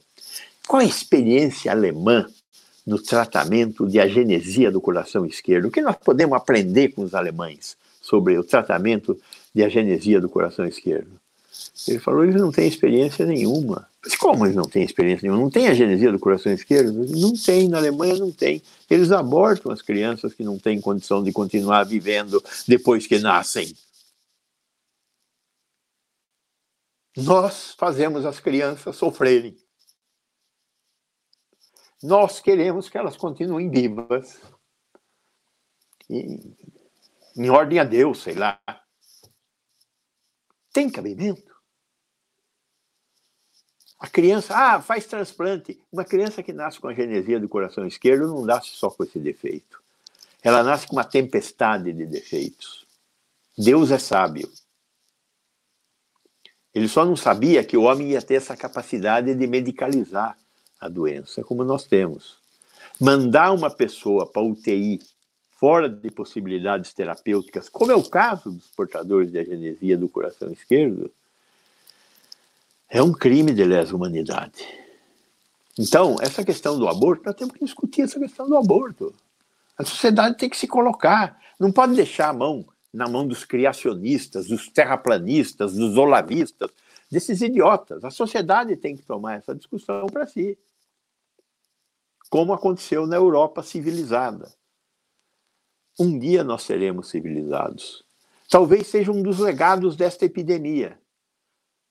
qual 0.67 0.83
a 0.83 0.85
experiência 0.85 1.71
alemã 1.71 2.27
no 2.85 3.01
tratamento 3.01 3.87
de 3.87 3.99
agenesia 3.99 4.71
do 4.71 4.79
coração 4.79 5.25
esquerdo? 5.25 5.65
O 5.65 5.71
que 5.71 5.81
nós 5.81 5.95
podemos 5.95 6.37
aprender 6.37 6.89
com 6.89 7.01
os 7.01 7.15
alemães 7.15 7.75
sobre 7.99 8.37
o 8.37 8.43
tratamento 8.43 9.19
de 9.53 9.63
agenesia 9.63 10.21
do 10.21 10.29
coração 10.29 10.63
esquerdo? 10.63 11.19
Ele 11.87 11.99
falou, 11.99 12.23
eles 12.23 12.41
não 12.41 12.51
têm 12.51 12.67
experiência 12.67 13.25
nenhuma. 13.25 13.89
Mas 14.03 14.15
como 14.15 14.45
eles 14.45 14.55
não 14.55 14.67
têm 14.67 14.83
experiência 14.83 15.23
nenhuma? 15.23 15.43
Não 15.43 15.49
tem 15.49 15.67
a 15.67 15.73
genesia 15.73 16.11
do 16.11 16.19
coração 16.19 16.51
esquerdo? 16.51 17.05
Não 17.15 17.33
tem, 17.33 17.67
na 17.67 17.77
Alemanha 17.77 18.17
não 18.17 18.31
tem. 18.31 18.61
Eles 18.89 19.11
abortam 19.11 19.71
as 19.71 19.81
crianças 19.81 20.33
que 20.33 20.43
não 20.43 20.59
têm 20.59 20.81
condição 20.81 21.23
de 21.23 21.31
continuar 21.31 21.83
vivendo 21.83 22.43
depois 22.67 23.07
que 23.07 23.19
nascem. 23.19 23.75
Nós 27.15 27.73
fazemos 27.77 28.25
as 28.25 28.39
crianças 28.39 28.95
sofrerem. 28.95 29.57
Nós 32.03 32.39
queremos 32.39 32.89
que 32.89 32.97
elas 32.97 33.17
continuem 33.17 33.69
vivas. 33.69 34.39
E, 36.09 36.55
em 37.35 37.49
ordem 37.49 37.79
a 37.79 37.83
Deus, 37.83 38.21
sei 38.21 38.35
lá. 38.35 38.59
Tem 40.77 40.91
cabimento? 40.91 41.55
A 43.99 44.07
criança, 44.07 44.55
ah, 44.55 44.79
faz 44.79 45.07
transplante. 45.07 45.81
Uma 45.91 46.05
criança 46.05 46.43
que 46.43 46.53
nasce 46.53 46.79
com 46.79 46.87
a 46.87 46.93
genesia 46.93 47.39
do 47.39 47.49
coração 47.49 47.87
esquerdo 47.87 48.27
não 48.27 48.45
nasce 48.45 48.75
só 48.75 48.91
com 48.91 49.03
esse 49.03 49.17
defeito. 49.17 49.81
Ela 50.43 50.61
nasce 50.61 50.85
com 50.85 50.95
uma 50.95 51.03
tempestade 51.03 51.91
de 51.91 52.05
defeitos. 52.05 52.85
Deus 53.57 53.89
é 53.89 53.97
sábio. 53.97 54.47
Ele 56.75 56.87
só 56.87 57.03
não 57.03 57.15
sabia 57.15 57.63
que 57.63 57.75
o 57.75 57.81
homem 57.81 58.11
ia 58.11 58.21
ter 58.21 58.35
essa 58.35 58.55
capacidade 58.55 59.33
de 59.33 59.47
medicalizar 59.47 60.37
a 60.79 60.87
doença, 60.87 61.43
como 61.43 61.63
nós 61.63 61.87
temos. 61.87 62.37
Mandar 63.01 63.51
uma 63.51 63.71
pessoa 63.71 64.27
para 64.27 64.43
UTI 64.43 64.99
fora 65.57 65.89
de 65.89 66.11
possibilidades 66.11 66.93
terapêuticas, 66.93 67.67
como 67.67 67.91
é 67.91 67.95
o 67.95 68.07
caso 68.07 68.51
dos 68.51 68.67
portadores 68.67 69.31
de 69.31 69.39
agenesia 69.39 69.97
do 69.97 70.07
coração 70.07 70.51
esquerdo, 70.51 71.11
é 72.89 73.01
um 73.01 73.11
crime 73.11 73.51
de 73.51 73.63
lesa 73.63 73.95
humanidade. 73.95 74.65
Então, 75.77 76.15
essa 76.21 76.45
questão 76.45 76.77
do 76.77 76.87
aborto, 76.87 77.23
nós 77.25 77.35
temos 77.35 77.53
que 77.53 77.65
discutir 77.65 78.03
essa 78.03 78.19
questão 78.19 78.47
do 78.47 78.55
aborto. 78.55 79.13
A 79.77 79.83
sociedade 79.83 80.37
tem 80.37 80.49
que 80.49 80.57
se 80.57 80.67
colocar, 80.67 81.39
não 81.59 81.71
pode 81.71 81.95
deixar 81.95 82.29
a 82.29 82.33
mão 82.33 82.65
na 82.93 83.07
mão 83.07 83.27
dos 83.27 83.43
criacionistas, 83.43 84.47
dos 84.47 84.69
terraplanistas, 84.69 85.73
dos 85.73 85.97
olavistas, 85.97 86.71
desses 87.11 87.41
idiotas. 87.41 88.03
A 88.03 88.09
sociedade 88.09 88.75
tem 88.75 88.95
que 88.95 89.03
tomar 89.03 89.35
essa 89.35 89.53
discussão 89.53 90.07
para 90.07 90.25
si. 90.25 90.57
Como 92.29 92.53
aconteceu 92.53 93.05
na 93.05 93.15
Europa 93.15 93.61
civilizada. 93.61 94.56
Um 95.99 96.17
dia 96.19 96.43
nós 96.43 96.63
seremos 96.63 97.09
civilizados. 97.09 98.05
Talvez 98.49 98.87
seja 98.87 99.11
um 99.11 99.21
dos 99.21 99.39
legados 99.39 99.95
desta 99.95 100.25
epidemia 100.25 100.99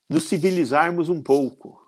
nos 0.09 0.25
civilizarmos 0.25 1.09
um 1.09 1.21
pouco 1.21 1.81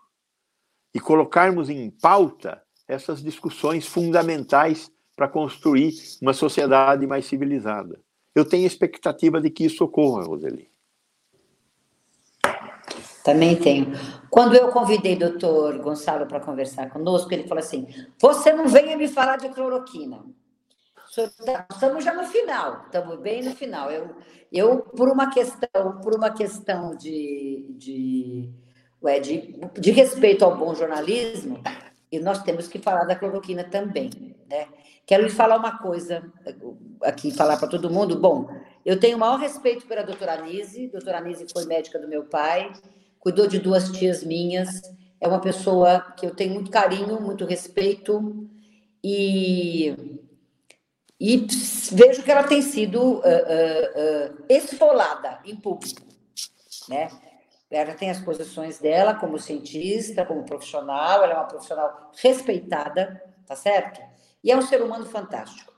e 0.93 0.99
colocarmos 1.01 1.71
em 1.71 1.91
pauta 1.91 2.63
essas 2.87 3.23
discussões 3.23 3.87
fundamentais 3.87 4.91
para 5.15 5.29
construir 5.29 5.93
uma 6.21 6.33
sociedade 6.33 7.07
mais 7.07 7.27
civilizada. 7.27 8.01
Eu 8.35 8.45
tenho 8.45 8.67
expectativa 8.67 9.41
de 9.41 9.51
que 9.51 9.65
isso 9.65 9.85
ocorra, 9.85 10.25
Roseli. 10.25 10.71
Também 13.25 13.57
tenho. 13.57 13.93
Quando 14.31 14.55
eu 14.55 14.69
convidei 14.69 15.15
o 15.15 15.19
doutor 15.19 15.79
Gonçalo 15.79 16.27
para 16.27 16.41
conversar 16.41 16.89
conosco, 16.89 17.33
ele 17.33 17.47
falou 17.47 17.63
assim: 17.63 17.87
Você 18.19 18.53
não 18.53 18.69
venha 18.69 18.97
me 18.97 19.07
falar 19.07 19.37
de 19.37 19.49
cloroquina. 19.51 20.25
Tá, 21.27 21.67
estamos 21.73 22.05
já 22.05 22.15
no 22.15 22.25
final, 22.25 22.85
estamos 22.85 23.19
bem 23.19 23.43
no 23.43 23.51
final. 23.51 23.91
Eu, 23.91 24.15
eu 24.53 24.83
por 24.83 25.09
uma 25.09 25.31
questão, 25.31 26.01
por 26.01 26.15
uma 26.15 26.31
questão 26.31 26.95
de, 26.95 27.75
de, 27.77 28.53
ué, 29.03 29.19
de, 29.19 29.59
de 29.75 29.91
respeito 29.91 30.45
ao 30.45 30.57
bom 30.57 30.75
jornalismo, 30.75 31.61
e 32.13 32.21
nós 32.21 32.43
temos 32.45 32.69
que 32.69 32.79
falar 32.79 33.05
da 33.05 33.17
cloroquina 33.17 33.65
também, 33.65 34.37
né? 34.49 34.69
Quero 35.05 35.25
lhe 35.25 35.31
falar 35.31 35.57
uma 35.57 35.79
coisa 35.79 36.23
aqui, 37.03 37.33
falar 37.33 37.57
para 37.57 37.67
todo 37.67 37.91
mundo. 37.91 38.19
Bom, 38.19 38.49
eu 38.85 39.01
tenho 39.01 39.17
o 39.17 39.21
maior 39.21 39.39
respeito 39.39 39.87
pela 39.87 40.03
doutora 40.03 40.35
Anise. 40.35 40.87
A 40.87 40.93
doutora 40.93 41.19
Anise 41.19 41.47
foi 41.51 41.65
médica 41.65 41.99
do 41.99 42.07
meu 42.07 42.25
pai, 42.25 42.71
cuidou 43.19 43.47
de 43.47 43.59
duas 43.59 43.91
tias 43.91 44.23
minhas. 44.23 44.83
É 45.21 45.27
uma 45.27 45.41
pessoa 45.41 46.01
que 46.17 46.27
eu 46.27 46.35
tenho 46.35 46.55
muito 46.55 46.71
carinho, 46.71 47.21
muito 47.21 47.47
respeito. 47.47 48.47
E 49.03 49.97
e 51.21 51.47
vejo 51.93 52.23
que 52.23 52.31
ela 52.31 52.45
tem 52.45 52.63
sido 52.63 53.01
uh, 53.01 53.19
uh, 53.19 53.21
uh, 53.21 54.45
esfolada 54.49 55.41
em 55.45 55.57
público, 55.57 56.03
né? 56.89 57.09
Ela 57.71 57.93
tem 57.95 58.09
as 58.09 58.21
posições 58.21 58.79
dela 58.79 59.15
como 59.15 59.39
cientista, 59.39 60.25
como 60.25 60.45
profissional, 60.45 61.23
ela 61.23 61.33
é 61.33 61.37
uma 61.37 61.45
profissional 61.45 62.11
respeitada, 62.23 63.23
tá 63.47 63.55
certo? 63.55 64.01
E 64.43 64.51
é 64.51 64.57
um 64.57 64.63
ser 64.63 64.81
humano 64.81 65.05
fantástico, 65.05 65.73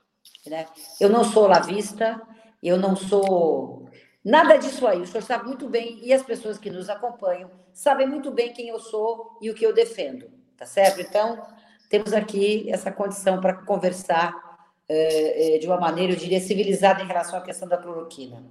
né? 0.47 0.67
Eu 1.01 1.09
não 1.09 1.25
sou 1.25 1.49
lavista, 1.49 2.21
eu 2.63 2.77
não 2.77 2.95
sou 2.95 3.89
nada 4.25 4.57
disso 4.57 4.87
aí. 4.87 5.01
O 5.01 5.07
senhor 5.07 5.23
sabe 5.23 5.47
muito 5.47 5.69
bem 5.69 5.99
e 6.03 6.13
as 6.13 6.23
pessoas 6.23 6.59
que 6.59 6.71
nos 6.71 6.89
acompanham 6.91 7.51
sabem 7.73 8.07
muito 8.07 8.31
bem 8.31 8.53
quem 8.53 8.69
eu 8.69 8.79
sou 8.79 9.39
e 9.41 9.51
o 9.51 9.55
que 9.55 9.65
eu 9.65 9.73
defendo, 9.73 10.31
tá 10.57 10.67
certo? 10.67 11.01
Então 11.01 11.43
temos 11.89 12.13
aqui 12.13 12.71
essa 12.71 12.93
condição 12.93 13.41
para 13.41 13.55
conversar 13.55 14.50
é, 14.93 15.55
é, 15.55 15.59
de 15.59 15.69
uma 15.69 15.79
maneira, 15.79 16.13
eu 16.13 16.17
diria, 16.17 16.41
civilizada 16.41 17.01
em 17.01 17.07
relação 17.07 17.39
à 17.39 17.43
questão 17.43 17.69
da 17.69 17.79
cloroquina. 17.79 18.43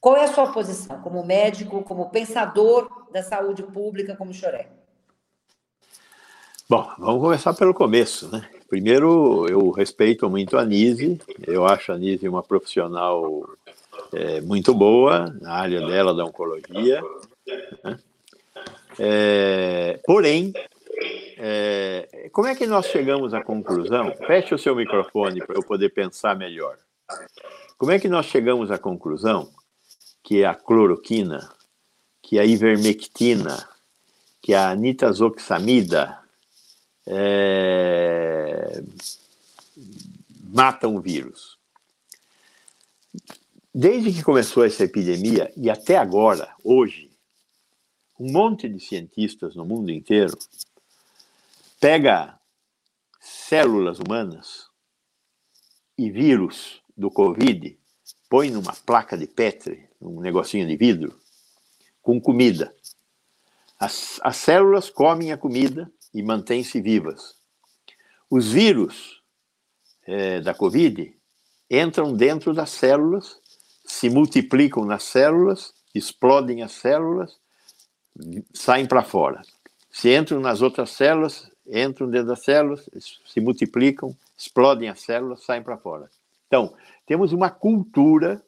Qual 0.00 0.16
é 0.16 0.22
a 0.22 0.32
sua 0.32 0.52
posição 0.52 1.00
como 1.00 1.26
médico, 1.26 1.82
como 1.82 2.10
pensador 2.10 2.88
da 3.10 3.24
saúde 3.24 3.64
pública, 3.64 4.14
como 4.14 4.32
Choré? 4.32 4.68
Bom, 6.70 6.88
vamos 6.96 7.20
começar 7.20 7.54
pelo 7.54 7.74
começo, 7.74 8.30
né? 8.30 8.48
Primeiro, 8.68 9.48
eu 9.48 9.70
respeito 9.70 10.30
muito 10.30 10.56
a 10.56 10.64
Nise, 10.64 11.20
eu 11.44 11.66
acho 11.66 11.90
a 11.90 11.98
Nise 11.98 12.28
uma 12.28 12.42
profissional 12.42 13.44
é, 14.12 14.40
muito 14.40 14.72
boa 14.72 15.36
na 15.40 15.54
área 15.54 15.84
dela 15.84 16.14
da 16.14 16.24
oncologia, 16.24 17.02
né? 17.82 17.98
é, 18.96 20.00
porém, 20.04 20.52
é, 21.36 22.28
como 22.32 22.48
é 22.48 22.54
que 22.54 22.66
nós 22.66 22.86
chegamos 22.86 23.34
à 23.34 23.42
conclusão? 23.42 24.14
Feche 24.26 24.54
o 24.54 24.58
seu 24.58 24.74
microfone 24.74 25.44
para 25.44 25.56
eu 25.56 25.62
poder 25.62 25.90
pensar 25.90 26.36
melhor. 26.36 26.78
Como 27.76 27.92
é 27.92 27.98
que 27.98 28.08
nós 28.08 28.26
chegamos 28.26 28.70
à 28.70 28.78
conclusão 28.78 29.52
que 30.22 30.44
a 30.44 30.54
cloroquina, 30.54 31.50
que 32.22 32.38
a 32.38 32.44
ivermectina, 32.44 33.68
que 34.40 34.54
a 34.54 34.74
nitazoxamida 34.74 36.18
é, 37.06 38.82
matam 40.52 40.96
o 40.96 41.00
vírus? 41.00 41.58
Desde 43.74 44.12
que 44.12 44.22
começou 44.22 44.64
essa 44.64 44.84
epidemia 44.84 45.52
e 45.56 45.68
até 45.68 45.96
agora, 45.96 46.48
hoje, 46.62 47.10
um 48.18 48.30
monte 48.30 48.68
de 48.68 48.78
cientistas 48.78 49.56
no 49.56 49.64
mundo 49.64 49.90
inteiro 49.90 50.38
pega 51.84 52.40
células 53.20 53.98
humanas 53.98 54.70
e 55.98 56.10
vírus 56.10 56.82
do 56.96 57.10
Covid, 57.10 57.78
põe 58.26 58.50
numa 58.50 58.72
placa 58.72 59.18
de 59.18 59.26
Petri, 59.26 59.86
um 60.00 60.18
negocinho 60.18 60.66
de 60.66 60.78
vidro, 60.78 61.20
com 62.00 62.18
comida. 62.18 62.74
As, 63.78 64.18
as 64.22 64.38
células 64.38 64.88
comem 64.88 65.30
a 65.30 65.36
comida 65.36 65.92
e 66.14 66.22
mantêm-se 66.22 66.80
vivas. 66.80 67.36
Os 68.30 68.50
vírus 68.50 69.22
é, 70.06 70.40
da 70.40 70.54
Covid 70.54 71.14
entram 71.70 72.16
dentro 72.16 72.54
das 72.54 72.70
células, 72.70 73.38
se 73.84 74.08
multiplicam 74.08 74.86
nas 74.86 75.02
células, 75.02 75.74
explodem 75.94 76.62
as 76.62 76.72
células, 76.72 77.38
saem 78.54 78.86
para 78.86 79.04
fora. 79.04 79.42
Se 79.90 80.16
entram 80.16 80.40
nas 80.40 80.62
outras 80.62 80.88
células, 80.88 81.52
entram 81.66 82.10
dentro 82.10 82.28
das 82.28 82.44
células, 82.44 82.88
se 83.26 83.40
multiplicam, 83.40 84.16
explodem 84.36 84.88
as 84.88 85.00
células, 85.00 85.44
saem 85.44 85.62
para 85.62 85.78
fora. 85.78 86.10
Então, 86.46 86.74
temos 87.06 87.32
uma 87.32 87.50
cultura 87.50 88.44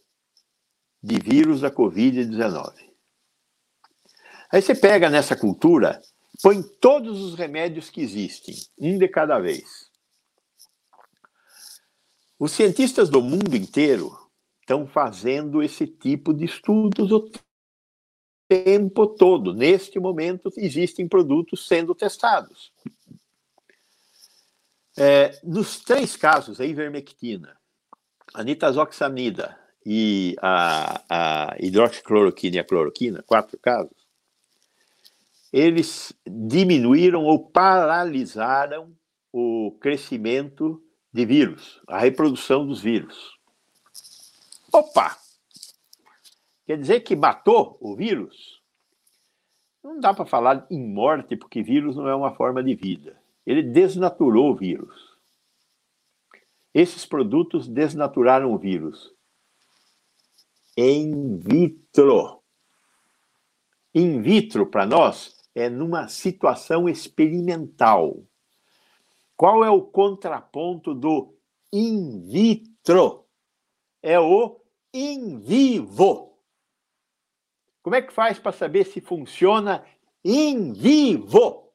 de 1.02 1.18
vírus 1.18 1.60
da 1.60 1.70
Covid-19. 1.70 2.74
Aí 4.52 4.62
você 4.62 4.74
pega 4.74 5.10
nessa 5.10 5.36
cultura, 5.36 6.00
põe 6.42 6.62
todos 6.62 7.20
os 7.20 7.34
remédios 7.34 7.90
que 7.90 8.00
existem, 8.00 8.54
um 8.78 8.98
de 8.98 9.08
cada 9.08 9.38
vez. 9.38 9.90
Os 12.38 12.52
cientistas 12.52 13.08
do 13.08 13.22
mundo 13.22 13.56
inteiro 13.56 14.16
estão 14.60 14.86
fazendo 14.86 15.62
esse 15.62 15.86
tipo 15.86 16.34
de 16.34 16.44
estudos 16.44 17.10
o 17.10 17.30
tempo 18.48 19.06
todo. 19.06 19.54
Neste 19.54 19.98
momento, 19.98 20.52
existem 20.56 21.08
produtos 21.08 21.66
sendo 21.66 21.94
testados. 21.94 22.72
É, 24.96 25.38
nos 25.44 25.78
três 25.80 26.16
casos, 26.16 26.60
a 26.60 26.64
ivermectina, 26.64 27.56
a 28.32 28.42
nitazoxamida 28.42 29.58
e 29.84 30.34
a, 30.40 31.02
a 31.08 31.56
hidroxicloroquina 31.60 32.56
e 32.56 32.58
a 32.58 32.64
cloroquina, 32.64 33.22
quatro 33.22 33.58
casos, 33.58 34.06
eles 35.52 36.12
diminuíram 36.26 37.24
ou 37.24 37.38
paralisaram 37.38 38.96
o 39.32 39.76
crescimento 39.80 40.82
de 41.12 41.26
vírus, 41.26 41.80
a 41.86 41.98
reprodução 41.98 42.66
dos 42.66 42.80
vírus. 42.80 43.38
Opa! 44.72 45.16
Quer 46.66 46.78
dizer 46.78 47.00
que 47.00 47.14
matou 47.14 47.76
o 47.80 47.94
vírus? 47.94 48.60
Não 49.84 50.00
dá 50.00 50.12
para 50.12 50.26
falar 50.26 50.66
em 50.70 50.82
morte, 50.82 51.36
porque 51.36 51.62
vírus 51.62 51.96
não 51.96 52.08
é 52.08 52.14
uma 52.14 52.34
forma 52.34 52.62
de 52.62 52.74
vida. 52.74 53.16
Ele 53.46 53.62
desnaturou 53.62 54.50
o 54.50 54.56
vírus. 54.56 55.16
Esses 56.74 57.06
produtos 57.06 57.68
desnaturaram 57.68 58.52
o 58.52 58.58
vírus. 58.58 59.14
In 60.76 61.38
vitro. 61.38 62.42
In 63.94 64.20
vitro, 64.20 64.66
para 64.66 64.84
nós, 64.84 65.40
é 65.54 65.70
numa 65.70 66.08
situação 66.08 66.86
experimental. 66.86 68.22
Qual 69.36 69.64
é 69.64 69.70
o 69.70 69.80
contraponto 69.80 70.94
do 70.94 71.34
in 71.72 72.26
vitro? 72.26 73.24
É 74.02 74.20
o 74.20 74.60
in 74.92 75.38
vivo. 75.38 76.38
Como 77.82 77.96
é 77.96 78.02
que 78.02 78.12
faz 78.12 78.38
para 78.38 78.52
saber 78.52 78.84
se 78.84 79.00
funciona 79.00 79.82
in 80.24 80.72
vivo? 80.72 81.65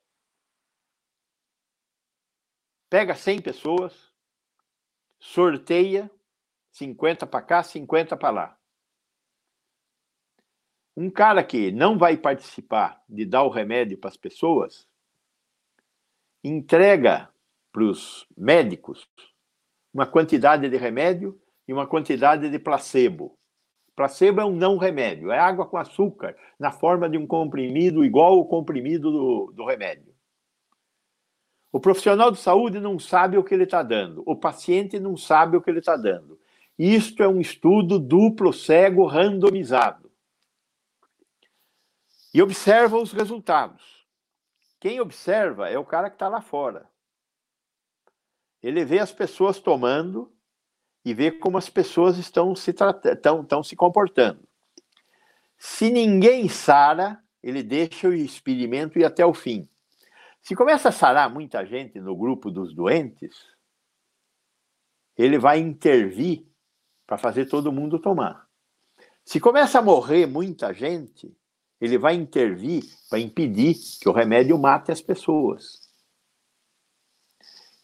Pega 2.91 3.15
100 3.15 3.41
pessoas, 3.41 4.11
sorteia 5.17 6.11
50 6.73 7.25
para 7.25 7.41
cá, 7.41 7.63
50 7.63 8.17
para 8.17 8.29
lá. 8.29 8.57
Um 10.97 11.09
cara 11.09 11.41
que 11.41 11.71
não 11.71 11.97
vai 11.97 12.17
participar 12.17 13.01
de 13.07 13.23
dar 13.23 13.43
o 13.43 13.49
remédio 13.49 13.97
para 13.97 14.09
as 14.09 14.17
pessoas, 14.17 14.89
entrega 16.43 17.33
para 17.71 17.83
os 17.83 18.27
médicos 18.35 19.09
uma 19.93 20.05
quantidade 20.05 20.67
de 20.67 20.75
remédio 20.75 21.41
e 21.65 21.71
uma 21.71 21.87
quantidade 21.87 22.49
de 22.49 22.59
placebo. 22.59 23.39
Placebo 23.95 24.41
é 24.41 24.45
um 24.45 24.53
não 24.53 24.75
remédio, 24.75 25.31
é 25.31 25.39
água 25.39 25.65
com 25.65 25.77
açúcar, 25.77 26.35
na 26.59 26.73
forma 26.73 27.09
de 27.09 27.17
um 27.17 27.25
comprimido 27.25 28.03
igual 28.03 28.33
ao 28.33 28.45
comprimido 28.49 29.09
do, 29.09 29.53
do 29.53 29.65
remédio. 29.65 30.10
O 31.71 31.79
profissional 31.79 32.31
de 32.31 32.39
saúde 32.39 32.79
não 32.79 32.99
sabe 32.99 33.37
o 33.37 33.43
que 33.43 33.53
ele 33.53 33.63
está 33.63 33.81
dando, 33.81 34.23
o 34.25 34.35
paciente 34.35 34.99
não 34.99 35.15
sabe 35.15 35.55
o 35.55 35.61
que 35.61 35.69
ele 35.69 35.79
está 35.79 35.95
dando. 35.95 36.39
Isto 36.77 37.23
é 37.23 37.27
um 37.27 37.39
estudo 37.39 37.99
duplo 37.99 38.51
cego 38.51 39.05
randomizado 39.05 40.11
e 42.33 42.41
observa 42.41 42.97
os 42.97 43.11
resultados. 43.11 44.05
Quem 44.79 44.99
observa 44.99 45.69
é 45.69 45.77
o 45.77 45.85
cara 45.85 46.09
que 46.09 46.15
está 46.15 46.27
lá 46.27 46.41
fora. 46.41 46.89
Ele 48.63 48.83
vê 48.83 48.99
as 48.99 49.11
pessoas 49.11 49.59
tomando 49.59 50.31
e 51.03 51.13
vê 51.13 51.31
como 51.31 51.57
as 51.57 51.69
pessoas 51.69 52.17
estão 52.17 52.55
se, 52.55 52.71
estão, 52.71 53.41
estão 53.41 53.63
se 53.63 53.75
comportando. 53.75 54.47
Se 55.57 55.89
ninguém 55.91 56.47
sara, 56.49 57.21
ele 57.43 57.61
deixa 57.61 58.07
o 58.07 58.13
experimento 58.13 58.97
ir 58.97 59.05
até 59.05 59.25
o 59.25 59.33
fim. 59.33 59.67
Se 60.41 60.55
começa 60.55 60.89
a 60.89 60.91
sarar 60.91 61.31
muita 61.31 61.65
gente 61.65 61.99
no 61.99 62.15
grupo 62.15 62.49
dos 62.49 62.73
doentes, 62.73 63.35
ele 65.15 65.37
vai 65.37 65.59
intervir 65.59 66.45
para 67.05 67.17
fazer 67.17 67.45
todo 67.45 67.71
mundo 67.71 67.99
tomar. 67.99 68.47
Se 69.23 69.39
começa 69.39 69.79
a 69.79 69.81
morrer 69.81 70.25
muita 70.25 70.73
gente, 70.73 71.35
ele 71.79 71.97
vai 71.97 72.15
intervir 72.15 72.83
para 73.09 73.19
impedir 73.19 73.75
que 73.99 74.09
o 74.09 74.11
remédio 74.11 74.57
mate 74.57 74.91
as 74.91 75.01
pessoas. 75.01 75.91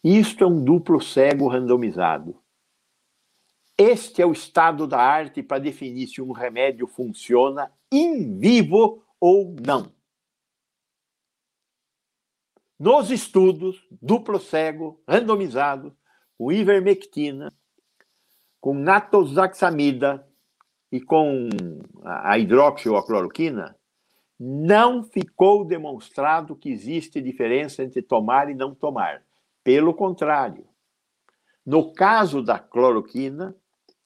Isto 0.04 0.44
é 0.44 0.48
um 0.48 0.64
duplo 0.64 1.02
cego 1.02 1.48
randomizado. 1.48 2.42
Este 3.78 4.22
é 4.22 4.26
o 4.26 4.32
estado 4.32 4.88
da 4.88 5.00
arte 5.00 5.44
para 5.44 5.60
definir 5.60 6.08
se 6.08 6.22
um 6.22 6.32
remédio 6.32 6.88
funciona 6.88 7.72
em 7.92 8.38
vivo 8.40 9.04
ou 9.20 9.56
não. 9.64 9.97
Nos 12.80 13.10
estudos, 13.10 13.84
duplo 14.02 14.40
cego, 14.40 15.02
randomizado, 15.08 15.98
com 16.38 16.52
ivermectina, 16.52 17.52
com 18.62 18.74
natoxamida 18.74 20.28
e 20.92 21.02
com 21.02 21.50
a 22.04 22.38
hidroxi 22.38 22.88
ou 22.88 22.98
a 22.98 23.06
cloroquina, 23.06 23.76
não 24.40 25.04
ficou 25.04 25.66
demonstrado 25.66 26.56
que 26.56 26.70
existe 26.70 27.20
diferença 27.20 27.82
entre 27.82 28.04
tomar 28.04 28.50
e 28.50 28.54
não 28.54 28.76
tomar. 28.76 29.24
Pelo 29.64 29.94
contrário, 29.94 30.68
no 31.66 31.92
caso 31.94 32.44
da 32.44 32.60
cloroquina 32.60 33.56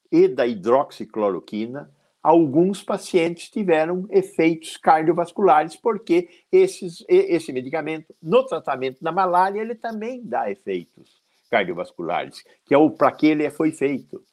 e 0.09 0.27
da 0.29 0.47
hidroxicloroquina, 0.47 1.93
alguns 2.21 2.83
pacientes 2.83 3.49
tiveram 3.49 4.05
efeitos 4.09 4.77
cardiovasculares, 4.77 5.75
porque 5.75 6.29
esses, 6.51 7.03
esse 7.07 7.51
medicamento, 7.51 8.13
no 8.21 8.45
tratamento 8.45 9.03
da 9.03 9.11
malária, 9.11 9.59
ele 9.59 9.75
também 9.75 10.23
dá 10.23 10.49
efeitos 10.49 11.21
cardiovasculares, 11.49 12.43
que 12.65 12.73
é 12.73 12.77
o 12.77 12.89
para 12.89 13.11
que 13.11 13.27
ele 13.27 13.49
foi 13.49 13.71
feito. 13.71 14.23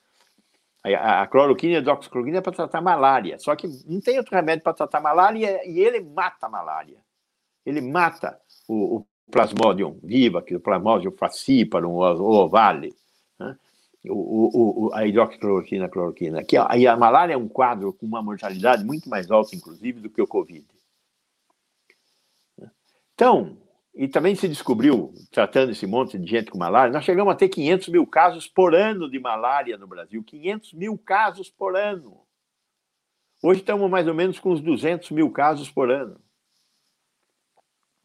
A, 0.84 1.26
cloroquina 1.26 1.74
e 1.74 1.76
a 1.76 1.80
hidroxicloroquina 1.80 2.38
é 2.38 2.40
para 2.40 2.52
tratar 2.52 2.80
malária. 2.80 3.38
Só 3.38 3.54
que 3.56 3.66
não 3.86 4.00
tem 4.00 4.16
outro 4.16 4.34
remédio 4.34 4.62
para 4.62 4.72
tratar 4.72 5.00
malária 5.00 5.60
e 5.68 5.80
ele 5.80 6.00
mata 6.00 6.46
a 6.46 6.48
malária. 6.48 6.98
Ele 7.66 7.80
mata 7.80 8.40
o, 8.68 8.98
o 8.98 9.06
Plasmodium 9.30 9.98
vivax, 10.02 10.50
o 10.52 10.60
Plasmodium 10.60 11.12
falciparum, 11.12 11.96
o 11.96 12.30
ovale, 12.30 12.94
né? 13.38 13.56
O, 14.08 14.86
o, 14.86 14.94
a 14.94 15.06
hidroxicloroquina, 15.06 15.88
cloroquina. 15.88 16.44
Que 16.44 16.56
a, 16.56 16.66
a 16.66 16.96
malária 16.96 17.34
é 17.34 17.36
um 17.36 17.48
quadro 17.48 17.92
com 17.92 18.06
uma 18.06 18.22
mortalidade 18.22 18.84
muito 18.84 19.08
mais 19.08 19.30
alta, 19.30 19.54
inclusive, 19.54 20.00
do 20.00 20.10
que 20.10 20.22
o 20.22 20.26
Covid. 20.26 20.66
Então, 23.14 23.58
e 23.94 24.06
também 24.06 24.36
se 24.36 24.46
descobriu, 24.46 25.12
tratando 25.32 25.72
esse 25.72 25.84
monte 25.84 26.16
de 26.16 26.30
gente 26.30 26.52
com 26.52 26.56
malária, 26.56 26.92
nós 26.92 27.04
chegamos 27.04 27.32
a 27.32 27.36
ter 27.36 27.48
500 27.48 27.88
mil 27.88 28.06
casos 28.06 28.46
por 28.46 28.72
ano 28.72 29.10
de 29.10 29.18
malária 29.18 29.76
no 29.76 29.88
Brasil. 29.88 30.22
500 30.22 30.72
mil 30.74 30.96
casos 30.96 31.50
por 31.50 31.76
ano. 31.76 32.22
Hoje 33.42 33.60
estamos 33.60 33.90
mais 33.90 34.06
ou 34.06 34.14
menos 34.14 34.38
com 34.38 34.50
uns 34.50 34.60
200 34.60 35.10
mil 35.10 35.32
casos 35.32 35.68
por 35.68 35.90
ano. 35.90 36.20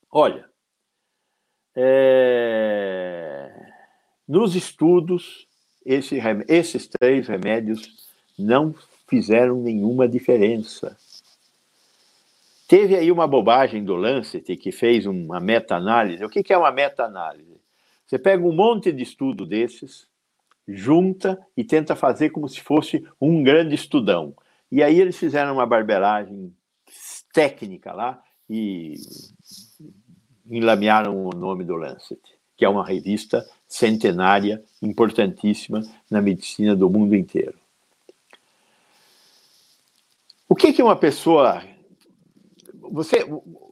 Olha, 0.09 0.49
é... 1.75 3.51
nos 4.27 4.55
estudos, 4.55 5.47
esse, 5.85 6.19
esses 6.47 6.87
três 6.87 7.27
remédios 7.27 8.07
não 8.37 8.73
fizeram 9.07 9.61
nenhuma 9.61 10.07
diferença. 10.07 10.97
Teve 12.67 12.95
aí 12.95 13.11
uma 13.11 13.27
bobagem 13.27 13.83
do 13.83 13.95
Lancet 13.95 14.55
que 14.57 14.71
fez 14.71 15.05
uma 15.05 15.39
meta-análise. 15.39 16.23
O 16.23 16.29
que 16.29 16.51
é 16.51 16.57
uma 16.57 16.71
meta-análise? 16.71 17.61
Você 18.05 18.17
pega 18.17 18.43
um 18.43 18.53
monte 18.53 18.91
de 18.91 19.03
estudo 19.03 19.45
desses, 19.45 20.07
junta 20.67 21.39
e 21.55 21.63
tenta 21.63 21.95
fazer 21.95 22.29
como 22.29 22.47
se 22.47 22.61
fosse 22.61 23.05
um 23.19 23.43
grande 23.43 23.75
estudão. 23.75 24.33
E 24.71 24.81
aí 24.81 24.99
eles 24.99 25.17
fizeram 25.17 25.53
uma 25.53 25.65
barberagem 25.65 26.53
técnica 27.33 27.91
lá 27.91 28.21
e 28.49 28.95
enlamearam 30.49 31.25
o 31.25 31.29
nome 31.31 31.63
do 31.63 31.75
Lancet, 31.75 32.21
que 32.57 32.65
é 32.65 32.69
uma 32.69 32.85
revista 32.85 33.47
centenária, 33.67 34.63
importantíssima 34.81 35.81
na 36.09 36.21
medicina 36.21 36.75
do 36.75 36.89
mundo 36.89 37.15
inteiro. 37.15 37.57
O 40.47 40.55
que, 40.55 40.71
que 40.71 40.83
uma 40.83 40.95
pessoa 40.95 41.63
você 42.91 43.25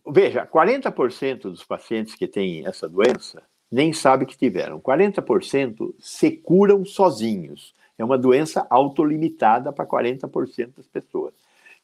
veja, 0.07 0.45
40% 0.45 1.41
dos 1.43 1.63
pacientes 1.63 2.15
que 2.15 2.27
têm 2.27 2.65
essa 2.65 2.89
doença 2.89 3.43
nem 3.71 3.93
sabe 3.93 4.25
que 4.25 4.37
tiveram. 4.37 4.79
40% 4.81 5.93
se 5.99 6.31
curam 6.31 6.83
sozinhos. 6.83 7.73
É 7.97 8.03
uma 8.03 8.17
doença 8.17 8.65
autolimitada 8.69 9.71
para 9.71 9.85
40% 9.85 10.75
das 10.75 10.87
pessoas. 10.87 11.33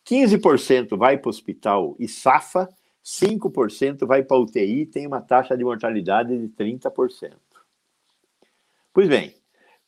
15% 0.06 0.98
vai 0.98 1.18
para 1.18 1.28
o 1.28 1.30
hospital 1.30 1.96
e 2.00 2.08
safa, 2.08 2.68
5% 3.08 4.06
vai 4.06 4.22
para 4.22 4.38
UTI 4.38 4.82
e 4.82 4.86
tem 4.86 5.08
uma 5.08 5.22
taxa 5.22 5.56
de 5.56 5.64
mortalidade 5.64 6.38
de 6.38 6.50
30%. 6.50 7.38
Pois 8.92 9.08
bem, 9.08 9.34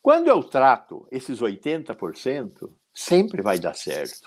quando 0.01 0.29
eu 0.29 0.41
trato 0.41 1.05
esses 1.11 1.41
80%, 1.41 2.71
sempre 2.93 3.41
vai 3.41 3.59
dar 3.59 3.75
certo. 3.75 4.25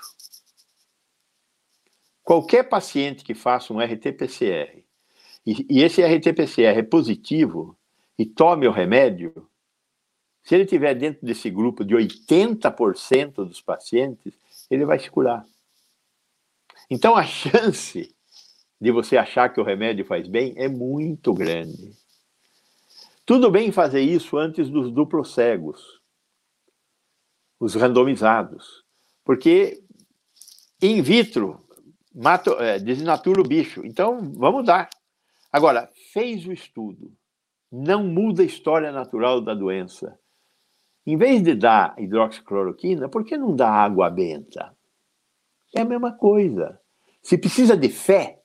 Qualquer 2.23 2.65
paciente 2.69 3.25
que 3.25 3.35
faça 3.35 3.73
um 3.73 3.81
RT-PCR 3.81 4.85
e, 5.47 5.67
e 5.71 5.83
esse 5.83 6.03
RT-PCR 6.03 6.79
é 6.79 6.83
positivo 6.83 7.77
e 8.19 8.27
tome 8.27 8.69
o 8.69 8.73
remédio, 8.73 9.49
se 10.45 10.55
ele 10.55 10.67
tiver 10.67 10.95
dentro 10.95 11.25
desse 11.25 11.49
grupo 11.49 11.83
de 11.83 11.95
80% 11.95 13.37
dos 13.37 13.63
pacientes, 13.63 14.35
ele 14.71 14.85
vai 14.85 14.99
se 14.99 15.11
curar. 15.11 15.47
Então 16.91 17.17
a 17.17 17.25
chance 17.25 18.15
de 18.83 18.91
você 18.91 19.17
achar 19.17 19.49
que 19.49 19.61
o 19.61 19.65
remédio 19.65 20.05
faz 20.05 20.27
bem 20.27 20.55
é 20.57 20.67
muito 20.67 21.33
grande. 21.33 21.93
Tudo 23.25 23.49
bem 23.49 23.71
fazer 23.71 24.01
isso 24.01 24.37
antes 24.37 24.69
dos 24.69 24.91
duplos 24.91 25.33
cegos, 25.35 26.01
os 27.61 27.77
randomizados, 27.77 28.85
porque 29.25 29.81
in 30.83 31.01
vitro 31.01 31.65
mata, 32.13 32.51
é, 32.55 32.81
desnatura 32.81 33.41
o 33.41 33.47
bicho. 33.47 33.87
Então, 33.87 34.33
vamos 34.35 34.67
dar. 34.67 34.91
Agora, 35.53 35.89
fez 36.13 36.45
o 36.45 36.53
estudo, 36.53 37.13
não 37.71 38.03
muda 38.03 38.43
a 38.43 38.47
história 38.47 38.91
natural 38.91 39.41
da 39.41 39.55
doença. 39.55 40.19
Em 41.07 41.17
vez 41.17 41.41
de 41.41 41.55
dar 41.55 41.95
hidroxicloroquina, 41.97 43.09
por 43.09 43.25
que 43.25 43.37
não 43.37 43.55
dá 43.55 43.71
água 43.71 44.11
benta? 44.11 44.77
É 45.73 45.83
a 45.83 45.85
mesma 45.85 46.13
coisa. 46.13 46.81
Se 47.23 47.39
precisa 47.39 47.77
de 47.77 47.89
fé, 47.89 48.42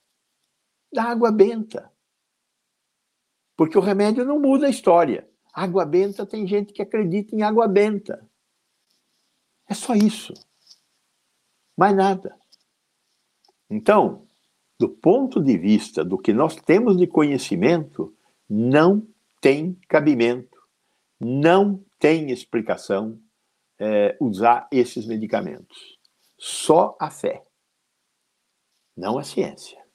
dá 0.92 1.04
água 1.04 1.32
benta. 1.32 1.92
Porque 3.56 3.78
o 3.78 3.82
remédio 3.82 4.24
não 4.24 4.40
muda 4.40 4.68
a 4.68 4.70
história. 4.70 5.28
Água 5.54 5.86
benta 5.86 6.26
tem 6.26 6.46
gente 6.46 6.72
que 6.72 6.82
acredita 6.82 7.36
em 7.36 7.42
água 7.42 7.68
benta. 7.68 8.28
É 9.68 9.74
só 9.74 9.94
isso. 9.96 10.34
Mais 11.76 11.96
nada. 11.96 12.38
Então, 13.70 14.28
do 14.80 14.88
ponto 14.88 15.44
de 15.44 15.58
vista 15.58 16.06
do 16.06 16.18
que 16.18 16.32
nós 16.32 16.56
temos 16.56 16.98
de 16.98 17.08
conhecimento, 17.08 18.16
não 18.50 19.06
tem 19.42 19.74
cabimento, 19.88 20.58
não 21.20 21.84
tem 22.00 22.32
explicação 22.32 23.20
é, 23.80 24.16
usar 24.20 24.68
esses 24.72 25.06
medicamentos. 25.06 25.98
Só 26.38 26.96
a 27.00 27.10
fé, 27.10 27.44
não 28.96 29.18
a 29.18 29.24
ciência. 29.24 29.87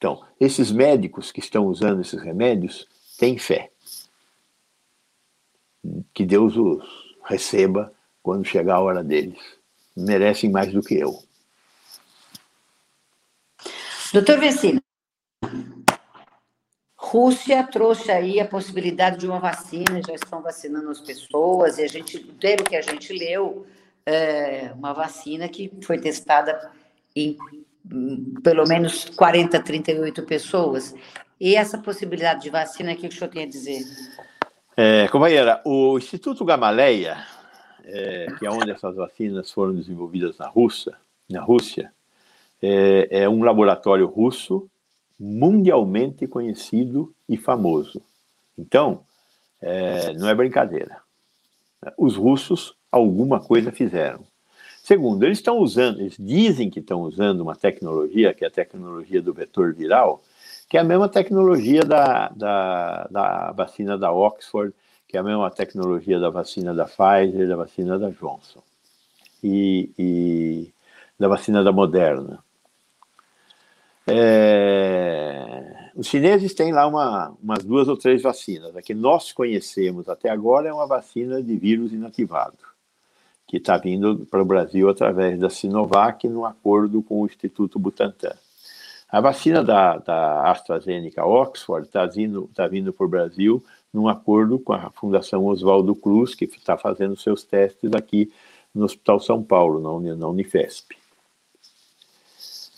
Então, 0.00 0.24
esses 0.40 0.72
médicos 0.72 1.30
que 1.30 1.40
estão 1.40 1.66
usando 1.66 2.00
esses 2.00 2.22
remédios 2.22 2.88
têm 3.18 3.36
fé. 3.36 3.70
Que 6.14 6.24
Deus 6.24 6.56
os 6.56 6.82
receba 7.22 7.92
quando 8.22 8.46
chegar 8.46 8.76
a 8.76 8.80
hora 8.80 9.04
deles. 9.04 9.38
Merecem 9.94 10.50
mais 10.50 10.72
do 10.72 10.80
que 10.80 10.94
eu. 10.94 11.22
Doutor 14.10 14.40
Vecina, 14.40 14.82
Rússia 16.96 17.62
trouxe 17.64 18.10
aí 18.10 18.40
a 18.40 18.48
possibilidade 18.48 19.18
de 19.18 19.26
uma 19.26 19.38
vacina, 19.38 20.00
já 20.02 20.14
estão 20.14 20.40
vacinando 20.40 20.88
as 20.88 21.00
pessoas, 21.00 21.76
e 21.76 21.82
a 21.82 21.86
gente, 21.86 22.18
pelo 22.18 22.64
que 22.64 22.74
a 22.74 22.80
gente 22.80 23.12
leu, 23.12 23.66
é 24.06 24.72
uma 24.74 24.94
vacina 24.94 25.46
que 25.46 25.70
foi 25.82 25.98
testada 25.98 26.72
em, 27.14 27.36
pelo 28.42 28.64
menos 28.66 29.04
40, 29.10 29.60
38 29.60 30.22
pessoas. 30.22 30.94
E 31.40 31.56
essa 31.56 31.78
possibilidade 31.78 32.42
de 32.42 32.50
vacina, 32.50 32.92
o 32.92 32.96
que 32.96 33.06
o 33.06 33.12
senhor 33.12 33.30
tem 33.30 33.44
a 33.44 33.48
dizer? 33.48 33.82
É, 34.76 35.08
companheira, 35.08 35.60
o 35.64 35.98
Instituto 35.98 36.44
Gamaleia, 36.44 37.16
é, 37.84 38.26
que 38.38 38.46
é 38.46 38.50
onde 38.50 38.70
essas 38.70 38.94
vacinas 38.96 39.50
foram 39.50 39.74
desenvolvidas 39.74 40.38
na 40.38 40.46
Rússia, 40.46 40.94
na 41.28 41.40
Rússia, 41.40 41.92
é, 42.62 43.22
é 43.22 43.28
um 43.28 43.42
laboratório 43.42 44.06
russo 44.06 44.68
mundialmente 45.18 46.26
conhecido 46.26 47.14
e 47.28 47.36
famoso. 47.36 48.00
Então, 48.56 49.02
é, 49.60 50.12
não 50.14 50.28
é 50.28 50.34
brincadeira. 50.34 50.98
Os 51.96 52.16
russos 52.16 52.74
alguma 52.90 53.40
coisa 53.40 53.70
fizeram. 53.70 54.24
Segundo, 54.90 55.22
eles 55.22 55.38
estão 55.38 55.58
usando, 55.58 56.00
eles 56.00 56.16
dizem 56.18 56.68
que 56.68 56.80
estão 56.80 57.02
usando 57.02 57.42
uma 57.42 57.54
tecnologia, 57.54 58.34
que 58.34 58.44
é 58.44 58.48
a 58.48 58.50
tecnologia 58.50 59.22
do 59.22 59.32
vetor 59.32 59.72
viral, 59.72 60.20
que 60.68 60.76
é 60.76 60.80
a 60.80 60.84
mesma 60.84 61.08
tecnologia 61.08 61.84
da, 61.84 62.28
da, 62.30 63.06
da 63.08 63.52
vacina 63.52 63.96
da 63.96 64.10
Oxford, 64.10 64.74
que 65.06 65.16
é 65.16 65.20
a 65.20 65.22
mesma 65.22 65.48
tecnologia 65.48 66.18
da 66.18 66.28
vacina 66.28 66.74
da 66.74 66.86
Pfizer, 66.86 67.46
da 67.46 67.54
vacina 67.54 68.00
da 68.00 68.10
Johnson 68.10 68.64
e, 69.44 69.90
e 69.96 70.72
da 71.16 71.28
vacina 71.28 71.62
da 71.62 71.70
Moderna. 71.70 72.42
É... 74.08 75.92
Os 75.94 76.08
chineses 76.08 76.52
têm 76.52 76.72
lá 76.72 76.88
uma, 76.88 77.32
umas 77.40 77.62
duas 77.62 77.86
ou 77.86 77.96
três 77.96 78.22
vacinas. 78.22 78.74
A 78.76 78.82
que 78.82 78.92
nós 78.92 79.30
conhecemos 79.30 80.08
até 80.08 80.30
agora 80.30 80.68
é 80.68 80.72
uma 80.72 80.88
vacina 80.88 81.40
de 81.40 81.56
vírus 81.56 81.92
inativado, 81.92 82.58
que 83.50 83.56
está 83.56 83.76
vindo 83.76 84.24
para 84.30 84.40
o 84.40 84.44
Brasil 84.44 84.88
através 84.88 85.36
da 85.36 85.50
Sinovac, 85.50 86.28
no 86.28 86.44
acordo 86.44 87.02
com 87.02 87.20
o 87.20 87.26
Instituto 87.26 87.80
Butantan. 87.80 88.36
A 89.08 89.20
vacina 89.20 89.64
da, 89.64 89.98
da 89.98 90.48
AstraZeneca 90.52 91.26
Oxford 91.26 91.84
está 91.84 92.06
vindo, 92.06 92.48
tá 92.54 92.68
vindo 92.68 92.92
para 92.92 93.04
o 93.04 93.08
Brasil 93.08 93.60
num 93.92 94.06
acordo 94.06 94.56
com 94.56 94.72
a 94.72 94.88
Fundação 94.90 95.46
Oswaldo 95.46 95.96
Cruz, 95.96 96.32
que 96.32 96.44
está 96.44 96.78
fazendo 96.78 97.16
seus 97.16 97.42
testes 97.42 97.92
aqui 97.92 98.32
no 98.72 98.84
Hospital 98.84 99.18
São 99.18 99.42
Paulo, 99.42 99.80
na, 99.80 100.28
Unifesp. 100.28 100.96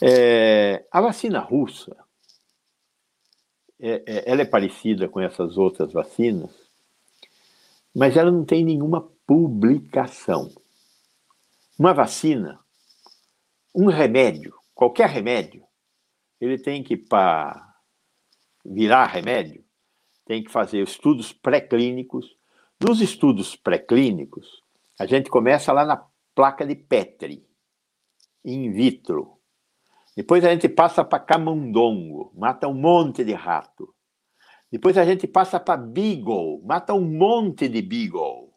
É, 0.00 0.86
a 0.90 1.02
vacina 1.02 1.38
russa, 1.38 1.94
é, 3.78 4.02
é, 4.06 4.22
ela 4.24 4.40
é 4.40 4.46
parecida 4.46 5.06
com 5.06 5.20
essas 5.20 5.58
outras 5.58 5.92
vacinas, 5.92 6.50
mas 7.94 8.16
ela 8.16 8.30
não 8.30 8.42
tem 8.42 8.64
nenhuma 8.64 9.06
publicação. 9.26 10.50
Uma 11.78 11.94
vacina, 11.94 12.60
um 13.74 13.86
remédio, 13.86 14.54
qualquer 14.74 15.08
remédio, 15.08 15.64
ele 16.38 16.58
tem 16.58 16.82
que, 16.82 16.96
para 16.96 17.74
virar 18.64 19.06
remédio, 19.06 19.64
tem 20.26 20.44
que 20.44 20.50
fazer 20.50 20.82
estudos 20.82 21.32
pré-clínicos. 21.32 22.36
Nos 22.80 23.00
estudos 23.00 23.56
pré-clínicos, 23.56 24.62
a 24.98 25.06
gente 25.06 25.30
começa 25.30 25.72
lá 25.72 25.84
na 25.84 26.04
placa 26.34 26.66
de 26.66 26.74
Petri, 26.74 27.46
in 28.44 28.70
vitro. 28.72 29.38
Depois 30.14 30.44
a 30.44 30.50
gente 30.50 30.68
passa 30.68 31.02
para 31.02 31.20
camundongo, 31.20 32.32
mata 32.34 32.68
um 32.68 32.74
monte 32.74 33.24
de 33.24 33.32
rato. 33.32 33.94
Depois 34.70 34.98
a 34.98 35.04
gente 35.04 35.26
passa 35.26 35.58
para 35.58 35.80
beagle, 35.80 36.62
mata 36.64 36.92
um 36.92 37.04
monte 37.04 37.68
de 37.68 37.80
beagle. 37.80 38.51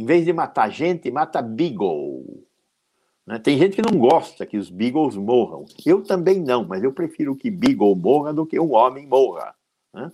Em 0.00 0.04
vez 0.06 0.24
de 0.24 0.32
matar 0.32 0.70
gente, 0.70 1.10
mata 1.10 1.42
beagle. 1.42 2.42
Né? 3.26 3.38
Tem 3.38 3.58
gente 3.58 3.76
que 3.76 3.82
não 3.82 3.98
gosta 3.98 4.46
que 4.46 4.56
os 4.56 4.70
beagles 4.70 5.14
morram. 5.14 5.66
Eu 5.84 6.02
também 6.02 6.40
não, 6.40 6.64
mas 6.64 6.82
eu 6.82 6.90
prefiro 6.90 7.36
que 7.36 7.50
beagle 7.50 7.94
morra 7.94 8.32
do 8.32 8.46
que 8.46 8.58
um 8.58 8.72
homem 8.72 9.06
morra. 9.06 9.54
Né? 9.92 10.10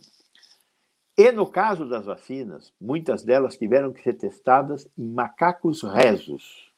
E 1.16 1.30
no 1.30 1.46
caso 1.46 1.88
das 1.88 2.04
vacinas, 2.04 2.72
muitas 2.80 3.22
delas 3.22 3.56
tiveram 3.56 3.92
que 3.92 4.02
ser 4.02 4.14
testadas 4.14 4.88
em 4.98 5.08
macacos 5.08 5.84
rezos. 5.84 6.68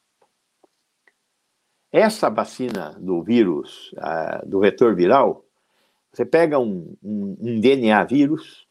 Essa 1.91 2.29
vacina 2.29 2.95
do 3.01 3.23
vírus, 3.23 3.91
do 4.45 4.61
vetor 4.61 4.95
viral, 4.95 5.47
você 6.13 6.27
pega 6.27 6.59
um, 6.59 6.95
um, 7.03 7.37
um, 7.41 7.59
DNA 7.59 8.05
vírus, 8.05 8.69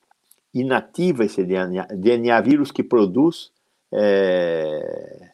inativa 0.54 1.26
esse 1.26 1.44
DNA, 1.44 1.88
DNA 1.88 2.40
vírus 2.42 2.72
que 2.72 2.84
produz 2.84 3.52
é, 3.94 5.32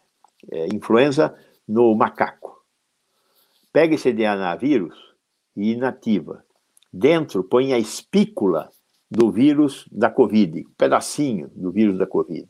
é, 0.52 0.68
influenza 0.74 1.36
no 1.68 1.94
macaco. 1.96 2.64
Pega 3.72 3.96
esse 3.96 4.12
DNA 4.14 4.56
vírus 4.56 4.96
e 5.56 5.72
inativa. 5.72 6.46
Dentro 6.92 7.44
põe 7.44 7.74
a 7.74 7.80
espícula 7.80 8.70
do 9.10 9.32
vírus 9.32 9.88
da 9.92 10.10
Covid, 10.10 10.62
um 10.62 10.74
pedacinho 10.78 11.50
do 11.56 11.72
vírus 11.72 11.98
da 11.98 12.06
Covid. 12.06 12.48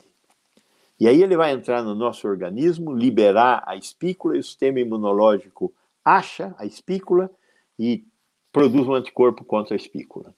E 0.98 1.08
aí 1.08 1.22
ele 1.22 1.36
vai 1.36 1.52
entrar 1.52 1.82
no 1.82 1.94
nosso 1.94 2.26
organismo, 2.26 2.92
liberar 2.92 3.62
a 3.66 3.76
espícula 3.76 4.36
e 4.36 4.40
o 4.40 4.44
sistema 4.44 4.80
imunológico 4.80 5.74
acha 6.04 6.54
a 6.58 6.64
espícula 6.64 7.30
e 7.78 8.04
produz 8.52 8.86
um 8.86 8.94
anticorpo 8.94 9.44
contra 9.44 9.74
a 9.74 9.76
espícula. 9.76 10.34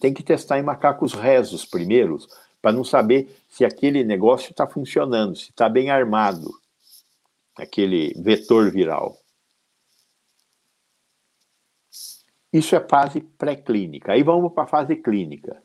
Tem 0.00 0.12
que 0.12 0.22
testar 0.22 0.58
em 0.58 0.62
macacos 0.62 1.14
rezos 1.14 1.64
primeiros, 1.64 2.26
para 2.60 2.72
não 2.72 2.84
saber 2.84 3.34
se 3.48 3.64
aquele 3.64 4.04
negócio 4.04 4.50
está 4.50 4.66
funcionando, 4.66 5.36
se 5.36 5.50
está 5.50 5.68
bem 5.68 5.90
armado, 5.90 6.50
aquele 7.56 8.12
vetor 8.14 8.70
viral. 8.70 9.18
Isso 12.52 12.74
é 12.74 12.80
fase 12.80 13.20
pré-clínica. 13.20 14.12
Aí 14.12 14.22
vamos 14.22 14.52
para 14.52 14.64
a 14.64 14.66
fase 14.66 14.96
clínica. 14.96 15.62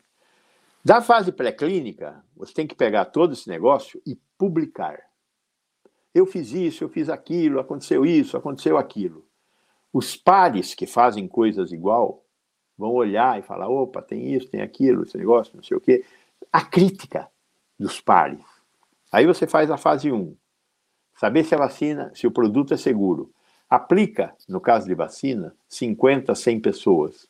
Da 0.84 1.02
fase 1.02 1.32
pré-clínica, 1.32 2.24
você 2.36 2.54
tem 2.54 2.68
que 2.68 2.76
pegar 2.76 3.06
todo 3.06 3.34
esse 3.34 3.48
negócio 3.48 4.02
e 4.06 4.18
publicar. 4.38 5.00
Eu 6.14 6.26
fiz 6.26 6.52
isso, 6.52 6.84
eu 6.84 6.90
fiz 6.90 7.08
aquilo, 7.08 7.60
aconteceu 7.60 8.06
isso, 8.06 8.36
aconteceu 8.36 8.78
aquilo. 8.78 9.26
Os 9.94 10.16
pares 10.16 10.74
que 10.74 10.88
fazem 10.88 11.28
coisas 11.28 11.72
igual 11.72 12.26
vão 12.78 12.92
olhar 12.94 13.40
e 13.40 13.44
falar: 13.44 13.70
opa, 13.70 14.02
tem 14.02 14.34
isso, 14.34 14.50
tem 14.50 14.62
aquilo, 14.62 15.04
esse 15.04 15.18
negócio, 15.18 15.56
não 15.56 15.64
sei 15.64 15.78
o 15.78 15.82
quê. 15.82 16.04
A 16.52 16.62
crítica 16.62 17.30
dos 17.80 18.02
pares. 18.02 18.44
Aí 19.12 19.26
você 19.26 19.48
faz 19.48 19.72
a 19.72 19.78
fase 19.78 20.12
1. 20.12 20.36
Saber 21.16 21.44
se 21.44 21.56
a 21.56 21.58
vacina, 21.58 22.12
se 22.14 22.28
o 22.28 22.32
produto 22.32 22.74
é 22.74 22.78
seguro. 22.78 23.32
aplica, 23.70 24.36
no 24.50 24.60
caso 24.60 24.86
de 24.86 24.94
vacina, 24.94 25.56
50, 25.70 26.36
100 26.36 26.60
pessoas. 26.60 27.26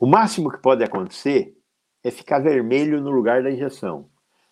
O 0.00 0.06
máximo 0.06 0.50
que 0.50 0.58
pode 0.58 0.82
acontecer 0.82 1.56
é 2.02 2.10
ficar 2.10 2.40
vermelho 2.40 3.00
no 3.00 3.10
lugar 3.10 3.42
da 3.42 3.52
injeção. 3.52 4.08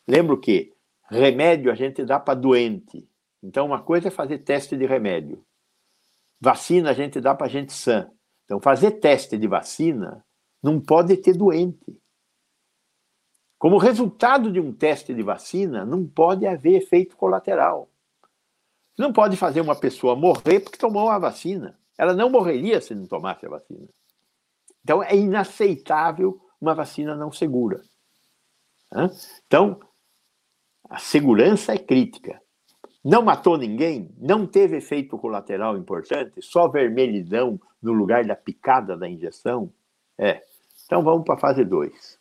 Lembro 0.07 0.39
que 0.39 0.73
remédio 1.11 1.73
a 1.73 1.75
gente 1.75 2.05
dá 2.05 2.21
para 2.21 2.39
doente. 2.39 3.09
Então, 3.43 3.67
uma 3.67 3.83
coisa 3.83 4.09
é 4.09 4.11
fazer 4.13 4.39
teste 4.39 4.77
de 4.77 4.87
remédio. 4.87 5.45
Vacina 6.41 6.91
a 6.91 6.93
gente 6.93 7.21
dá 7.21 7.35
para 7.35 7.49
gente 7.49 7.73
sã. 7.73 8.09
Então, 8.45 8.61
fazer 8.61 8.93
teste 8.93 9.37
de 9.37 9.49
vacina 9.49 10.25
não 10.63 10.81
pode 10.81 11.17
ter 11.17 11.37
doente. 11.37 11.99
Como 13.59 13.77
resultado 13.77 14.53
de 14.53 14.61
um 14.61 14.73
teste 14.73 15.13
de 15.13 15.23
vacina, 15.23 15.85
não 15.85 16.07
pode 16.07 16.47
haver 16.47 16.77
efeito 16.77 17.17
colateral. 17.17 17.91
Não 18.97 19.13
pode 19.13 19.37
fazer 19.37 19.61
uma 19.61 19.75
pessoa 19.75 20.15
morrer 20.15 20.61
porque 20.61 20.79
tomou 20.79 21.09
a 21.09 21.19
vacina. 21.19 21.79
Ela 21.97 22.15
não 22.15 22.31
morreria 22.31 22.81
se 22.81 22.95
não 22.95 23.07
tomasse 23.07 23.45
a 23.47 23.49
vacina. 23.49 23.89
Então, 24.83 25.03
é 25.03 25.17
inaceitável 25.17 26.41
uma 26.61 26.75
vacina 26.75 27.15
não 27.15 27.33
segura. 27.33 27.83
Então, 29.47 29.81
a 30.89 30.99
segurança 30.99 31.75
é 31.75 31.79
crítica. 31.79 32.41
Não 33.05 33.23
matou 33.23 33.57
ninguém, 33.57 34.15
não 34.19 34.47
teve 34.47 34.77
efeito 34.77 35.17
colateral 35.19 35.77
importante, 35.77 36.43
só 36.43 36.69
vermelhidão 36.69 37.61
no 37.81 37.93
lugar 37.93 38.25
da 38.25 38.35
picada 38.35 38.97
da 38.97 39.09
injeção. 39.09 39.73
É. 40.17 40.43
Então 40.85 41.03
vamos 41.03 41.25
para 41.25 41.35
a 41.35 41.39
fase 41.39 41.65
2. 41.65 42.18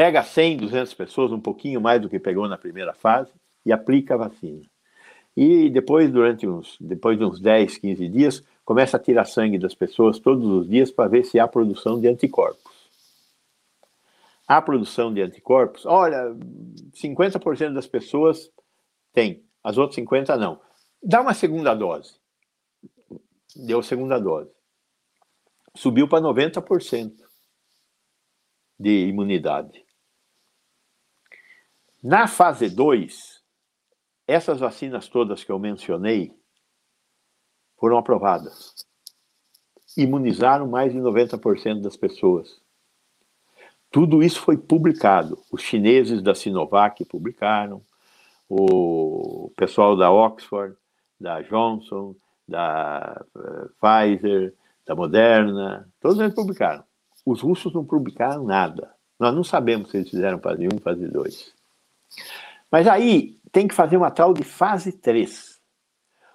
Pega 0.00 0.22
100, 0.22 0.56
200 0.56 0.94
pessoas, 0.94 1.30
um 1.30 1.38
pouquinho 1.38 1.78
mais 1.78 2.00
do 2.00 2.08
que 2.08 2.18
pegou 2.18 2.48
na 2.48 2.56
primeira 2.56 2.94
fase, 2.94 3.30
e 3.66 3.70
aplica 3.70 4.14
a 4.14 4.16
vacina. 4.16 4.64
E 5.36 5.68
depois, 5.68 6.10
durante 6.10 6.48
uns, 6.48 6.78
depois 6.80 7.18
de 7.18 7.24
uns 7.26 7.38
10, 7.38 7.76
15 7.76 8.08
dias, 8.08 8.42
começa 8.64 8.96
a 8.96 9.00
tirar 9.00 9.26
sangue 9.26 9.58
das 9.58 9.74
pessoas 9.74 10.18
todos 10.18 10.46
os 10.46 10.66
dias 10.66 10.90
para 10.90 11.06
ver 11.06 11.26
se 11.26 11.38
há 11.38 11.46
produção 11.46 12.00
de 12.00 12.08
anticorpos. 12.08 12.72
A 14.48 14.62
produção 14.62 15.12
de 15.12 15.20
anticorpos, 15.20 15.84
olha, 15.84 16.34
50% 16.94 17.74
das 17.74 17.86
pessoas 17.86 18.50
tem, 19.12 19.44
as 19.62 19.76
outras 19.76 19.96
50 19.96 20.34
não. 20.38 20.58
Dá 21.02 21.20
uma 21.20 21.34
segunda 21.34 21.74
dose. 21.74 22.18
Deu 23.54 23.82
segunda 23.82 24.18
dose. 24.18 24.50
Subiu 25.76 26.08
para 26.08 26.24
90% 26.24 27.12
de 28.78 29.06
imunidade. 29.06 29.89
Na 32.02 32.26
fase 32.26 32.70
2, 32.70 33.42
essas 34.26 34.58
vacinas 34.58 35.06
todas 35.06 35.44
que 35.44 35.52
eu 35.52 35.58
mencionei 35.58 36.34
foram 37.78 37.98
aprovadas. 37.98 38.74
Imunizaram 39.94 40.66
mais 40.66 40.94
de 40.94 40.98
90% 40.98 41.82
das 41.82 41.98
pessoas. 41.98 42.58
Tudo 43.90 44.22
isso 44.22 44.40
foi 44.40 44.56
publicado. 44.56 45.38
Os 45.52 45.60
chineses 45.60 46.22
da 46.22 46.34
Sinovac 46.34 47.04
publicaram, 47.04 47.82
o 48.48 49.52
pessoal 49.54 49.94
da 49.94 50.10
Oxford, 50.10 50.74
da 51.20 51.42
Johnson, 51.42 52.16
da 52.48 53.22
uh, 53.36 53.70
Pfizer, 53.78 54.54
da 54.86 54.94
Moderna, 54.94 55.86
todos 56.00 56.18
eles 56.18 56.34
publicaram. 56.34 56.82
Os 57.26 57.42
russos 57.42 57.74
não 57.74 57.84
publicaram 57.84 58.44
nada. 58.44 58.94
Nós 59.18 59.34
não 59.34 59.44
sabemos 59.44 59.90
se 59.90 59.98
eles 59.98 60.08
fizeram 60.08 60.38
fase 60.38 60.66
1 60.66 60.78
fase 60.78 61.06
2. 61.06 61.59
Mas 62.70 62.86
aí 62.86 63.38
tem 63.52 63.66
que 63.66 63.74
fazer 63.74 63.96
uma 63.96 64.10
tal 64.10 64.32
de 64.32 64.44
fase 64.44 64.92
3. 64.92 65.60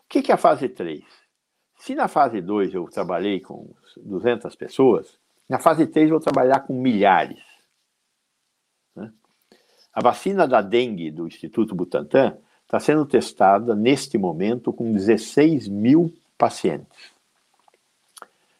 O 0.05 0.07
que 0.07 0.31
é 0.31 0.35
a 0.35 0.37
fase 0.37 0.69
3? 0.69 1.03
Se 1.77 1.95
na 1.95 2.07
fase 2.07 2.41
2 2.41 2.73
eu 2.73 2.85
trabalhei 2.85 3.39
com 3.39 3.73
200 3.97 4.55
pessoas, 4.55 5.17
na 5.47 5.59
fase 5.59 5.85
3 5.87 6.09
eu 6.09 6.17
vou 6.17 6.19
trabalhar 6.19 6.61
com 6.61 6.73
milhares. 6.73 7.43
A 9.93 10.01
vacina 10.01 10.45
da 10.45 10.61
dengue 10.61 11.09
do 11.09 11.25
Instituto 11.25 11.73
Butantan 11.73 12.37
está 12.63 12.79
sendo 12.79 13.05
testada 13.05 13.73
neste 13.73 14.17
momento 14.17 14.73
com 14.73 14.91
16 14.91 15.69
mil 15.69 16.13
pacientes. 16.37 17.13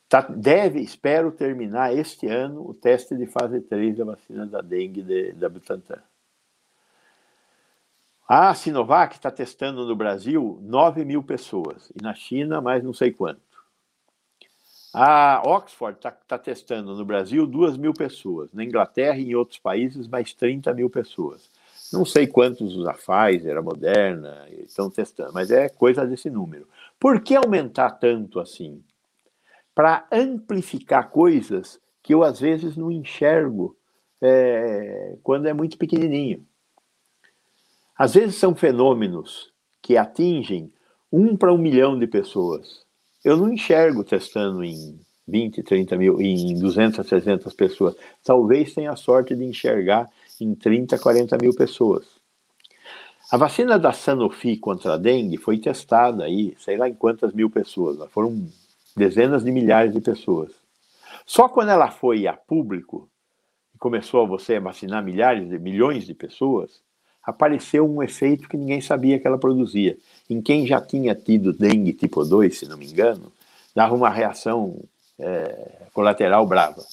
Tá, 0.08 0.22
deve, 0.22 0.80
espero 0.80 1.32
terminar 1.32 1.94
este 1.94 2.28
ano 2.28 2.66
o 2.66 2.74
teste 2.74 3.18
de 3.18 3.26
fase 3.26 3.60
3 3.60 3.98
da 3.98 4.06
vacina 4.06 4.46
da 4.46 4.62
dengue 4.62 5.02
de, 5.02 5.34
da 5.34 5.50
Butantan. 5.50 6.02
A 8.28 8.56
Sinovac 8.56 9.14
está 9.14 9.30
testando 9.30 9.86
no 9.86 9.96
Brasil 9.96 10.58
9 10.64 11.06
mil 11.06 11.22
pessoas 11.22 11.92
e 11.96 12.02
na 12.02 12.16
China 12.16 12.60
mais 12.60 12.84
não 12.84 12.92
sei 12.92 13.12
quanto. 13.12 13.40
A 14.92 15.44
Oxford 15.46 15.98
está 15.98 16.10
tá 16.10 16.40
testando 16.40 16.96
no 16.96 17.06
Brasil 17.06 17.46
2 17.46 17.78
mil 17.78 17.94
pessoas, 17.94 18.52
na 18.52 18.64
Inglaterra 18.64 19.18
e 19.18 19.30
em 19.30 19.36
outros 19.36 19.60
países 19.60 20.08
mais 20.08 20.34
30 20.34 20.74
mil 20.74 20.90
pessoas. 20.90 21.52
Não 21.94 22.04
sei 22.04 22.26
quantos 22.26 22.76
a 22.88 22.94
Pfizer, 22.94 23.58
a 23.58 23.62
Moderna 23.62 24.48
estão 24.50 24.90
testando, 24.90 25.32
mas 25.32 25.52
é 25.52 25.70
coisa 25.70 26.08
desse 26.08 26.30
número. 26.30 26.68
Por 27.00 27.22
que 27.22 27.36
aumentar 27.36 27.92
tanto 27.92 28.40
assim? 28.40 28.84
Para 29.76 30.08
amplificar 30.12 31.12
coisas 31.12 31.80
que 32.02 32.12
eu 32.14 32.24
às 32.24 32.40
vezes 32.40 32.76
não 32.76 32.92
enxergo 32.92 33.78
é, 34.20 35.16
quando 35.22 35.46
é 35.46 35.54
muito 35.54 35.78
pequenininho. 35.78 36.44
Às 37.98 38.14
vezes 38.14 38.36
são 38.36 38.56
fenômenos 38.56 39.52
que 39.82 39.98
atingem 39.98 40.72
um 41.12 41.36
para 41.38 41.54
um 41.54 41.58
milhão 41.58 41.98
de 41.98 42.08
pessoas 42.08 42.86
eu 43.26 43.36
não 43.36 43.52
enxergo 43.52 44.04
testando 44.04 44.64
em 44.64 45.00
20, 45.28 45.64
30 45.64 45.98
mil, 45.98 46.22
em 46.22 46.60
200, 46.60 47.06
300 47.08 47.52
pessoas. 47.54 47.96
Talvez 48.24 48.72
tenha 48.76 48.92
a 48.92 48.96
sorte 48.96 49.36
de 49.36 49.44
enxergar 49.44 50.08
em 50.40 50.54
30, 50.54 51.00
40 51.00 51.36
mil 51.42 51.56
pessoas. 51.56 52.06
A 53.32 53.38
vacina 53.38 53.80
da 53.80 53.92
Sanofi 53.92 54.56
contra 54.58 54.94
a 54.94 54.98
dengue 54.98 55.38
foi 55.38 55.58
testada 55.58 56.24
aí, 56.24 56.56
sei 56.60 56.78
lá 56.78 56.88
em 56.88 56.94
quantas 56.94 57.34
mil 57.34 57.50
pessoas, 57.50 57.98
foram 58.12 58.48
dezenas 58.96 59.44
de 59.44 59.52
milhares 59.52 59.92
de 59.92 60.00
pessoas. 60.00 60.52
Só 61.26 61.50
quando 61.50 61.70
ela 61.70 61.90
foi 61.90 62.28
a 62.28 62.34
público, 62.34 63.10
e 63.74 63.80
começou 63.80 64.22
a 64.22 64.28
você 64.28 64.60
vacinar 64.60 65.04
milhares 65.04 65.50
de 65.50 65.58
milhões 65.58 66.06
de 66.06 66.14
pessoas, 66.14 66.80
apareceu 67.26 67.90
um 67.90 68.04
efeito 68.04 68.48
que 68.48 68.56
ninguém 68.56 68.80
sabia 68.80 69.20
que 69.20 69.26
ela 69.26 69.38
produzia. 69.38 69.98
Em 70.30 70.42
quem 70.42 70.68
já 70.68 70.80
tinha 70.80 71.16
tido 71.16 71.52
dengue 71.52 71.94
tipo 71.94 72.24
2, 72.24 72.58
se 72.58 72.68
não 72.68 72.78
me 72.78 72.86
engano, 72.86 73.32
dava 73.74 73.96
uma 73.96 74.10
reação 74.10 74.80
é, 75.18 75.88
colateral 75.94 76.46
brava. 76.46 76.84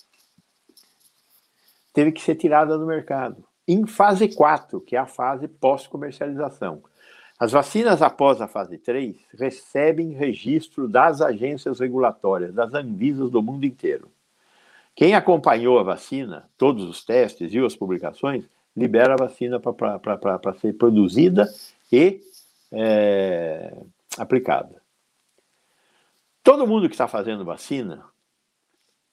Teve 1.93 2.13
que 2.13 2.23
ser 2.23 2.37
tirada 2.37 2.79
do 2.79 2.87
mercado. 2.87 3.45
Em 3.69 3.87
fase 3.87 4.29
4, 4.29 4.81
que 4.81 4.97
é 4.97 4.99
a 4.99 5.07
fase 5.07 5.47
pós-comercialização. 5.47 6.83
As 7.39 7.53
vacinas 7.53 8.01
após 8.01 8.41
a 8.41 8.49
fase 8.49 8.79
3 8.79 9.17
recebem 9.39 10.13
registro 10.13 10.89
das 10.89 11.21
agências 11.21 11.81
regulatórias, 11.81 12.55
das 12.55 12.73
Anvisas 12.73 13.31
do 13.31 13.43
mundo 13.43 13.67
inteiro. 13.67 14.09
Quem 14.95 15.15
acompanhou 15.15 15.79
a 15.79 15.83
vacina, 15.83 16.49
todos 16.57 16.85
os 16.85 17.05
testes 17.05 17.53
e 17.53 17.59
as 17.59 17.75
publicações, 17.75 18.45
libera 18.77 19.15
a 19.15 19.17
vacina 19.17 19.61
para 19.61 20.55
ser 20.61 20.75
produzida 20.75 21.49
e 21.91 22.21
é, 22.73 23.77
aplicada. 24.19 24.83
Todo 26.43 26.67
mundo 26.67 26.89
que 26.89 26.95
está 26.95 27.07
fazendo 27.07 27.45
vacina, 27.45 28.05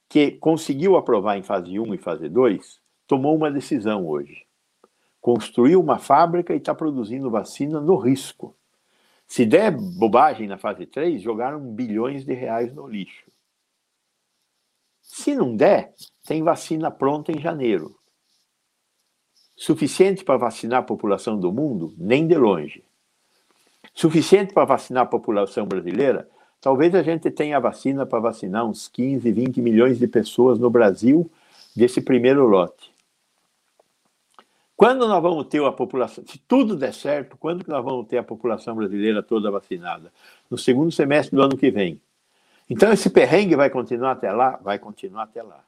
que 0.08 0.32
conseguiu 0.32 0.98
aprovar 0.98 1.38
em 1.38 1.44
fase 1.44 1.80
1 1.80 1.94
e 1.94 1.98
fase 1.98 2.28
2, 2.28 2.82
tomou 3.06 3.36
uma 3.36 3.52
decisão 3.52 4.08
hoje. 4.08 4.46
Construiu 5.22 5.80
uma 5.80 6.00
fábrica 6.00 6.54
e 6.54 6.58
está 6.58 6.74
produzindo 6.74 7.30
vacina 7.30 7.80
no 7.80 7.98
risco. 7.98 8.56
Se 9.28 9.46
der 9.46 9.70
bobagem 9.72 10.48
na 10.48 10.58
fase 10.58 10.88
3, 10.88 11.22
jogaram 11.22 11.60
bilhões 11.60 12.26
de 12.26 12.34
reais 12.34 12.74
no 12.74 12.88
lixo. 12.88 13.30
Se 15.02 15.36
não 15.36 15.56
der, 15.56 15.94
tem 16.26 16.42
vacina 16.42 16.90
pronta 16.90 17.32
em 17.32 17.40
janeiro. 17.40 17.99
Suficiente 19.60 20.24
para 20.24 20.38
vacinar 20.38 20.80
a 20.80 20.84
população 20.84 21.38
do 21.38 21.52
mundo? 21.52 21.94
Nem 21.98 22.26
de 22.26 22.34
longe. 22.34 22.82
Suficiente 23.94 24.54
para 24.54 24.64
vacinar 24.64 25.04
a 25.04 25.06
população 25.06 25.66
brasileira? 25.66 26.30
Talvez 26.62 26.96
a 26.96 27.04
gente 27.04 27.30
tenha 27.30 27.60
vacina 27.60 28.06
para 28.06 28.22
vacinar 28.22 28.66
uns 28.66 28.88
15, 28.88 29.30
20 29.30 29.62
milhões 29.62 30.00
de 30.00 30.08
pessoas 30.08 30.58
no 30.58 30.70
Brasil 30.70 31.30
desse 31.76 32.00
primeiro 32.00 32.48
lote. 32.48 32.90
Quando 34.78 35.06
nós 35.06 35.22
vamos 35.22 35.48
ter 35.48 35.62
a 35.62 35.74
população, 35.74 36.24
se 36.26 36.38
tudo 36.38 36.78
der 36.78 36.94
certo, 36.94 37.36
quando 37.36 37.66
que 37.66 37.70
nós 37.70 37.84
vamos 37.84 38.08
ter 38.08 38.18
a 38.18 38.24
população 38.24 38.74
brasileira 38.78 39.22
toda 39.22 39.52
vacinada? 39.52 40.10
No 40.50 40.58
segundo 40.58 40.90
semestre 40.90 41.36
do 41.36 41.42
ano 41.42 41.58
que 41.58 41.70
vem. 41.70 42.02
Então 42.70 42.94
esse 42.94 43.10
perrengue 43.10 43.58
vai 43.58 43.70
continuar 43.70 44.12
até 44.12 44.32
lá? 44.32 44.58
Vai 44.64 44.80
continuar 44.80 45.24
até 45.24 45.44
lá. 45.44 45.62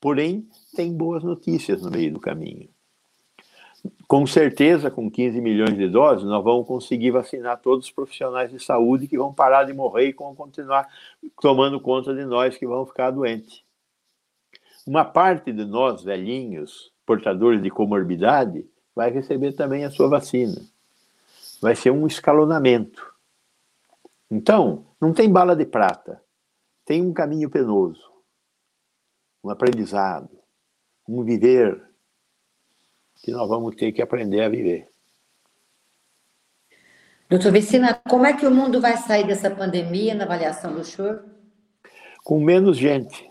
Porém, 0.00 0.48
tem 0.74 0.92
boas 0.92 1.22
notícias 1.24 1.82
no 1.82 1.90
meio 1.90 2.12
do 2.12 2.20
caminho. 2.20 2.68
com 4.08 4.26
certeza, 4.26 4.90
com 4.90 5.10
15 5.10 5.40
milhões 5.40 5.76
de 5.76 5.88
doses, 5.88 6.24
nós 6.24 6.42
vamos 6.42 6.66
conseguir 6.66 7.12
vacinar 7.12 7.60
todos 7.60 7.86
os 7.86 7.92
profissionais 7.92 8.50
de 8.50 8.58
saúde 8.58 9.06
que 9.06 9.16
vão 9.16 9.32
parar 9.32 9.64
de 9.64 9.72
morrer 9.72 10.08
e 10.08 10.12
vão 10.12 10.34
continuar 10.34 10.88
tomando 11.40 11.80
conta 11.80 12.14
de 12.14 12.24
nós 12.24 12.56
que 12.56 12.66
vamos 12.66 12.88
ficar 12.88 13.10
doentes. 13.10 13.62
Uma 14.86 15.04
parte 15.04 15.52
de 15.52 15.64
nós, 15.64 16.02
velhinhos, 16.02 16.92
portadores 17.04 17.62
de 17.62 17.70
comorbidade, 17.70 18.64
vai 18.94 19.10
receber 19.10 19.52
também 19.52 19.84
a 19.84 19.90
sua 19.90 20.08
vacina. 20.08 20.60
Vai 21.60 21.74
ser 21.74 21.90
um 21.90 22.06
escalonamento. 22.06 23.12
Então, 24.30 24.86
não 25.00 25.12
tem 25.12 25.30
bala 25.30 25.54
de 25.54 25.64
prata. 25.64 26.22
Tem 26.84 27.02
um 27.02 27.12
caminho 27.12 27.50
penoso, 27.50 28.00
um 29.46 29.50
aprendizado, 29.50 30.28
um 31.08 31.22
viver 31.22 31.80
que 33.22 33.30
nós 33.30 33.48
vamos 33.48 33.76
ter 33.76 33.92
que 33.92 34.02
aprender 34.02 34.42
a 34.42 34.48
viver. 34.48 34.88
Doutor 37.30 37.52
Vecina, 37.52 37.94
como 38.08 38.26
é 38.26 38.32
que 38.32 38.46
o 38.46 38.50
mundo 38.50 38.80
vai 38.80 38.96
sair 38.96 39.26
dessa 39.26 39.50
pandemia 39.50 40.14
na 40.14 40.24
avaliação 40.24 40.74
do 40.74 40.84
senhor? 40.84 41.24
Com 42.24 42.40
menos 42.40 42.76
gente. 42.76 43.28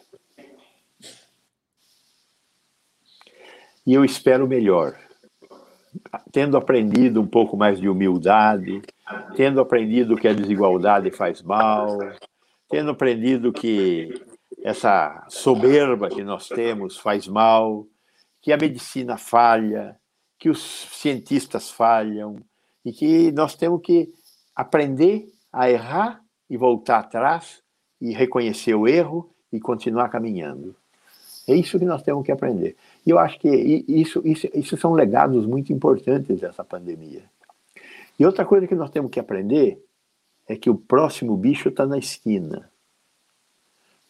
E 3.86 3.94
eu 3.94 4.04
espero 4.04 4.48
melhor. 4.48 4.98
Tendo 6.32 6.58
aprendido 6.58 7.22
um 7.22 7.28
pouco 7.28 7.56
mais 7.56 7.80
de 7.80 7.88
humildade, 7.88 8.82
tendo 9.36 9.62
aprendido 9.62 10.18
que 10.18 10.28
a 10.28 10.34
desigualdade 10.34 11.12
faz 11.12 11.42
mal, 11.42 11.98
tendo 12.70 12.92
aprendido 12.92 13.54
que 13.54 14.14
essa 14.66 15.24
soberba 15.30 16.10
que 16.10 16.24
nós 16.24 16.48
temos 16.48 16.98
faz 16.98 17.28
mal, 17.28 17.86
que 18.42 18.52
a 18.52 18.58
medicina 18.58 19.16
falha, 19.16 19.96
que 20.40 20.50
os 20.50 20.60
cientistas 20.92 21.70
falham 21.70 22.38
e 22.84 22.92
que 22.92 23.32
nós 23.32 23.54
temos 23.54 23.80
que 23.84 24.12
aprender 24.56 25.32
a 25.54 25.70
errar 25.70 26.20
e 26.50 26.58
voltar 26.58 26.98
atrás 26.98 27.62
e 28.02 28.12
reconhecer 28.12 28.74
o 28.74 28.88
erro 28.88 29.30
e 29.54 29.60
continuar 29.60 30.10
caminhando. 30.10 30.76
É 31.48 31.54
isso 31.54 31.78
que 31.78 31.86
nós 31.86 32.02
temos 32.02 32.26
que 32.26 32.32
aprender. 32.32 32.76
E 33.06 33.12
eu 33.12 33.20
acho 33.20 33.40
que 33.40 33.48
isso, 33.48 34.20
isso, 34.26 34.50
isso 34.52 34.76
são 34.78 34.94
legados 34.94 35.46
muito 35.46 35.72
importantes 35.72 36.40
dessa 36.40 36.64
pandemia. 36.64 37.22
E 38.20 38.26
outra 38.26 38.44
coisa 38.44 38.66
que 38.66 38.74
nós 38.74 38.90
temos 38.90 39.12
que 39.12 39.20
aprender 39.20 39.80
é 40.48 40.56
que 40.56 40.72
o 40.72 40.76
próximo 40.76 41.38
bicho 41.38 41.70
está 41.70 41.86
na 41.86 42.00
esquina. 42.00 42.68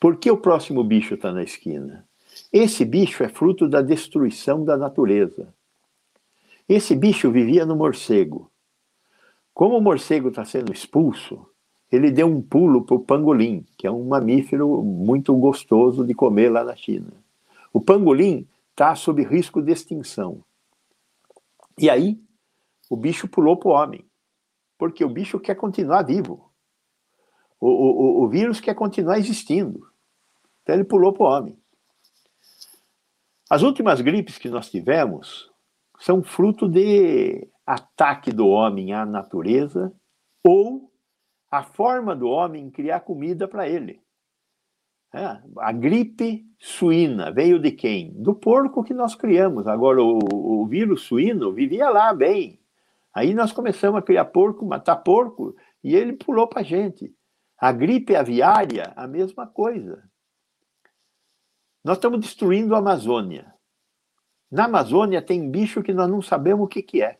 Por 0.05 0.17
que 0.17 0.29
o 0.29 0.37
próximo 0.37 0.83
bicho 0.83 1.15
está 1.15 1.31
na 1.31 1.41
esquina? 1.41 2.07
Esse 2.53 2.85
bicho 2.85 3.23
é 3.23 3.27
fruto 3.27 3.67
da 3.67 3.81
destruição 3.81 4.63
da 4.63 4.77
natureza. 4.77 5.51
Esse 6.69 6.95
bicho 6.95 7.31
vivia 7.31 7.65
no 7.65 7.75
morcego. 7.75 8.51
Como 9.51 9.75
o 9.75 9.81
morcego 9.81 10.29
está 10.29 10.45
sendo 10.45 10.71
expulso, 10.71 11.49
ele 11.91 12.11
deu 12.11 12.27
um 12.27 12.39
pulo 12.39 12.85
para 12.85 12.95
o 12.95 12.99
pangolim, 12.99 13.65
que 13.75 13.87
é 13.87 13.91
um 13.91 14.05
mamífero 14.05 14.83
muito 14.83 15.35
gostoso 15.35 16.05
de 16.05 16.13
comer 16.13 16.51
lá 16.51 16.63
na 16.63 16.75
China. 16.75 17.11
O 17.73 17.81
pangolim 17.81 18.47
está 18.69 18.93
sob 18.93 19.23
risco 19.23 19.59
de 19.59 19.71
extinção. 19.71 20.43
E 21.79 21.89
aí, 21.89 22.21
o 22.91 22.95
bicho 22.95 23.27
pulou 23.27 23.57
para 23.57 23.69
o 23.69 23.71
homem, 23.71 24.05
porque 24.77 25.03
o 25.03 25.09
bicho 25.09 25.39
quer 25.39 25.55
continuar 25.55 26.03
vivo. 26.03 26.51
O, 27.59 27.69
o, 27.69 28.23
o 28.23 28.27
vírus 28.27 28.59
quer 28.59 28.75
continuar 28.75 29.17
existindo. 29.17 29.94
Então 30.65 30.73
ele 30.73 30.83
pulou 30.83 31.13
para 31.13 31.23
o 31.23 31.29
homem. 31.29 31.59
As 33.47 33.61
últimas 33.61 34.01
gripes 34.01 34.39
que 34.39 34.49
nós 34.49 34.71
tivemos 34.71 35.47
são 35.99 36.23
fruto 36.23 36.67
de 36.67 37.47
ataque 37.63 38.31
do 38.31 38.47
homem 38.47 38.91
à 38.91 39.05
natureza 39.05 39.93
ou 40.43 40.91
a 41.51 41.61
forma 41.61 42.15
do 42.15 42.27
homem 42.27 42.71
criar 42.71 43.01
comida 43.01 43.47
para 43.47 43.69
ele. 43.69 44.01
É, 45.13 45.39
a 45.59 45.71
gripe 45.71 46.43
suína 46.59 47.31
veio 47.31 47.59
de 47.59 47.71
quem? 47.71 48.11
Do 48.19 48.33
porco 48.33 48.83
que 48.83 48.93
nós 48.93 49.13
criamos. 49.13 49.67
Agora, 49.67 50.01
o, 50.01 50.19
o 50.33 50.65
vírus 50.65 51.03
suíno 51.03 51.53
vivia 51.53 51.89
lá 51.89 52.11
bem. 52.11 52.59
Aí 53.13 53.35
nós 53.35 53.51
começamos 53.51 53.99
a 53.99 54.01
criar 54.01 54.25
porco, 54.25 54.65
matar 54.65 54.97
porco, 54.97 55.55
e 55.83 55.95
ele 55.95 56.13
pulou 56.13 56.47
para 56.47 56.61
a 56.61 56.65
gente. 56.65 57.13
A 57.57 57.71
gripe 57.71 58.15
aviária, 58.15 58.91
a 58.95 59.07
mesma 59.07 59.45
coisa. 59.45 60.03
Nós 61.85 61.97
estamos 61.97 62.19
destruindo 62.19 62.73
a 62.73 62.79
Amazônia. 62.79 63.53
Na 64.49 64.65
Amazônia 64.65 65.21
tem 65.21 65.51
bicho 65.51 65.83
que 65.83 65.93
nós 65.93 66.09
não 66.09 66.19
sabemos 66.19 66.65
o 66.65 66.67
que, 66.67 66.81
que 66.81 67.03
é. 67.03 67.19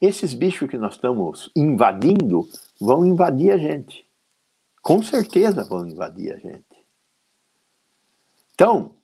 Esses 0.00 0.32
bichos 0.32 0.70
que 0.70 0.78
nós 0.78 0.94
estamos 0.94 1.50
invadindo 1.56 2.48
vão 2.80 3.04
invadir 3.04 3.50
a 3.50 3.58
gente. 3.58 4.08
Com 4.80 5.02
certeza 5.02 5.64
vão 5.64 5.88
invadir 5.88 6.34
a 6.34 6.38
gente. 6.38 6.86
Então, 8.54 8.94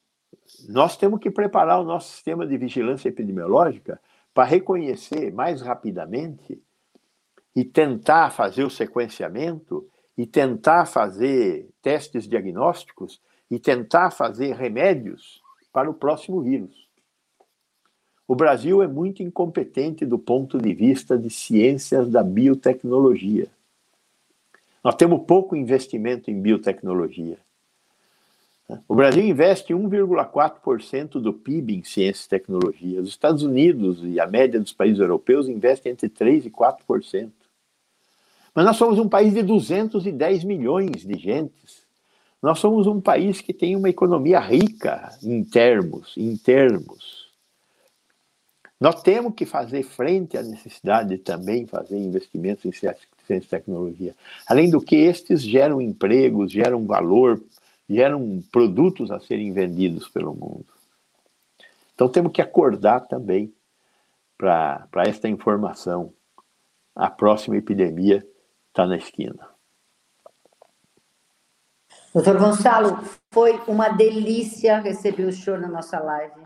nós 0.68 0.96
temos 0.96 1.18
que 1.18 1.28
preparar 1.28 1.80
o 1.80 1.84
nosso 1.84 2.12
sistema 2.12 2.46
de 2.46 2.56
vigilância 2.56 3.08
epidemiológica 3.08 4.00
para 4.32 4.44
reconhecer 4.44 5.32
mais 5.32 5.60
rapidamente 5.62 6.62
e 7.56 7.64
tentar 7.64 8.30
fazer 8.30 8.62
o 8.62 8.70
sequenciamento 8.70 9.84
e 10.16 10.28
tentar 10.28 10.86
fazer 10.86 11.68
testes 11.82 12.28
diagnósticos 12.28 13.20
e 13.52 13.58
tentar 13.58 14.10
fazer 14.10 14.54
remédios 14.54 15.42
para 15.70 15.90
o 15.90 15.92
próximo 15.92 16.40
vírus. 16.40 16.88
O 18.26 18.34
Brasil 18.34 18.82
é 18.82 18.88
muito 18.88 19.22
incompetente 19.22 20.06
do 20.06 20.18
ponto 20.18 20.56
de 20.56 20.72
vista 20.72 21.18
de 21.18 21.28
ciências 21.28 22.08
da 22.08 22.22
biotecnologia. 22.22 23.46
Nós 24.82 24.94
temos 24.94 25.26
pouco 25.26 25.54
investimento 25.54 26.30
em 26.30 26.40
biotecnologia. 26.40 27.36
O 28.88 28.94
Brasil 28.94 29.22
investe 29.22 29.74
1,4% 29.74 31.20
do 31.20 31.34
PIB 31.34 31.74
em 31.74 31.84
ciência 31.84 32.24
e 32.24 32.28
tecnologia. 32.30 33.02
Os 33.02 33.10
Estados 33.10 33.42
Unidos 33.42 34.02
e 34.02 34.18
a 34.18 34.26
média 34.26 34.58
dos 34.58 34.72
países 34.72 34.98
europeus 34.98 35.46
investem 35.46 35.92
entre 35.92 36.08
3% 36.08 36.46
e 36.46 36.50
4%. 36.50 37.30
Mas 38.54 38.64
nós 38.64 38.78
somos 38.78 38.98
um 38.98 39.10
país 39.10 39.34
de 39.34 39.42
210 39.42 40.42
milhões 40.42 41.04
de 41.04 41.18
gentes. 41.18 41.91
Nós 42.42 42.58
somos 42.58 42.88
um 42.88 43.00
país 43.00 43.40
que 43.40 43.54
tem 43.54 43.76
uma 43.76 43.88
economia 43.88 44.40
rica 44.40 45.16
em 45.22 45.44
termos, 45.44 46.12
em 46.16 46.36
termos. 46.36 47.30
Nós 48.80 49.00
temos 49.00 49.34
que 49.36 49.46
fazer 49.46 49.84
frente 49.84 50.36
à 50.36 50.42
necessidade 50.42 51.10
de 51.10 51.18
também 51.18 51.68
fazer 51.68 51.96
investimentos 51.96 52.64
em 52.64 52.72
ciência 52.72 53.06
e 53.30 53.40
tecnologia. 53.40 54.16
Além 54.44 54.68
do 54.68 54.80
que, 54.80 54.96
estes 54.96 55.40
geram 55.40 55.80
empregos, 55.80 56.50
geram 56.50 56.84
valor, 56.84 57.40
geram 57.88 58.42
produtos 58.50 59.12
a 59.12 59.20
serem 59.20 59.52
vendidos 59.52 60.08
pelo 60.08 60.34
mundo. 60.34 60.66
Então 61.94 62.08
temos 62.08 62.32
que 62.32 62.42
acordar 62.42 63.06
também 63.06 63.54
para 64.36 64.88
esta 65.06 65.28
informação. 65.28 66.12
A 66.92 67.08
próxima 67.08 67.56
epidemia 67.56 68.26
está 68.68 68.84
na 68.84 68.96
esquina. 68.96 69.51
Doutor 72.14 72.38
Gonçalo, 72.38 73.02
foi 73.32 73.58
uma 73.66 73.88
delícia 73.88 74.78
receber 74.80 75.24
o 75.24 75.32
senhor 75.32 75.58
na 75.58 75.68
nossa 75.68 75.98
live. 75.98 76.40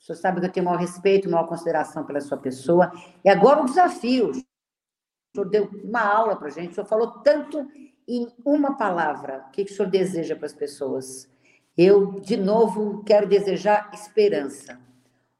O 0.00 0.04
senhor 0.04 0.16
sabe 0.16 0.40
que 0.40 0.46
eu 0.46 0.52
tenho 0.52 0.64
maior 0.64 0.78
respeito, 0.78 1.28
maior 1.28 1.46
consideração 1.46 2.04
pela 2.04 2.20
sua 2.20 2.38
pessoa. 2.38 2.90
E 3.22 3.28
agora 3.28 3.60
o 3.60 3.66
desafio. 3.66 4.30
O 4.30 4.34
senhor 4.34 5.50
deu 5.50 5.70
uma 5.84 6.00
aula 6.00 6.34
para 6.34 6.48
a 6.48 6.50
gente, 6.50 6.70
o 6.70 6.74
senhor 6.74 6.86
falou 6.86 7.10
tanto 7.22 7.68
em 8.08 8.26
uma 8.42 8.76
palavra. 8.76 9.44
O 9.48 9.50
que, 9.50 9.62
o 9.62 9.68
senhor 9.68 9.90
deseja 9.90 10.34
para 10.34 10.46
as 10.46 10.54
pessoas? 10.54 11.30
Eu, 11.76 12.20
de 12.20 12.36
novo, 12.38 13.04
quero 13.04 13.28
desejar 13.28 13.90
esperança. 13.92 14.80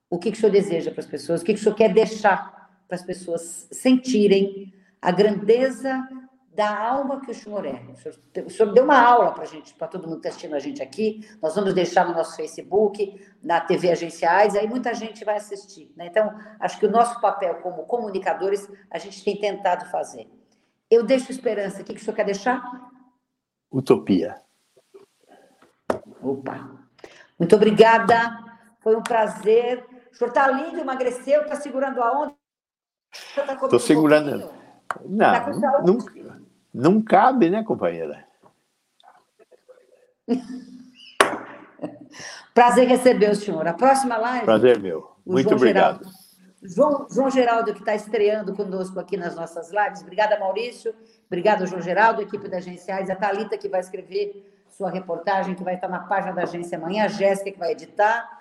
O 0.08 0.18
que, 0.18 0.30
que 0.30 0.36
o 0.36 0.40
senhor 0.40 0.52
deseja 0.52 0.90
para 0.90 1.00
as 1.00 1.06
pessoas? 1.06 1.40
O 1.40 1.44
que, 1.44 1.54
que 1.54 1.60
o 1.60 1.62
senhor 1.62 1.74
quer 1.74 1.92
deixar 1.92 2.70
para 2.86 2.96
as 2.96 3.02
pessoas 3.02 3.68
sentirem 3.72 4.72
a 5.00 5.10
grandeza 5.10 6.06
da 6.54 6.78
alma 6.78 7.20
que 7.20 7.30
o 7.30 7.34
senhor 7.34 7.64
é. 7.64 7.82
O 7.90 7.96
senhor, 7.96 8.46
o 8.46 8.50
senhor 8.50 8.72
deu 8.72 8.84
uma 8.84 9.00
aula 9.00 9.32
para 9.32 9.44
gente, 9.44 9.74
para 9.74 9.88
todo 9.88 10.06
mundo 10.06 10.20
que 10.20 10.26
está 10.26 10.28
assistindo 10.30 10.54
a 10.54 10.58
gente 10.58 10.82
aqui. 10.82 11.26
Nós 11.40 11.54
vamos 11.54 11.72
deixar 11.72 12.06
no 12.06 12.14
nosso 12.14 12.36
Facebook, 12.36 13.20
na 13.42 13.60
TV 13.60 13.90
Agenciais, 13.90 14.54
aí 14.54 14.68
muita 14.68 14.92
gente 14.94 15.24
vai 15.24 15.36
assistir. 15.36 15.92
Né? 15.96 16.06
Então, 16.06 16.34
acho 16.60 16.78
que 16.78 16.86
o 16.86 16.90
nosso 16.90 17.20
papel 17.20 17.56
como 17.56 17.84
comunicadores, 17.84 18.68
a 18.90 18.98
gente 18.98 19.24
tem 19.24 19.40
tentado 19.40 19.90
fazer. 19.90 20.28
Eu 20.90 21.02
deixo 21.02 21.30
esperança. 21.30 21.80
O 21.80 21.84
que, 21.84 21.94
que 21.94 22.00
o 22.00 22.04
senhor 22.04 22.14
quer 22.14 22.26
deixar? 22.26 22.62
Utopia. 23.70 24.40
Opa! 26.22 26.70
Muito 27.38 27.56
obrigada. 27.56 28.38
Foi 28.80 28.94
um 28.94 29.02
prazer. 29.02 29.84
O 30.12 30.14
senhor 30.14 30.28
está 30.28 30.46
lindo, 30.48 30.78
emagreceu, 30.78 31.42
está 31.42 31.56
segurando 31.56 32.02
a 32.02 32.12
onda? 32.12 32.34
Estou 33.12 33.68
tá 33.68 33.78
segurando. 33.78 34.46
Um 34.46 34.61
não, 35.05 35.32
tá 35.32 35.51
não, 35.85 35.98
não 36.73 37.02
cabe, 37.02 37.51
né, 37.51 37.62
companheira? 37.62 38.24
Prazer 42.55 42.86
receber 42.86 43.31
o 43.31 43.35
senhor. 43.35 43.66
A 43.66 43.73
próxima 43.73 44.16
live. 44.16 44.44
Prazer 44.44 44.78
meu. 44.78 45.10
Muito 45.24 45.48
João 45.48 45.56
obrigado. 45.56 46.05
Geraldo, 46.05 46.23
João, 46.62 47.06
João 47.10 47.31
Geraldo, 47.31 47.73
que 47.73 47.81
está 47.81 47.94
estreando 47.94 48.55
conosco 48.55 49.01
aqui 49.01 49.16
nas 49.16 49.35
nossas 49.35 49.70
lives. 49.70 50.02
Obrigada, 50.02 50.39
Maurício. 50.39 50.94
Obrigada, 51.27 51.66
João 51.66 51.81
Geraldo, 51.81 52.20
equipe 52.23 52.48
da 52.48 52.59
Agenciais. 52.59 53.09
A 53.09 53.16
Thalita, 53.16 53.56
que 53.56 53.69
vai 53.69 53.81
escrever 53.81 54.52
sua 54.69 54.90
reportagem, 54.90 55.55
que 55.55 55.64
vai 55.64 55.74
estar 55.74 55.89
na 55.89 56.01
página 56.01 56.32
da 56.32 56.43
agência 56.43 56.77
amanhã. 56.78 57.05
A 57.05 57.09
Jéssica, 57.09 57.51
que 57.51 57.59
vai 57.59 57.73
editar. 57.73 58.40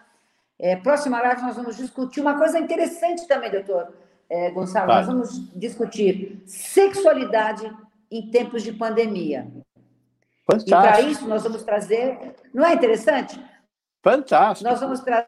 É, 0.59 0.75
próxima 0.75 1.21
live, 1.21 1.41
nós 1.41 1.55
vamos 1.55 1.77
discutir 1.77 2.21
uma 2.21 2.37
coisa 2.37 2.59
interessante 2.59 3.27
também, 3.27 3.49
doutor 3.49 3.91
é, 4.31 4.49
Gonçalo. 4.51 4.87
Nós 4.87 5.05
vamos 5.05 5.51
discutir 5.55 6.41
sexualidade 6.45 7.71
em 8.09 8.29
tempos 8.31 8.63
de 8.63 8.71
pandemia. 8.71 9.47
Fantástico. 10.49 10.69
E 10.69 10.81
para 10.81 11.01
isso, 11.01 11.27
nós 11.27 11.43
vamos 11.43 11.63
trazer. 11.63 12.35
Não 12.53 12.65
é 12.65 12.73
interessante? 12.73 13.39
Fantástico. 14.03 14.69
Nós 14.69 14.79
vamos 14.79 15.01
trazer 15.01 15.27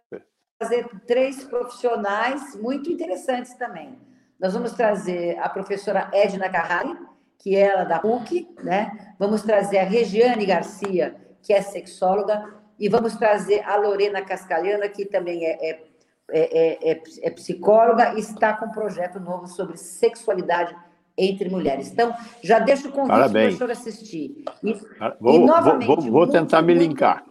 trazer 0.64 0.88
três 1.06 1.44
profissionais 1.44 2.56
muito 2.56 2.90
interessantes 2.90 3.54
também. 3.56 3.98
Nós 4.40 4.54
vamos 4.54 4.72
trazer 4.72 5.38
a 5.40 5.50
professora 5.50 6.10
Edna 6.14 6.50
Carrari, 6.50 6.98
que 7.38 7.56
é 7.56 7.62
ela 7.62 7.84
da 7.84 8.00
PUC, 8.00 8.48
né? 8.64 9.14
Vamos 9.20 9.42
trazer 9.42 9.80
a 9.80 9.84
Regiane 9.84 10.46
Garcia, 10.46 11.16
que 11.42 11.54
é 11.54 11.62
sexóloga, 11.62 12.62
e 12.80 12.88
vamos 12.88 13.16
trazer 13.16 13.62
a 13.66 13.76
Lorena 13.76 14.22
Cascalhana, 14.22 14.88
que 14.88 15.06
também 15.06 15.46
é, 15.46 15.70
é, 15.70 15.84
é, 16.30 16.92
é, 16.92 17.02
é 17.22 17.30
psicóloga 17.30 18.14
e 18.16 18.20
está 18.20 18.54
com 18.54 18.66
um 18.66 18.72
projeto 18.72 19.20
novo 19.20 19.48
sobre 19.48 19.78
sexualidade 19.78 20.76
entre 21.18 21.50
mulheres. 21.50 21.92
Então, 21.92 22.14
já 22.42 22.60
deixo 22.60 22.90
o 22.90 22.92
convite 22.92 23.14
para 23.14 23.28
o 23.28 23.32
professor 23.32 23.72
assistir. 23.72 24.44
E, 24.64 24.74
vou, 25.20 25.36
e 25.36 25.46
novamente, 25.46 25.88
vou, 25.88 26.02
vou, 26.02 26.12
vou 26.12 26.28
tentar 26.28 26.62
muito, 26.62 26.80
me 26.80 26.88
linkar. 26.88 27.24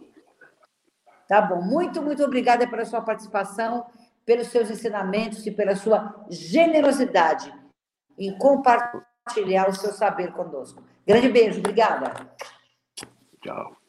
Tá 1.27 1.41
bom. 1.41 1.61
Muito, 1.61 2.01
muito 2.01 2.23
obrigada 2.23 2.67
pela 2.67 2.85
sua 2.85 3.01
participação, 3.01 3.85
pelos 4.25 4.47
seus 4.47 4.69
ensinamentos 4.69 5.45
e 5.45 5.51
pela 5.51 5.75
sua 5.75 6.25
generosidade 6.29 7.53
em 8.17 8.37
compartilhar 8.37 9.67
o 9.69 9.75
seu 9.75 9.91
saber 9.91 10.31
conosco. 10.31 10.83
Grande 11.05 11.29
beijo. 11.29 11.59
Obrigada. 11.59 12.13
Tchau. 13.41 13.82